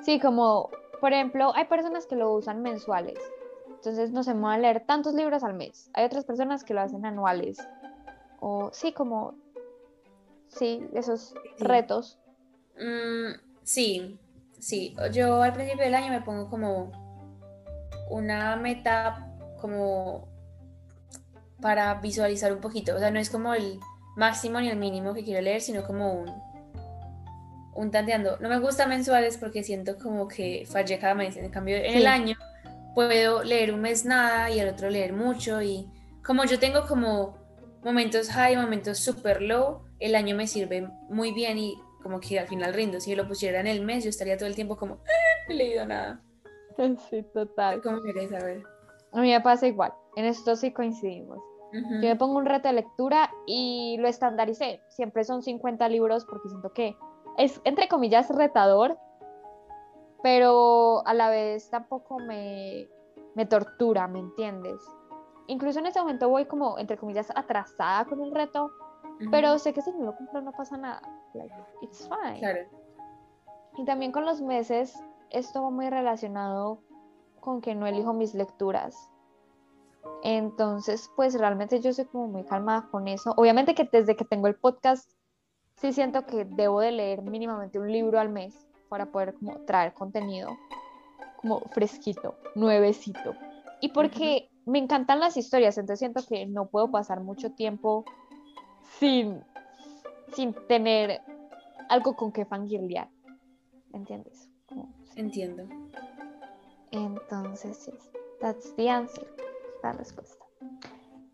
Sí, 0.00 0.18
como 0.18 0.70
por 1.02 1.12
ejemplo, 1.12 1.52
hay 1.56 1.64
personas 1.64 2.06
que 2.06 2.14
lo 2.14 2.32
usan 2.32 2.62
mensuales. 2.62 3.18
Entonces 3.66 4.12
no 4.12 4.22
se 4.22 4.34
van 4.34 4.44
a 4.44 4.58
leer 4.58 4.86
tantos 4.86 5.14
libros 5.14 5.42
al 5.42 5.52
mes. 5.52 5.90
Hay 5.94 6.04
otras 6.04 6.24
personas 6.24 6.62
que 6.62 6.74
lo 6.74 6.80
hacen 6.80 7.04
anuales. 7.04 7.58
O 8.38 8.70
sí, 8.72 8.92
como 8.92 9.34
sí, 10.46 10.86
esos 10.94 11.34
retos. 11.58 12.20
Mm, 12.76 13.32
sí, 13.64 14.16
sí. 14.60 14.94
Yo 15.10 15.42
al 15.42 15.52
principio 15.52 15.82
del 15.82 15.96
año 15.96 16.12
me 16.12 16.20
pongo 16.20 16.48
como 16.48 16.92
una 18.08 18.54
meta 18.54 19.28
como 19.60 20.28
para 21.60 21.94
visualizar 21.94 22.52
un 22.52 22.60
poquito. 22.60 22.94
O 22.94 23.00
sea, 23.00 23.10
no 23.10 23.18
es 23.18 23.28
como 23.28 23.54
el 23.54 23.80
máximo 24.14 24.60
ni 24.60 24.68
el 24.68 24.78
mínimo 24.78 25.14
que 25.14 25.24
quiero 25.24 25.40
leer, 25.40 25.62
sino 25.62 25.82
como 25.84 26.12
un, 26.12 26.32
un 27.74 27.90
tanteando. 27.90 28.38
No 28.40 28.48
me 28.48 28.58
gusta 28.58 28.86
mensuales 28.86 29.38
porque 29.38 29.62
siento 29.62 29.96
como 29.98 30.28
que 30.28 30.66
fallé 30.66 30.98
cada 30.98 31.14
mes. 31.14 31.36
En 31.36 31.50
cambio, 31.50 31.76
en 31.76 31.96
el 31.96 32.06
año 32.06 32.36
puedo 32.94 33.42
leer 33.42 33.72
un 33.72 33.80
mes 33.80 34.04
nada 34.04 34.50
y 34.50 34.60
el 34.60 34.68
otro 34.68 34.90
leer 34.90 35.12
mucho. 35.12 35.62
Y 35.62 35.88
como 36.24 36.44
yo 36.44 36.58
tengo 36.58 36.86
como 36.86 37.38
momentos 37.82 38.30
high, 38.30 38.56
momentos 38.56 38.98
super 38.98 39.42
low, 39.42 39.82
el 39.98 40.14
año 40.14 40.36
me 40.36 40.46
sirve 40.46 40.88
muy 41.08 41.32
bien 41.32 41.58
y 41.58 41.74
como 42.02 42.20
que 42.20 42.38
al 42.38 42.46
final 42.46 42.74
rindo. 42.74 43.00
Si 43.00 43.10
yo 43.10 43.16
lo 43.16 43.28
pusiera 43.28 43.60
en 43.60 43.66
el 43.66 43.82
mes, 43.82 44.04
yo 44.04 44.10
estaría 44.10 44.36
todo 44.36 44.48
el 44.48 44.54
tiempo 44.54 44.76
como, 44.76 44.94
ah, 44.94 45.46
no 45.48 45.54
he 45.54 45.56
leído 45.56 45.86
nada. 45.86 46.20
Sí, 47.10 47.22
total. 47.34 47.82
¿Cómo 47.82 48.02
querés 48.02 48.30
saber? 48.30 48.62
A 49.12 49.20
mí 49.20 49.30
me 49.30 49.40
pasa 49.42 49.66
igual. 49.66 49.92
En 50.16 50.24
esto 50.24 50.56
sí 50.56 50.72
coincidimos. 50.72 51.38
Yo 51.72 52.08
me 52.08 52.16
pongo 52.16 52.36
un 52.36 52.44
reto 52.44 52.68
de 52.68 52.74
lectura 52.74 53.30
y 53.46 53.96
lo 53.98 54.08
estandaricé. 54.08 54.80
Siempre 54.88 55.24
son 55.24 55.42
50 55.42 55.88
libros 55.88 56.26
porque 56.26 56.48
siento 56.48 56.72
que 56.72 56.96
es, 57.38 57.60
entre 57.64 57.88
comillas, 57.88 58.28
retador, 58.30 58.98
pero 60.22 61.06
a 61.06 61.14
la 61.14 61.28
vez 61.30 61.70
tampoco 61.70 62.18
me, 62.18 62.88
me 63.34 63.46
tortura, 63.46 64.06
¿me 64.08 64.20
entiendes? 64.20 64.80
Incluso 65.46 65.80
en 65.80 65.86
ese 65.86 66.00
momento 66.00 66.28
voy 66.28 66.44
como, 66.46 66.78
entre 66.78 66.96
comillas, 66.96 67.30
atrasada 67.34 68.04
con 68.04 68.22
el 68.22 68.32
reto, 68.32 68.70
pero 69.30 69.58
sé 69.58 69.72
que 69.72 69.82
si 69.82 69.92
no 69.92 70.04
lo 70.04 70.16
cumplo 70.16 70.40
no 70.40 70.52
pasa 70.52 70.76
nada. 70.76 71.02
Like, 71.34 71.54
it's 71.82 72.08
fine. 72.08 72.38
Claro. 72.38 72.60
Y 73.76 73.84
también 73.84 74.12
con 74.12 74.24
los 74.24 74.40
meses, 74.40 74.98
esto 75.30 75.62
va 75.62 75.70
muy 75.70 75.88
relacionado 75.88 76.80
con 77.40 77.60
que 77.60 77.74
no 77.74 77.86
elijo 77.86 78.12
mis 78.12 78.34
lecturas. 78.34 79.10
Entonces, 80.22 81.10
pues 81.16 81.38
realmente 81.38 81.80
yo 81.80 81.92
soy 81.92 82.04
como 82.04 82.28
muy 82.28 82.44
calmada 82.44 82.88
con 82.90 83.08
eso. 83.08 83.34
Obviamente 83.36 83.74
que 83.74 83.88
desde 83.90 84.14
que 84.14 84.24
tengo 84.24 84.46
el 84.46 84.56
podcast, 84.56 85.10
sí 85.82 85.92
siento 85.92 86.24
que 86.24 86.44
debo 86.44 86.80
de 86.80 86.92
leer 86.92 87.22
mínimamente 87.22 87.78
un 87.78 87.90
libro 87.92 88.18
al 88.18 88.30
mes 88.30 88.54
para 88.88 89.06
poder 89.06 89.34
como 89.34 89.60
traer 89.66 89.92
contenido 89.92 90.56
como 91.36 91.60
fresquito, 91.72 92.36
nuevecito. 92.54 93.34
Y 93.80 93.88
porque 93.88 94.48
me 94.64 94.78
encantan 94.78 95.18
las 95.18 95.36
historias, 95.36 95.76
entonces 95.76 95.98
siento 95.98 96.22
que 96.26 96.46
no 96.46 96.68
puedo 96.68 96.90
pasar 96.90 97.20
mucho 97.20 97.50
tiempo 97.50 98.04
sin, 98.98 99.42
sin 100.34 100.54
tener 100.68 101.20
algo 101.88 102.14
con 102.14 102.30
que 102.32 102.44
fangirlear. 102.44 103.08
¿Entiendes? 103.92 104.48
Entiendo. 105.16 105.64
Entonces, 106.92 107.86
yes, 107.86 108.10
that's 108.40 108.74
the 108.76 108.88
answer 108.88 109.26
la 109.82 109.92
respuesta. 109.92 110.44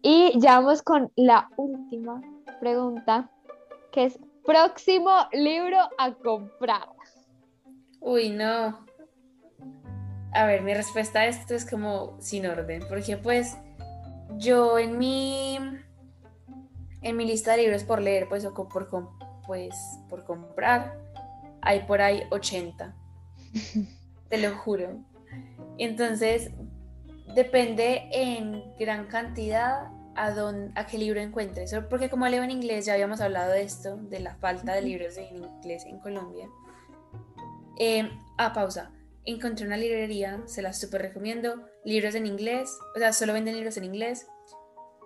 Y 0.02 0.38
ya 0.40 0.58
vamos 0.58 0.82
con 0.82 1.12
la 1.16 1.50
última 1.56 2.22
pregunta, 2.60 3.30
que 3.92 4.04
es 4.04 4.18
próximo 4.48 5.10
libro 5.32 5.76
a 5.98 6.14
comprar. 6.14 6.88
Uy, 8.00 8.30
no. 8.30 8.86
A 10.32 10.46
ver, 10.46 10.62
mi 10.62 10.72
respuesta 10.72 11.20
a 11.20 11.26
esto 11.26 11.54
es 11.54 11.68
como 11.68 12.16
sin 12.18 12.46
orden, 12.46 12.82
porque 12.88 13.18
pues 13.18 13.58
yo 14.38 14.78
en 14.78 14.96
mi 14.96 15.58
En 17.02 17.16
mi 17.18 17.26
lista 17.26 17.52
de 17.52 17.58
libros 17.58 17.84
por 17.84 18.00
leer, 18.00 18.26
pues, 18.28 18.46
o 18.46 18.54
por, 18.54 18.88
pues, 19.46 19.74
por 20.08 20.24
comprar, 20.24 20.98
hay 21.60 21.80
por 21.80 22.00
ahí 22.00 22.22
80. 22.30 22.94
Te 24.30 24.38
lo 24.38 24.56
juro. 24.56 25.04
Entonces, 25.76 26.50
depende 27.34 28.08
en 28.12 28.62
gran 28.78 29.08
cantidad 29.08 29.90
a, 30.18 30.34
a 30.74 30.86
qué 30.86 30.98
libro 30.98 31.20
encuentres. 31.20 31.74
Porque 31.88 32.10
como 32.10 32.26
leo 32.26 32.42
en 32.42 32.50
inglés, 32.50 32.86
ya 32.86 32.94
habíamos 32.94 33.20
hablado 33.20 33.52
de 33.52 33.62
esto, 33.62 33.96
de 33.96 34.20
la 34.20 34.34
falta 34.36 34.74
de 34.74 34.82
libros 34.82 35.16
en 35.16 35.44
inglés 35.44 35.84
en 35.86 35.98
Colombia. 36.00 36.48
Eh, 37.78 38.10
ah, 38.36 38.52
pausa. 38.52 38.90
Encontré 39.24 39.66
una 39.66 39.76
librería, 39.76 40.42
se 40.46 40.62
la 40.62 40.72
súper 40.72 41.02
recomiendo. 41.02 41.66
Libros 41.84 42.14
en 42.14 42.26
inglés, 42.26 42.76
o 42.96 42.98
sea, 42.98 43.12
solo 43.12 43.32
venden 43.32 43.54
libros 43.54 43.76
en 43.76 43.84
inglés. 43.84 44.26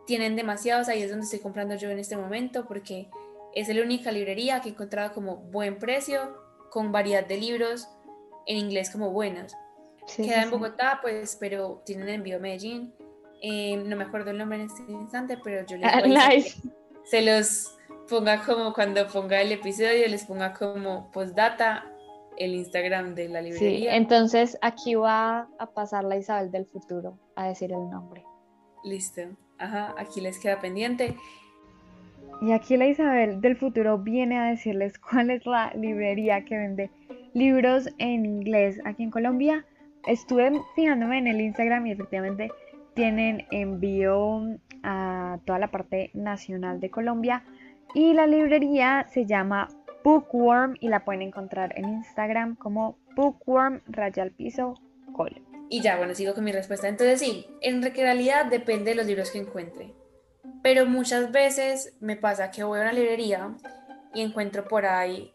Tienen 0.06 0.36
demasiados, 0.36 0.88
ahí 0.88 1.02
es 1.02 1.10
donde 1.10 1.24
estoy 1.24 1.40
comprando 1.40 1.74
yo 1.74 1.90
en 1.90 1.98
este 1.98 2.16
momento, 2.16 2.66
porque 2.66 3.08
es 3.54 3.68
la 3.68 3.82
única 3.82 4.10
librería 4.10 4.60
que 4.60 4.70
he 4.70 4.72
encontrado 4.72 5.12
como 5.12 5.36
buen 5.36 5.78
precio, 5.78 6.40
con 6.70 6.90
variedad 6.90 7.26
de 7.26 7.36
libros 7.36 7.88
en 8.46 8.56
inglés 8.56 8.90
como 8.90 9.10
buenos. 9.10 9.54
Queda 10.16 10.42
en 10.42 10.50
Bogotá, 10.50 10.98
pues, 11.02 11.36
pero 11.38 11.82
tienen 11.84 12.08
envío 12.08 12.36
a 12.36 12.40
Medellín. 12.40 12.94
Eh, 13.42 13.76
no 13.76 13.96
me 13.96 14.04
acuerdo 14.04 14.30
el 14.30 14.38
nombre 14.38 14.58
en 14.58 14.66
este 14.66 14.90
instante, 14.90 15.36
pero 15.42 15.66
yo 15.66 15.76
les 15.76 16.04
voy 16.04 16.16
a 16.16 16.30
se 17.04 17.22
los 17.22 17.76
ponga 18.08 18.44
como 18.44 18.72
cuando 18.72 19.06
ponga 19.08 19.40
el 19.40 19.52
episodio, 19.52 20.06
les 20.08 20.24
ponga 20.24 20.52
como 20.52 21.10
postdata 21.10 21.84
el 22.36 22.54
Instagram 22.54 23.14
de 23.14 23.28
la 23.28 23.42
librería. 23.42 23.90
Sí, 23.90 23.96
entonces 23.96 24.58
aquí 24.62 24.94
va 24.94 25.48
a 25.58 25.66
pasar 25.66 26.04
la 26.04 26.16
Isabel 26.16 26.50
del 26.50 26.66
futuro 26.66 27.18
a 27.36 27.48
decir 27.48 27.72
el 27.72 27.90
nombre. 27.90 28.24
Listo. 28.84 29.22
Ajá, 29.58 29.94
aquí 29.98 30.20
les 30.20 30.38
queda 30.38 30.60
pendiente. 30.60 31.16
Y 32.40 32.52
aquí 32.52 32.76
la 32.76 32.86
Isabel 32.86 33.40
del 33.40 33.56
futuro 33.56 33.98
viene 33.98 34.38
a 34.38 34.44
decirles 34.44 34.98
cuál 34.98 35.30
es 35.30 35.44
la 35.46 35.72
librería 35.74 36.44
que 36.44 36.56
vende 36.56 36.90
libros 37.34 37.88
en 37.98 38.24
inglés 38.24 38.80
aquí 38.84 39.04
en 39.04 39.10
Colombia. 39.10 39.64
Estuve 40.06 40.60
fijándome 40.74 41.18
en 41.18 41.28
el 41.28 41.40
Instagram 41.40 41.86
y 41.86 41.92
efectivamente 41.92 42.50
tienen 42.94 43.46
envío 43.50 44.58
a 44.82 45.38
toda 45.44 45.58
la 45.58 45.70
parte 45.70 46.10
nacional 46.14 46.80
de 46.80 46.90
Colombia. 46.90 47.44
Y 47.94 48.14
la 48.14 48.26
librería 48.26 49.06
se 49.12 49.26
llama 49.26 49.68
Bookworm 50.02 50.76
y 50.80 50.88
la 50.88 51.04
pueden 51.04 51.22
encontrar 51.22 51.74
en 51.76 51.88
Instagram 51.88 52.56
como 52.56 52.98
Bookworm 53.14 53.82
raya 53.86 54.22
al 54.22 54.30
piso 54.30 54.74
col. 55.12 55.42
Y 55.68 55.80
ya, 55.80 55.96
bueno, 55.96 56.14
sigo 56.14 56.34
con 56.34 56.44
mi 56.44 56.52
respuesta. 56.52 56.88
Entonces 56.88 57.20
sí, 57.20 57.46
en 57.60 57.82
realidad 57.82 58.46
depende 58.46 58.90
de 58.90 58.96
los 58.96 59.06
libros 59.06 59.30
que 59.30 59.38
encuentre. 59.38 59.94
Pero 60.62 60.86
muchas 60.86 61.32
veces 61.32 61.96
me 62.00 62.16
pasa 62.16 62.50
que 62.50 62.62
voy 62.62 62.78
a 62.78 62.82
una 62.82 62.92
librería 62.92 63.54
y 64.14 64.22
encuentro 64.22 64.68
por 64.68 64.86
ahí, 64.86 65.32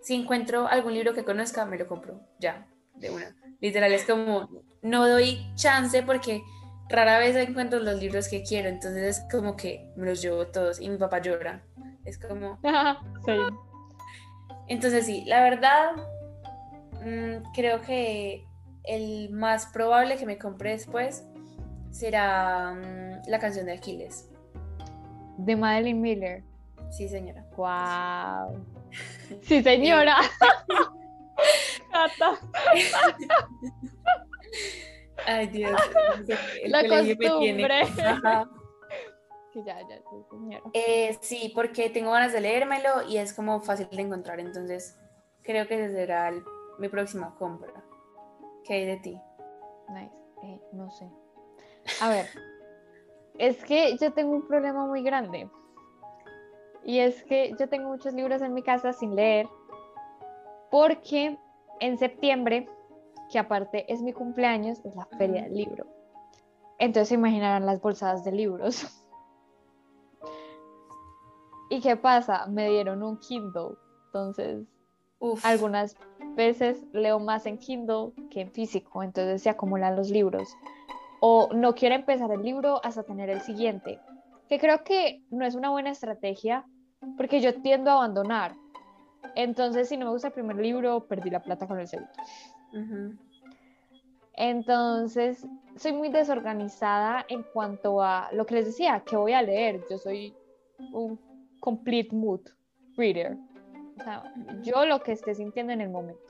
si 0.00 0.14
encuentro 0.14 0.66
algún 0.66 0.94
libro 0.94 1.14
que 1.14 1.24
conozca, 1.24 1.64
me 1.64 1.78
lo 1.78 1.86
compro, 1.86 2.20
ya, 2.38 2.66
de 2.94 3.10
una. 3.10 3.36
Literal, 3.60 3.92
es 3.92 4.04
como, 4.04 4.48
no 4.82 5.08
doy 5.08 5.46
chance 5.54 6.02
porque 6.02 6.42
rara 6.94 7.18
vez 7.18 7.36
encuentro 7.36 7.80
los 7.80 8.00
libros 8.00 8.28
que 8.28 8.42
quiero, 8.42 8.68
entonces 8.68 9.18
es 9.18 9.26
como 9.30 9.56
que 9.56 9.88
me 9.96 10.06
los 10.06 10.22
llevo 10.22 10.46
todos 10.46 10.80
y 10.80 10.88
mi 10.88 10.96
papá 10.96 11.20
llora. 11.20 11.62
Es 12.04 12.18
como... 12.18 12.58
sí. 13.24 13.32
Entonces 14.68 15.06
sí, 15.06 15.24
la 15.26 15.42
verdad, 15.42 15.92
mm, 17.04 17.52
creo 17.54 17.80
que 17.80 18.46
el 18.84 19.30
más 19.30 19.66
probable 19.66 20.16
que 20.16 20.26
me 20.26 20.38
compre 20.38 20.70
después 20.70 21.24
será 21.90 22.74
mm, 22.74 23.28
la 23.28 23.38
canción 23.38 23.66
de 23.66 23.72
Aquiles. 23.72 24.30
De 25.38 25.56
Madeline 25.56 26.00
Miller. 26.00 26.44
Sí, 26.90 27.08
señora. 27.08 27.44
Wow. 27.56 28.64
Sí, 29.42 29.62
señora. 29.62 30.16
Ay, 35.26 35.46
Dios. 35.48 35.72
la 36.66 36.88
costumbre. 36.88 37.84
ya, 39.54 39.80
ya, 39.88 39.98
sí, 40.10 40.16
señora. 40.30 40.62
Eh, 40.72 41.16
sí, 41.20 41.52
porque 41.54 41.90
tengo 41.90 42.10
ganas 42.10 42.32
de 42.32 42.40
leérmelo 42.40 43.08
y 43.08 43.18
es 43.18 43.32
como 43.32 43.60
fácil 43.60 43.88
de 43.90 44.02
encontrar, 44.02 44.40
entonces 44.40 44.98
creo 45.42 45.66
que 45.68 45.74
ese 45.74 45.94
será 45.94 46.32
mi 46.78 46.88
próxima 46.88 47.34
compra. 47.38 47.72
¿Qué 48.64 48.74
hay 48.74 48.86
de 48.86 48.96
ti? 48.96 49.20
Nice. 49.90 50.14
Eh, 50.42 50.60
no 50.72 50.90
sé. 50.90 51.08
A 52.00 52.08
ver, 52.08 52.26
es 53.38 53.62
que 53.64 53.96
yo 53.98 54.12
tengo 54.12 54.32
un 54.32 54.46
problema 54.46 54.86
muy 54.86 55.02
grande. 55.02 55.48
Y 56.84 56.98
es 56.98 57.22
que 57.24 57.54
yo 57.58 57.68
tengo 57.68 57.88
muchos 57.88 58.12
libros 58.12 58.42
en 58.42 58.52
mi 58.52 58.62
casa 58.62 58.92
sin 58.92 59.14
leer. 59.14 59.48
Porque 60.70 61.38
en 61.80 61.98
septiembre, 61.98 62.68
que 63.34 63.40
aparte 63.40 63.92
es 63.92 64.00
mi 64.00 64.12
cumpleaños, 64.12 64.78
es 64.84 64.94
la 64.94 65.06
feria 65.18 65.42
del 65.42 65.56
libro. 65.56 65.86
Entonces 66.78 67.08
se 67.08 67.14
imaginarán 67.16 67.66
las 67.66 67.80
bolsadas 67.80 68.24
de 68.24 68.30
libros. 68.30 68.86
¿Y 71.68 71.80
qué 71.80 71.96
pasa? 71.96 72.46
Me 72.46 72.70
dieron 72.70 73.02
un 73.02 73.18
Kindle. 73.18 73.74
Entonces, 74.06 74.68
algunas 75.42 75.96
veces 76.36 76.84
leo 76.92 77.18
más 77.18 77.46
en 77.46 77.58
Kindle 77.58 78.12
que 78.30 78.42
en 78.42 78.52
físico. 78.52 79.02
Entonces 79.02 79.42
se 79.42 79.50
acumulan 79.50 79.96
los 79.96 80.10
libros 80.10 80.48
o 81.18 81.48
no 81.52 81.74
quiero 81.74 81.96
empezar 81.96 82.30
el 82.30 82.42
libro 82.42 82.80
hasta 82.84 83.02
tener 83.02 83.30
el 83.30 83.40
siguiente, 83.40 83.98
que 84.48 84.60
creo 84.60 84.84
que 84.84 85.24
no 85.30 85.44
es 85.44 85.56
una 85.56 85.70
buena 85.70 85.90
estrategia 85.90 86.66
porque 87.16 87.40
yo 87.40 87.60
tiendo 87.62 87.90
a 87.90 87.94
abandonar. 87.94 88.54
Entonces, 89.34 89.88
si 89.88 89.96
no 89.96 90.04
me 90.04 90.12
gusta 90.12 90.28
el 90.28 90.34
primer 90.34 90.56
libro, 90.56 91.08
perdí 91.08 91.30
la 91.30 91.42
plata 91.42 91.66
con 91.66 91.80
el 91.80 91.88
segundo. 91.88 92.12
Entonces, 94.36 95.46
soy 95.76 95.92
muy 95.92 96.08
desorganizada 96.08 97.24
en 97.28 97.42
cuanto 97.42 98.02
a 98.02 98.28
lo 98.32 98.46
que 98.46 98.56
les 98.56 98.66
decía, 98.66 99.02
que 99.04 99.16
voy 99.16 99.32
a 99.32 99.42
leer. 99.42 99.84
Yo 99.88 99.98
soy 99.98 100.34
un 100.92 101.18
complete 101.60 102.14
mood 102.14 102.40
reader. 102.96 103.36
O 103.98 104.02
sea, 104.02 104.34
yo 104.62 104.84
lo 104.86 105.00
que 105.00 105.12
esté 105.12 105.34
sintiendo 105.34 105.72
en 105.72 105.80
el 105.80 105.90
momento. 105.90 106.22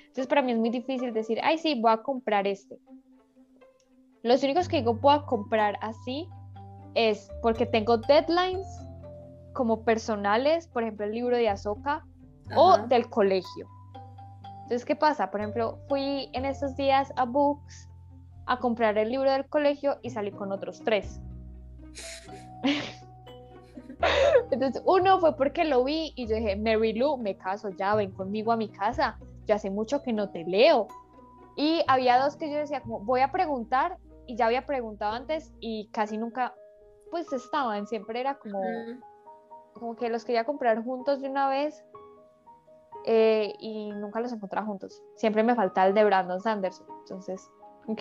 Entonces, 0.00 0.26
para 0.26 0.42
mí 0.42 0.52
es 0.52 0.58
muy 0.58 0.70
difícil 0.70 1.12
decir, 1.12 1.38
ay, 1.42 1.58
sí, 1.58 1.80
voy 1.80 1.92
a 1.92 1.98
comprar 1.98 2.46
este. 2.46 2.78
Los 4.22 4.42
únicos 4.42 4.68
que 4.68 4.82
yo 4.82 4.98
puedo 4.98 5.24
comprar 5.26 5.78
así 5.80 6.28
es 6.94 7.30
porque 7.42 7.66
tengo 7.66 7.98
deadlines 7.98 8.66
como 9.52 9.84
personales, 9.84 10.66
por 10.68 10.82
ejemplo, 10.82 11.06
el 11.06 11.12
libro 11.12 11.36
de 11.36 11.48
Azoka 11.48 12.04
o 12.54 12.78
del 12.78 13.08
colegio. 13.08 13.68
Entonces, 14.66 14.84
¿qué 14.84 14.96
pasa? 14.96 15.30
Por 15.30 15.40
ejemplo, 15.40 15.78
fui 15.88 16.28
en 16.32 16.44
estos 16.44 16.74
días 16.74 17.12
a 17.14 17.24
Books 17.24 17.88
a 18.46 18.58
comprar 18.58 18.98
el 18.98 19.10
libro 19.10 19.30
del 19.30 19.46
colegio 19.46 20.00
y 20.02 20.10
salí 20.10 20.32
con 20.32 20.50
otros 20.50 20.82
tres. 20.82 21.20
Entonces, 24.50 24.82
uno 24.84 25.20
fue 25.20 25.36
porque 25.36 25.64
lo 25.64 25.84
vi 25.84 26.12
y 26.16 26.26
yo 26.26 26.34
dije, 26.34 26.56
Mary 26.56 26.94
Lou, 26.94 27.16
me 27.16 27.36
caso 27.36 27.68
ya, 27.70 27.94
ven 27.94 28.10
conmigo 28.10 28.50
a 28.50 28.56
mi 28.56 28.68
casa. 28.68 29.20
Yo 29.46 29.54
hace 29.54 29.70
mucho 29.70 30.02
que 30.02 30.12
no 30.12 30.30
te 30.30 30.42
leo. 30.42 30.88
Y 31.54 31.84
había 31.86 32.18
dos 32.18 32.36
que 32.36 32.50
yo 32.50 32.58
decía, 32.58 32.80
como, 32.80 32.98
voy 32.98 33.20
a 33.20 33.30
preguntar 33.30 33.98
y 34.26 34.34
ya 34.34 34.46
había 34.46 34.66
preguntado 34.66 35.12
antes 35.14 35.52
y 35.60 35.88
casi 35.92 36.18
nunca 36.18 36.56
pues 37.12 37.32
estaban, 37.32 37.86
siempre 37.86 38.18
era 38.18 38.34
como, 38.34 38.60
como 39.74 39.94
que 39.94 40.08
los 40.08 40.24
quería 40.24 40.42
comprar 40.42 40.82
juntos 40.82 41.22
de 41.22 41.28
una 41.28 41.48
vez 41.48 41.84
eh, 43.06 43.54
y 43.58 43.90
nunca 43.92 44.20
los 44.20 44.32
encontraba 44.32 44.66
juntos. 44.66 45.02
Siempre 45.14 45.42
me 45.42 45.54
faltaba 45.54 45.86
el 45.86 45.94
de 45.94 46.04
Brandon 46.04 46.40
Sanderson, 46.40 46.86
entonces 47.00 47.50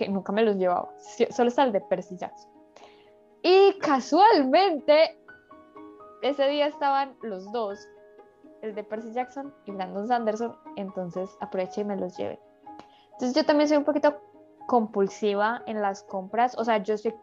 nunca 0.10 0.32
me 0.32 0.44
los 0.44 0.56
llevaba, 0.58 0.90
solo 1.30 1.50
está 1.50 1.64
el 1.64 1.72
de 1.72 1.82
Percy 1.82 2.18
Jackson. 2.18 2.52
Y 3.44 3.78
casualmente 3.80 5.20
ese 6.24 6.48
día 6.48 6.68
estaban 6.68 7.16
los 7.22 7.52
dos, 7.52 7.80
el 8.62 8.74
de 8.74 8.84
Percy 8.84 9.14
Jackson 9.14 9.54
y 9.66 9.72
Brandon 9.72 10.08
Sanderson, 10.08 10.56
entonces 10.76 11.30
aproveché 11.40 11.82
y 11.82 11.86
me 11.86 11.96
los 11.96 12.18
llevé. 12.18 12.40
Entonces 13.14 13.36
yo 13.36 13.46
también 13.46 13.70
soy 13.70 13.78
un 13.78 13.86
poquito 13.86 14.20
compulsiva 14.66 15.62
en 15.68 15.82
las 15.82 16.04
compras. 16.04 16.58
O 16.58 16.66
sea, 16.66 16.78
yo 16.78 16.98
sé 16.98 17.16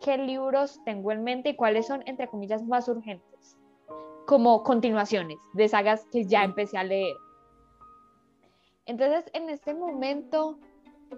qué 0.00 0.16
libros 0.16 0.80
tengo 0.84 1.12
en 1.12 1.22
mente 1.22 1.50
y 1.50 1.56
cuáles 1.56 1.86
son, 1.86 2.02
entre 2.06 2.28
comillas, 2.28 2.62
más 2.64 2.88
urgentes. 2.88 3.27
Como 4.28 4.62
continuaciones 4.62 5.38
de 5.54 5.70
sagas 5.70 6.04
que 6.12 6.26
ya 6.26 6.44
empecé 6.44 6.76
a 6.76 6.84
leer. 6.84 7.16
Entonces, 8.84 9.24
en 9.32 9.48
este 9.48 9.72
momento, 9.72 10.58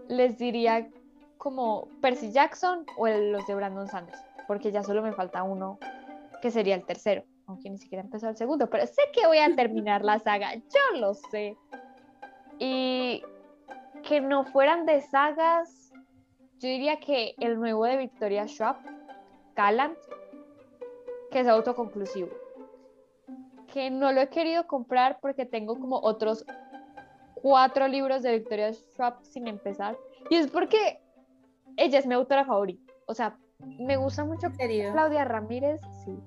les 0.06 0.38
diría 0.38 0.88
como 1.36 1.88
Percy 2.00 2.30
Jackson 2.30 2.86
o 2.96 3.08
los 3.08 3.44
de 3.48 3.54
Brandon 3.56 3.88
Sanders, 3.88 4.20
porque 4.46 4.70
ya 4.70 4.84
solo 4.84 5.02
me 5.02 5.12
falta 5.12 5.42
uno, 5.42 5.80
que 6.40 6.52
sería 6.52 6.76
el 6.76 6.86
tercero, 6.86 7.24
aunque 7.48 7.68
ni 7.68 7.78
siquiera 7.78 8.04
empezó 8.04 8.28
el 8.28 8.36
segundo, 8.36 8.70
pero 8.70 8.86
sé 8.86 9.02
que 9.12 9.26
voy 9.26 9.38
a 9.38 9.52
terminar 9.56 10.04
la 10.04 10.20
saga, 10.20 10.54
yo 10.54 11.00
lo 11.00 11.14
sé. 11.14 11.56
Y 12.60 13.24
que 14.04 14.20
no 14.20 14.44
fueran 14.44 14.86
de 14.86 15.00
sagas, 15.00 15.92
yo 16.60 16.68
diría 16.68 17.00
que 17.00 17.34
el 17.38 17.58
nuevo 17.58 17.86
de 17.86 17.96
Victoria 17.96 18.46
Schwab, 18.46 18.76
Callant, 19.54 19.98
que 21.32 21.40
es 21.40 21.48
autoconclusivo. 21.48 22.39
Que 23.72 23.90
no 23.90 24.12
lo 24.12 24.20
he 24.20 24.28
querido 24.28 24.66
comprar 24.66 25.18
porque 25.20 25.46
tengo 25.46 25.78
como 25.78 25.98
otros 25.98 26.44
cuatro 27.34 27.88
libros 27.88 28.22
de 28.22 28.38
Victoria 28.38 28.72
Schwab 28.72 29.22
sin 29.22 29.46
empezar. 29.46 29.96
Y 30.28 30.36
es 30.36 30.48
porque 30.48 31.00
ella 31.76 31.98
es 31.98 32.06
mi 32.06 32.14
autora 32.14 32.44
favorita. 32.44 32.92
O 33.06 33.14
sea, 33.14 33.38
me 33.78 33.96
gusta 33.96 34.24
mucho 34.24 34.48
Claudia 34.92 35.24
Ramírez, 35.24 35.80
sí. 36.04 36.18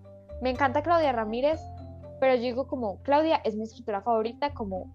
Me 0.42 0.50
encanta 0.50 0.84
Claudia 0.84 1.12
Ramírez, 1.12 1.60
pero 2.20 2.36
yo 2.36 2.42
digo 2.42 2.68
como, 2.68 3.02
Claudia 3.04 3.42
es 3.44 3.56
mi 3.56 3.64
escritora 3.64 4.02
favorita 4.02 4.54
como 4.54 4.94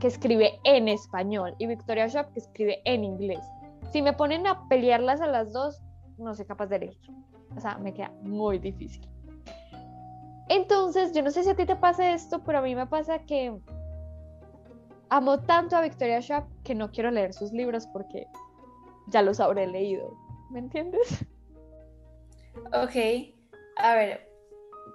que 0.00 0.06
escribe 0.06 0.60
en 0.64 0.88
español 0.88 1.54
y 1.58 1.66
Victoria 1.66 2.08
Schwab 2.08 2.32
que 2.32 2.40
escribe 2.40 2.80
en 2.84 3.04
inglés. 3.04 3.44
Si 3.92 4.02
me 4.02 4.12
ponen 4.12 4.46
a 4.46 4.68
pelearlas 4.68 5.20
a 5.20 5.26
las 5.26 5.52
dos, 5.52 5.80
no 6.18 6.34
soy 6.34 6.46
capaz 6.46 6.66
de 6.66 6.76
elegir. 6.76 7.14
O 7.56 7.60
sea, 7.60 7.78
me 7.78 7.94
queda 7.94 8.12
muy 8.22 8.58
difícil. 8.58 9.08
Entonces, 10.48 11.12
yo 11.12 11.22
no 11.22 11.30
sé 11.30 11.44
si 11.44 11.50
a 11.50 11.54
ti 11.54 11.66
te 11.66 11.76
pasa 11.76 12.12
esto, 12.12 12.42
pero 12.44 12.58
a 12.58 12.62
mí 12.62 12.74
me 12.74 12.86
pasa 12.86 13.18
que 13.20 13.54
amo 15.10 15.40
tanto 15.40 15.76
a 15.76 15.80
Victoria 15.80 16.20
Schwab 16.20 16.44
que 16.64 16.74
no 16.74 16.90
quiero 16.90 17.10
leer 17.10 17.32
sus 17.32 17.52
libros 17.52 17.86
porque 17.86 18.26
ya 19.08 19.22
los 19.22 19.40
habré 19.40 19.66
leído. 19.66 20.16
¿Me 20.50 20.60
entiendes? 20.60 21.24
Ok. 22.66 23.34
A 23.76 23.94
ver, 23.94 24.28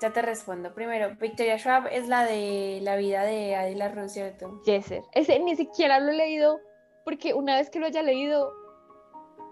ya 0.02 0.12
te 0.12 0.22
respondo. 0.22 0.74
Primero, 0.74 1.16
Victoria 1.20 1.58
Schwab 1.58 1.88
es 1.92 2.08
la 2.08 2.26
de 2.26 2.80
la 2.82 2.96
vida 2.96 3.24
de 3.24 3.56
Adela 3.56 3.90
Rose, 3.90 4.10
¿cierto? 4.10 4.62
Yeser. 4.66 5.04
Ese 5.14 5.40
ni 5.40 5.56
siquiera 5.56 6.00
lo 6.00 6.12
he 6.12 6.16
leído 6.16 6.60
porque 7.06 7.34
una 7.34 7.58
vez 7.58 7.70
que 7.70 7.80
lo 7.80 7.86
haya 7.86 8.02
leído, 8.02 8.54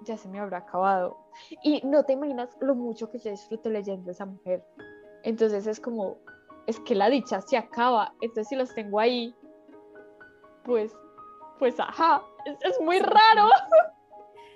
ya 0.03 0.17
se 0.17 0.27
me 0.29 0.39
habrá 0.39 0.59
acabado. 0.59 1.17
Y 1.63 1.81
no 1.85 2.03
te 2.03 2.13
imaginas 2.13 2.49
lo 2.59 2.75
mucho 2.75 3.09
que 3.09 3.19
yo 3.19 3.31
disfruto 3.31 3.69
leyendo 3.69 4.09
a 4.09 4.13
esa 4.13 4.25
mujer. 4.25 4.65
Entonces 5.23 5.67
es 5.67 5.79
como, 5.79 6.17
es 6.67 6.79
que 6.79 6.95
la 6.95 7.09
dicha 7.09 7.41
se 7.41 7.57
acaba. 7.57 8.13
Entonces 8.21 8.47
si 8.49 8.55
los 8.55 8.73
tengo 8.73 8.99
ahí, 8.99 9.35
pues, 10.63 10.93
pues 11.59 11.79
ajá, 11.79 12.23
es, 12.63 12.79
muy 12.81 12.99
raro. 12.99 13.49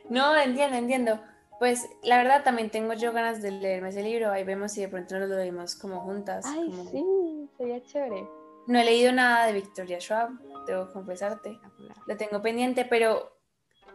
No, 0.08 0.38
entiendo, 0.38 0.78
entiendo. 0.78 1.20
Pues 1.58 1.90
la 2.04 2.18
verdad 2.18 2.44
también 2.44 2.70
tengo 2.70 2.94
yo 2.94 3.12
ganas 3.12 3.42
de 3.42 3.50
leerme 3.50 3.90
ese 3.90 4.04
libro. 4.04 4.30
Ahí 4.30 4.44
vemos 4.44 4.74
si 4.74 4.82
de 4.82 4.88
pronto 4.88 5.18
nos 5.18 5.28
lo 5.28 5.36
leemos 5.36 5.76
como 5.76 6.02
juntas. 6.02 6.46
Ay, 6.46 6.72
sí, 6.92 7.50
sería 7.58 7.82
chévere. 7.82 8.30
No 8.68 8.78
he 8.78 8.86
leído 8.86 9.12
nada 9.12 9.48
de 9.48 9.54
Victoria 9.54 10.00
Schwab, 10.00 10.30
debo 10.68 10.92
confesarte. 10.92 11.60
Lo 12.06 12.18
tengo 12.18 12.40
pendiente, 12.44 12.86
pero 12.86 13.36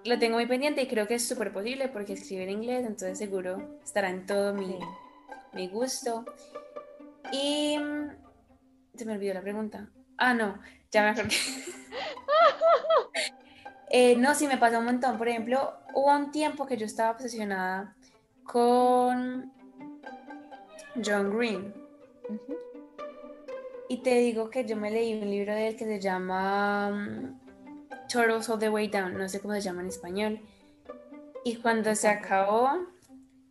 lo 0.05 0.19
tengo 0.19 0.37
muy 0.37 0.47
pendiente 0.47 0.83
y 0.83 0.89
creo 0.89 1.07
que 1.07 1.15
es 1.15 1.29
súper 1.29 1.53
posible 1.53 1.89
porque 1.89 2.15
escribe 2.15 2.45
en 2.45 2.51
inglés, 2.51 2.81
entonces 2.81 3.19
seguro 3.19 3.79
estará 3.85 4.11
en 4.11 4.27
todo 4.27 4.55
mi, 4.55 4.79
mi 5.53 5.69
gusto. 5.69 6.25
Y 7.33 7.79
mm, 7.79 8.11
se 8.95 9.05
me 9.05 9.15
olvidó 9.15 9.35
la 9.35 9.43
pregunta. 9.43 9.89
Ah, 10.17 10.35
no, 10.35 10.61
ya 10.91 11.03
me 11.03 11.09
acordé. 11.11 11.35
Eh, 13.93 14.15
no, 14.15 14.37
sí 14.37 14.47
me 14.47 14.57
pasa 14.57 14.79
un 14.79 14.85
montón. 14.85 15.19
Por 15.19 15.27
ejemplo, 15.27 15.73
hubo 15.95 16.17
un 16.17 16.31
tiempo 16.31 16.65
que 16.65 16.77
yo 16.77 16.87
estaba 16.87 17.11
obsesionada 17.11 17.97
con 18.45 19.53
John 21.05 21.37
Green. 21.37 21.75
Y 23.89 23.99
te 23.99 24.15
digo 24.21 24.49
que 24.49 24.65
yo 24.65 24.77
me 24.77 24.93
leí 24.93 25.21
un 25.21 25.29
libro 25.29 25.53
de 25.53 25.67
él 25.67 25.77
que 25.77 25.85
se 25.85 25.99
llama 25.99 26.91
mm, 26.91 27.41
Turtles 28.09 28.49
All 28.49 28.61
the 28.61 28.71
Way 28.71 28.89
Down, 28.89 29.19
no 29.19 29.29
sé 29.29 29.41
cómo 29.41 29.55
se 29.55 29.61
llama 29.61 29.83
en 29.83 29.89
español. 29.89 30.41
Y 31.45 31.57
cuando 31.57 31.93
se 31.97 32.07
acabó, 32.07 32.87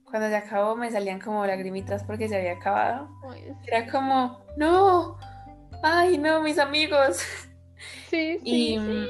cuando 0.09 0.29
se 0.29 0.35
acabó 0.35 0.75
me 0.75 0.91
salían 0.91 1.19
como 1.19 1.45
lagrimitas 1.45 2.03
porque 2.03 2.27
se 2.27 2.37
había 2.37 2.53
acabado. 2.53 3.09
Era 3.65 3.89
como, 3.91 4.43
no, 4.57 5.17
ay 5.83 6.17
no, 6.17 6.41
mis 6.41 6.59
amigos. 6.59 7.23
Sí, 8.09 8.39
sí, 8.39 8.43
y, 8.43 8.77
sí. 8.77 9.07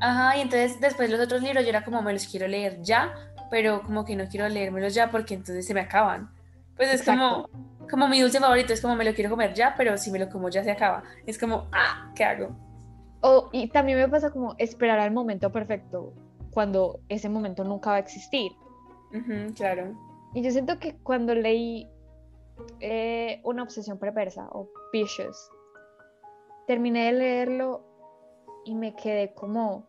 Ajá, 0.00 0.36
y 0.36 0.40
entonces 0.40 0.80
después 0.80 1.10
los 1.10 1.20
otros 1.20 1.42
libros 1.42 1.64
yo 1.64 1.70
era 1.70 1.84
como, 1.84 2.00
me 2.02 2.12
los 2.12 2.26
quiero 2.26 2.46
leer 2.46 2.80
ya, 2.82 3.12
pero 3.50 3.82
como 3.82 4.04
que 4.04 4.16
no 4.16 4.26
quiero 4.28 4.48
leérmelos 4.48 4.94
ya 4.94 5.10
porque 5.10 5.34
entonces 5.34 5.66
se 5.66 5.74
me 5.74 5.80
acaban. 5.80 6.30
Pues 6.76 6.92
es 6.94 7.02
como, 7.02 7.50
como 7.90 8.08
mi 8.08 8.20
dulce 8.20 8.38
favorito, 8.38 8.72
es 8.72 8.80
como 8.80 8.94
me 8.94 9.04
lo 9.04 9.12
quiero 9.12 9.30
comer 9.30 9.52
ya, 9.54 9.74
pero 9.76 9.98
si 9.98 10.10
me 10.10 10.18
lo 10.18 10.28
como 10.28 10.48
ya 10.48 10.62
se 10.62 10.70
acaba. 10.70 11.02
Es 11.26 11.38
como, 11.38 11.68
ah, 11.72 12.12
¿qué 12.14 12.24
hago? 12.24 12.56
O, 13.20 13.50
y 13.52 13.68
también 13.68 13.98
me 13.98 14.08
pasa 14.08 14.30
como 14.30 14.54
esperar 14.58 15.00
al 15.00 15.10
momento 15.10 15.50
perfecto, 15.50 16.14
cuando 16.52 17.00
ese 17.08 17.28
momento 17.28 17.64
nunca 17.64 17.90
va 17.90 17.96
a 17.96 18.00
existir. 18.00 18.52
claro. 19.56 20.07
Y 20.34 20.42
yo 20.42 20.50
siento 20.50 20.78
que 20.78 20.98
cuando 20.98 21.34
leí 21.34 21.88
eh, 22.80 23.40
Una 23.44 23.62
obsesión 23.62 23.98
perversa 23.98 24.48
o 24.52 24.68
Vicious, 24.92 25.50
terminé 26.66 27.06
de 27.06 27.12
leerlo 27.12 27.82
y 28.64 28.74
me 28.74 28.94
quedé 28.94 29.32
como, 29.32 29.86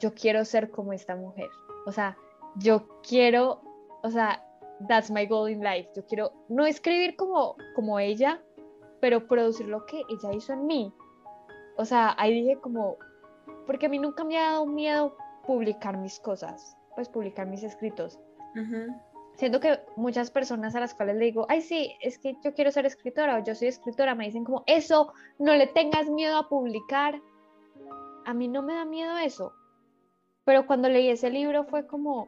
yo 0.00 0.14
quiero 0.14 0.44
ser 0.44 0.70
como 0.70 0.92
esta 0.92 1.14
mujer. 1.14 1.48
O 1.86 1.92
sea, 1.92 2.16
yo 2.56 2.88
quiero, 3.02 3.60
o 4.02 4.10
sea, 4.10 4.44
that's 4.88 5.10
my 5.10 5.26
goal 5.26 5.50
in 5.50 5.62
life. 5.62 5.88
Yo 5.94 6.04
quiero 6.06 6.32
no 6.48 6.66
escribir 6.66 7.16
como, 7.16 7.56
como 7.74 7.98
ella, 7.98 8.42
pero 9.00 9.26
producir 9.26 9.66
lo 9.66 9.86
que 9.86 10.02
ella 10.08 10.32
hizo 10.32 10.52
en 10.52 10.66
mí. 10.66 10.92
O 11.76 11.84
sea, 11.84 12.14
ahí 12.18 12.34
dije 12.34 12.58
como, 12.60 12.96
porque 13.66 13.86
a 13.86 13.88
mí 13.88 13.98
nunca 13.98 14.24
me 14.24 14.38
ha 14.38 14.52
dado 14.52 14.66
miedo 14.66 15.16
publicar 15.46 15.96
mis 15.96 16.18
cosas, 16.18 16.76
pues 16.94 17.08
publicar 17.08 17.46
mis 17.46 17.62
escritos. 17.62 18.18
Siento 19.38 19.60
que 19.60 19.78
muchas 19.94 20.32
personas 20.32 20.74
a 20.74 20.80
las 20.80 20.94
cuales 20.94 21.16
le 21.16 21.26
digo, 21.26 21.46
ay, 21.48 21.60
sí, 21.60 21.94
es 22.00 22.18
que 22.18 22.36
yo 22.42 22.54
quiero 22.54 22.72
ser 22.72 22.86
escritora 22.86 23.36
o 23.36 23.44
yo 23.44 23.54
soy 23.54 23.68
escritora, 23.68 24.16
me 24.16 24.24
dicen 24.24 24.44
como, 24.44 24.64
eso, 24.66 25.12
no 25.38 25.54
le 25.54 25.68
tengas 25.68 26.10
miedo 26.10 26.36
a 26.36 26.48
publicar. 26.48 27.20
A 28.24 28.34
mí 28.34 28.48
no 28.48 28.62
me 28.62 28.74
da 28.74 28.84
miedo 28.84 29.16
eso. 29.16 29.52
Pero 30.44 30.66
cuando 30.66 30.88
leí 30.88 31.08
ese 31.08 31.30
libro 31.30 31.62
fue 31.64 31.86
como, 31.86 32.26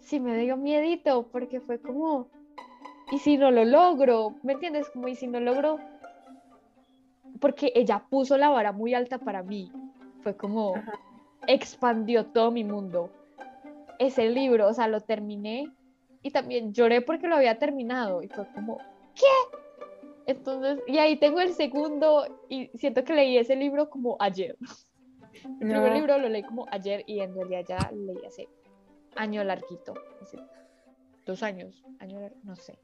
sí 0.00 0.18
me 0.18 0.36
dio 0.38 0.56
miedito, 0.56 1.28
porque 1.30 1.60
fue 1.60 1.78
como, 1.78 2.26
¿y 3.12 3.18
si 3.20 3.36
no 3.36 3.52
lo 3.52 3.64
logro? 3.64 4.34
¿Me 4.42 4.54
entiendes? 4.54 4.88
Como, 4.90 5.06
¿y 5.06 5.14
si 5.14 5.28
no 5.28 5.38
logro? 5.38 5.78
Porque 7.38 7.70
ella 7.76 8.04
puso 8.10 8.36
la 8.38 8.48
vara 8.48 8.72
muy 8.72 8.92
alta 8.92 9.18
para 9.18 9.44
mí. 9.44 9.70
Fue 10.22 10.36
como, 10.36 10.74
expandió 11.46 12.26
todo 12.26 12.50
mi 12.50 12.64
mundo. 12.64 13.10
Ese 13.98 14.28
libro, 14.28 14.68
o 14.68 14.74
sea, 14.74 14.88
lo 14.88 15.00
terminé 15.00 15.72
y 16.22 16.30
también 16.30 16.72
lloré 16.72 17.02
porque 17.02 17.28
lo 17.28 17.36
había 17.36 17.58
terminado 17.58 18.22
y 18.22 18.28
fue 18.28 18.46
como, 18.54 18.78
¿qué? 19.14 19.58
Entonces, 20.26 20.82
y 20.86 20.98
ahí 20.98 21.16
tengo 21.16 21.40
el 21.40 21.52
segundo 21.52 22.26
y 22.48 22.68
siento 22.78 23.04
que 23.04 23.14
leí 23.14 23.36
ese 23.36 23.56
libro 23.56 23.90
como 23.90 24.16
ayer. 24.20 24.56
El 25.60 25.68
primer 25.68 25.92
libro 25.92 26.18
lo 26.18 26.28
leí 26.28 26.42
como 26.42 26.66
ayer 26.70 27.04
y 27.06 27.20
en 27.20 27.34
realidad 27.34 27.64
ya 27.68 27.90
lo 27.92 28.14
leí 28.14 28.24
hace 28.24 28.48
año 29.16 29.44
larguito, 29.44 29.94
dos 31.26 31.42
años, 31.42 31.84
año, 32.00 32.18
no 32.42 32.56
sé. 32.56 32.78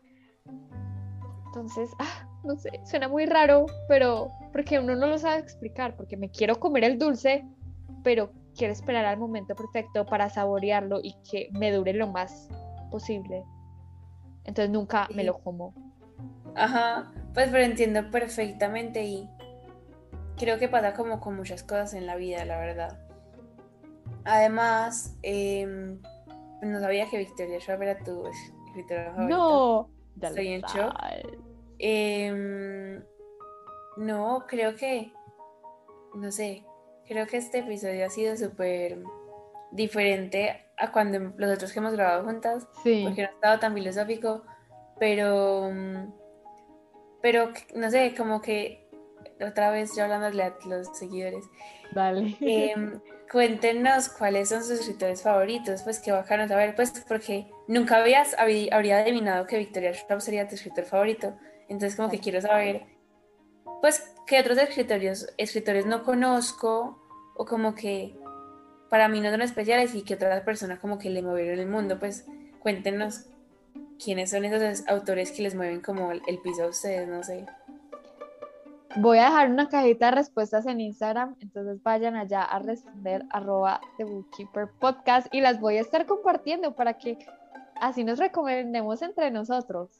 Entonces, 1.47 1.91
ah, 1.99 2.29
no 2.45 2.57
sé, 2.57 2.71
suena 2.85 3.09
muy 3.09 3.27
raro, 3.27 3.67
pero 3.89 4.29
porque 4.53 4.79
uno 4.79 4.95
no 4.95 5.07
lo 5.07 5.19
sabe 5.19 5.41
explicar, 5.41 5.97
porque 5.97 6.17
me 6.17 6.31
quiero 6.31 6.61
comer 6.61 6.85
el 6.85 6.99
dulce, 6.99 7.45
pero 8.05 8.33
quiero 8.61 8.75
esperar 8.75 9.07
al 9.07 9.17
momento 9.17 9.57
perfecto 9.57 10.05
para 10.05 10.29
saborearlo 10.29 11.01
y 11.03 11.15
que 11.31 11.49
me 11.53 11.73
dure 11.73 11.95
lo 11.95 12.09
más 12.09 12.47
posible. 12.91 13.43
Entonces 14.45 14.71
nunca 14.71 15.09
me 15.15 15.25
lo 15.25 15.39
como. 15.39 15.73
Ajá, 16.55 17.11
pues 17.33 17.49
pero 17.51 17.65
entiendo 17.65 18.11
perfectamente 18.11 19.03
y 19.03 19.27
creo 20.37 20.59
que 20.59 20.69
pasa 20.69 20.93
como 20.93 21.21
con 21.21 21.37
muchas 21.37 21.63
cosas 21.63 21.95
en 21.95 22.05
la 22.05 22.17
vida, 22.17 22.45
la 22.45 22.59
verdad. 22.59 22.99
Además, 24.25 25.17
em, 25.23 25.99
no 26.61 26.81
sabía 26.81 27.09
que 27.09 27.17
Victoria 27.17 27.61
Schwab 27.61 27.81
era 27.81 27.99
tu 28.05 28.27
escritora 28.27 29.15
favorita. 29.15 29.39
No, 29.39 29.91
estoy 30.21 30.49
en 30.49 30.61
shock. 30.61 30.95
Em, 31.79 33.03
no, 33.97 34.45
creo 34.47 34.77
que, 34.77 35.15
no 36.15 36.31
sé, 36.31 36.63
creo 37.11 37.27
que 37.27 37.39
este 37.39 37.59
episodio 37.59 38.07
ha 38.07 38.09
sido 38.09 38.37
súper 38.37 39.03
diferente 39.73 40.65
a 40.79 40.93
cuando 40.93 41.33
los 41.37 41.51
otros 41.51 41.73
que 41.73 41.81
hemos 41.81 41.95
grabado 41.95 42.25
juntas, 42.25 42.69
porque 42.85 43.23
no 43.23 43.29
ha 43.29 43.35
estado 43.35 43.59
tan 43.59 43.75
filosófico, 43.75 44.45
pero, 45.01 45.73
pero 47.21 47.53
no 47.75 47.91
sé, 47.91 48.15
como 48.17 48.41
que 48.41 48.89
otra 49.45 49.73
vez 49.73 49.91
yo 49.97 50.05
hablándole 50.05 50.41
a 50.41 50.55
los 50.67 50.97
seguidores. 50.97 51.45
Vale. 51.93 52.37
Em, 52.41 53.01
cuéntenos 53.33 54.09
cuáles 54.09 54.49
son 54.49 54.63
sus 54.63 54.79
escritores 54.79 55.21
favoritos, 55.21 55.83
pues 55.83 55.99
qué 55.99 56.13
bacano 56.13 56.47
saber, 56.47 56.77
pues 56.77 56.93
porque 57.09 57.51
nunca 57.67 57.97
habías, 57.97 58.37
habría 58.39 58.99
adivinado 58.99 59.49
que 59.49 59.59
Victoria 59.59 59.93
Schwab 59.95 60.21
sería 60.21 60.47
tu 60.47 60.55
escritor 60.55 60.85
favorito, 60.85 61.37
entonces 61.69 61.97
como 61.97 62.09
que 62.09 62.21
quiero 62.21 62.41
saber, 62.41 62.85
pues, 63.81 64.15
qué 64.27 64.41
otros 64.41 64.59
escritores, 64.59 65.33
escritores 65.37 65.87
no 65.87 66.03
conozco, 66.03 67.01
o 67.37 67.47
como 67.47 67.75
que 67.75 68.19
para 68.91 69.09
mí 69.09 69.21
no 69.21 69.31
son 69.31 69.43
especiales 69.43 69.95
y 69.95 70.03
que 70.03 70.15
otras 70.15 70.43
personas 70.43 70.79
como 70.79 70.99
que 70.99 71.11
le 71.11 71.23
movieron 71.23 71.59
el 71.59 71.69
mundo, 71.69 71.99
pues 71.99 72.27
cuéntenos 72.61 73.27
quiénes 74.03 74.31
son 74.31 74.45
esos 74.45 74.87
autores 74.89 75.33
que 75.33 75.43
les 75.43 75.55
mueven 75.55 75.81
como 75.81 76.13
el 76.13 76.39
piso 76.43 76.65
a 76.65 76.67
ustedes, 76.67 77.09
no 77.09 77.23
sé. 77.23 77.47
Voy 78.97 79.19
a 79.19 79.27
dejar 79.27 79.49
una 79.49 79.69
cajita 79.69 80.07
de 80.07 80.17
respuestas 80.17 80.67
en 80.67 80.81
Instagram, 80.81 81.37
entonces 81.41 81.81
vayan 81.85 82.17
allá 82.17 82.43
a 82.43 82.59
responder 82.59 83.25
arroba 83.31 83.81
The 83.99 84.05
Bookkeeper 84.05 84.69
Podcast 84.81 85.33
y 85.33 85.41
las 85.41 85.61
voy 85.61 85.77
a 85.77 85.81
estar 85.81 86.07
compartiendo 86.07 86.75
para 86.75 86.99
que 86.99 87.17
así 87.77 88.03
nos 88.03 88.19
recomendemos 88.19 89.01
entre 89.03 89.31
nosotros. 89.31 90.00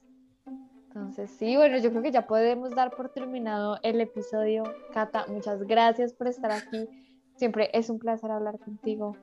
Entonces, 0.91 1.31
sí, 1.39 1.57
bueno, 1.57 1.79
yo 1.79 1.91
creo 1.91 2.03
que 2.03 2.11
ya 2.11 2.27
podemos 2.27 2.71
dar 2.71 2.91
por 2.91 3.11
terminado 3.11 3.79
el 3.85 4.01
episodio. 4.01 4.65
Cata, 4.93 5.25
muchas 5.29 5.63
gracias 5.63 6.13
por 6.13 6.27
estar 6.27 6.51
aquí. 6.51 6.89
Siempre 7.37 7.71
es 7.73 7.91
un 7.91 8.01
placer 8.01 8.29
hablar 8.33 8.59
contigo. 8.59 9.17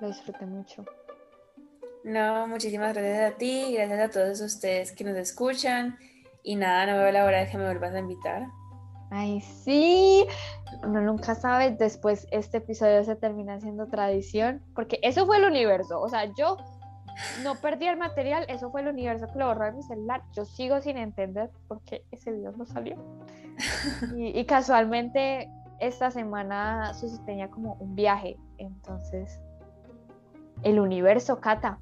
Lo 0.00 0.06
disfruté 0.06 0.46
mucho. 0.46 0.84
No, 2.04 2.46
muchísimas 2.46 2.94
gracias 2.94 3.32
a 3.32 3.36
ti, 3.36 3.74
gracias 3.74 4.00
a 4.00 4.10
todos 4.12 4.40
ustedes 4.40 4.92
que 4.92 5.02
nos 5.02 5.16
escuchan. 5.16 5.98
Y 6.44 6.54
nada, 6.54 6.86
no 6.86 7.02
veo 7.02 7.10
la 7.10 7.24
hora 7.24 7.40
de 7.40 7.50
que 7.50 7.58
me 7.58 7.64
vuelvas 7.64 7.94
a 7.94 7.98
invitar. 7.98 8.46
Ay, 9.10 9.40
sí. 9.40 10.24
Uno 10.84 11.00
nunca 11.00 11.34
sabe, 11.34 11.72
después 11.72 12.28
este 12.30 12.58
episodio 12.58 13.02
se 13.02 13.16
termina 13.16 13.60
siendo 13.60 13.88
tradición, 13.88 14.62
porque 14.76 15.00
eso 15.02 15.26
fue 15.26 15.38
el 15.38 15.46
universo. 15.46 16.00
O 16.00 16.08
sea, 16.08 16.26
yo 16.38 16.58
no 17.42 17.56
perdí 17.56 17.86
el 17.86 17.96
material, 17.96 18.44
eso 18.48 18.70
fue 18.70 18.82
el 18.82 18.88
universo 18.88 19.26
que 19.32 19.38
lo 19.38 19.46
borró 19.46 19.66
de 19.66 19.72
mi 19.72 19.82
celular. 19.82 20.22
Yo 20.32 20.44
sigo 20.44 20.80
sin 20.80 20.96
entender 20.96 21.50
por 21.66 21.82
qué 21.82 22.04
ese 22.10 22.32
video 22.32 22.52
no 22.52 22.66
salió. 22.66 22.96
Y, 24.16 24.44
casualmente 24.44 25.50
esta 25.80 26.10
semana 26.10 26.94
Susi 26.94 27.18
tenía 27.24 27.48
como 27.48 27.74
un 27.74 27.96
viaje, 27.96 28.36
entonces 28.58 29.40
el 30.62 30.78
universo, 30.78 31.40
Cata, 31.40 31.78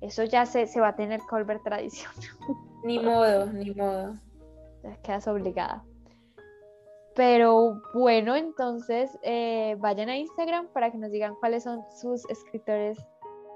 eso 0.00 0.24
ya 0.24 0.44
se, 0.44 0.66
se 0.66 0.80
va 0.80 0.88
a 0.88 0.96
tener 0.96 1.20
que 1.20 1.26
volver 1.30 1.60
tradición. 1.60 2.12
Ni 2.84 2.98
modo, 2.98 3.46
ni 3.46 3.70
modo. 3.70 4.18
Quedas 5.02 5.26
obligada. 5.26 5.82
Pero 7.14 7.80
bueno, 7.94 8.36
entonces 8.36 9.16
eh, 9.22 9.76
vayan 9.78 10.10
a 10.10 10.18
Instagram 10.18 10.66
para 10.68 10.90
que 10.90 10.98
nos 10.98 11.10
digan 11.10 11.34
cuáles 11.36 11.62
son 11.62 11.80
sus 11.98 12.28
escritores 12.28 12.98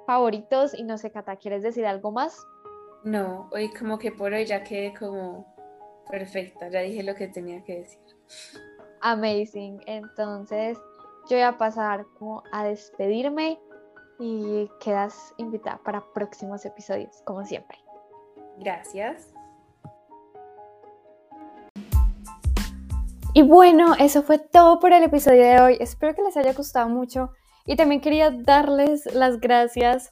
favoritos. 0.09 0.73
Y 0.73 0.85
no 0.85 0.97
sé, 0.97 1.11
Cata, 1.11 1.37
¿quieres 1.37 1.63
decir 1.63 1.85
algo 1.85 2.11
más? 2.11 2.47
No, 3.05 3.51
hoy 3.53 3.71
como 3.75 3.99
que 3.99 4.11
por 4.11 4.33
hoy 4.33 4.47
ya 4.47 4.65
quedé 4.65 4.95
como 4.99 5.55
perfecta, 6.11 6.71
ya 6.71 6.81
dije 6.81 7.03
lo 7.03 7.15
que 7.15 7.29
tenía 7.29 7.63
que 7.63 7.81
decir. 7.81 8.01
Amazing. 9.03 9.83
Entonces 9.85 10.79
yo 11.29 11.37
voy 11.37 11.43
a 11.43 11.59
pasar 11.59 12.07
como 12.19 12.43
a 12.53 12.65
despedirme 12.65 13.61
y 14.19 14.71
quedas 14.81 15.35
invitada 15.37 15.79
para 15.85 16.03
próximos 16.15 16.65
episodios, 16.65 17.21
como 17.27 17.45
siempre. 17.45 17.77
Gracias. 18.57 19.35
Y 23.35 23.43
bueno, 23.43 23.95
eso 23.99 24.23
fue 24.23 24.39
todo 24.39 24.81
por 24.81 24.95
el 24.95 25.03
episodio 25.03 25.43
de 25.43 25.61
hoy. 25.61 25.77
Espero 25.81 26.15
que 26.15 26.23
les 26.23 26.37
haya 26.39 26.55
gustado 26.55 26.89
mucho. 26.89 27.31
Y 27.69 27.77
también 27.77 28.01
quería 28.01 28.31
darles 28.31 29.05
las 29.15 29.41
gracias 29.41 30.11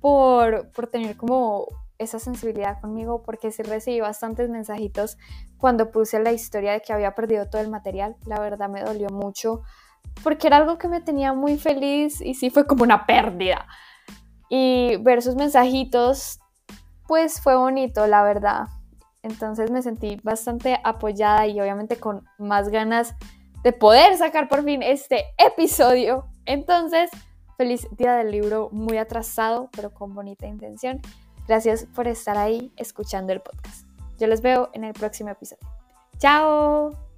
por, 0.00 0.70
por 0.70 0.86
tener 0.86 1.16
como 1.16 1.66
esa 1.98 2.20
sensibilidad 2.20 2.80
conmigo, 2.80 3.24
porque 3.24 3.50
sí 3.50 3.64
recibí 3.64 4.00
bastantes 4.00 4.48
mensajitos 4.48 5.18
cuando 5.58 5.90
puse 5.90 6.20
la 6.20 6.30
historia 6.30 6.72
de 6.72 6.80
que 6.80 6.92
había 6.92 7.16
perdido 7.16 7.50
todo 7.50 7.60
el 7.60 7.70
material. 7.70 8.14
La 8.24 8.38
verdad 8.38 8.68
me 8.68 8.84
dolió 8.84 9.08
mucho, 9.08 9.62
porque 10.22 10.46
era 10.46 10.58
algo 10.58 10.78
que 10.78 10.86
me 10.86 11.00
tenía 11.00 11.32
muy 11.32 11.58
feliz 11.58 12.20
y 12.20 12.34
sí 12.34 12.50
fue 12.50 12.68
como 12.68 12.84
una 12.84 13.04
pérdida. 13.04 13.66
Y 14.48 14.96
ver 14.98 15.22
sus 15.22 15.34
mensajitos, 15.34 16.38
pues 17.08 17.40
fue 17.40 17.56
bonito, 17.56 18.06
la 18.06 18.22
verdad. 18.22 18.66
Entonces 19.24 19.72
me 19.72 19.82
sentí 19.82 20.20
bastante 20.22 20.78
apoyada 20.84 21.48
y 21.48 21.60
obviamente 21.60 21.96
con 21.96 22.24
más 22.38 22.68
ganas 22.68 23.16
de 23.64 23.72
poder 23.72 24.16
sacar 24.16 24.48
por 24.48 24.62
fin 24.64 24.84
este 24.84 25.24
episodio. 25.36 26.31
Entonces, 26.46 27.10
feliz 27.56 27.86
día 27.96 28.14
del 28.14 28.30
libro 28.30 28.68
muy 28.72 28.98
atrasado, 28.98 29.68
pero 29.74 29.92
con 29.92 30.14
bonita 30.14 30.46
intención. 30.46 31.00
Gracias 31.46 31.86
por 31.94 32.08
estar 32.08 32.36
ahí 32.38 32.72
escuchando 32.76 33.32
el 33.32 33.40
podcast. 33.40 33.86
Yo 34.18 34.26
les 34.26 34.40
veo 34.40 34.70
en 34.72 34.84
el 34.84 34.92
próximo 34.92 35.30
episodio. 35.30 35.66
¡Chao! 36.18 37.11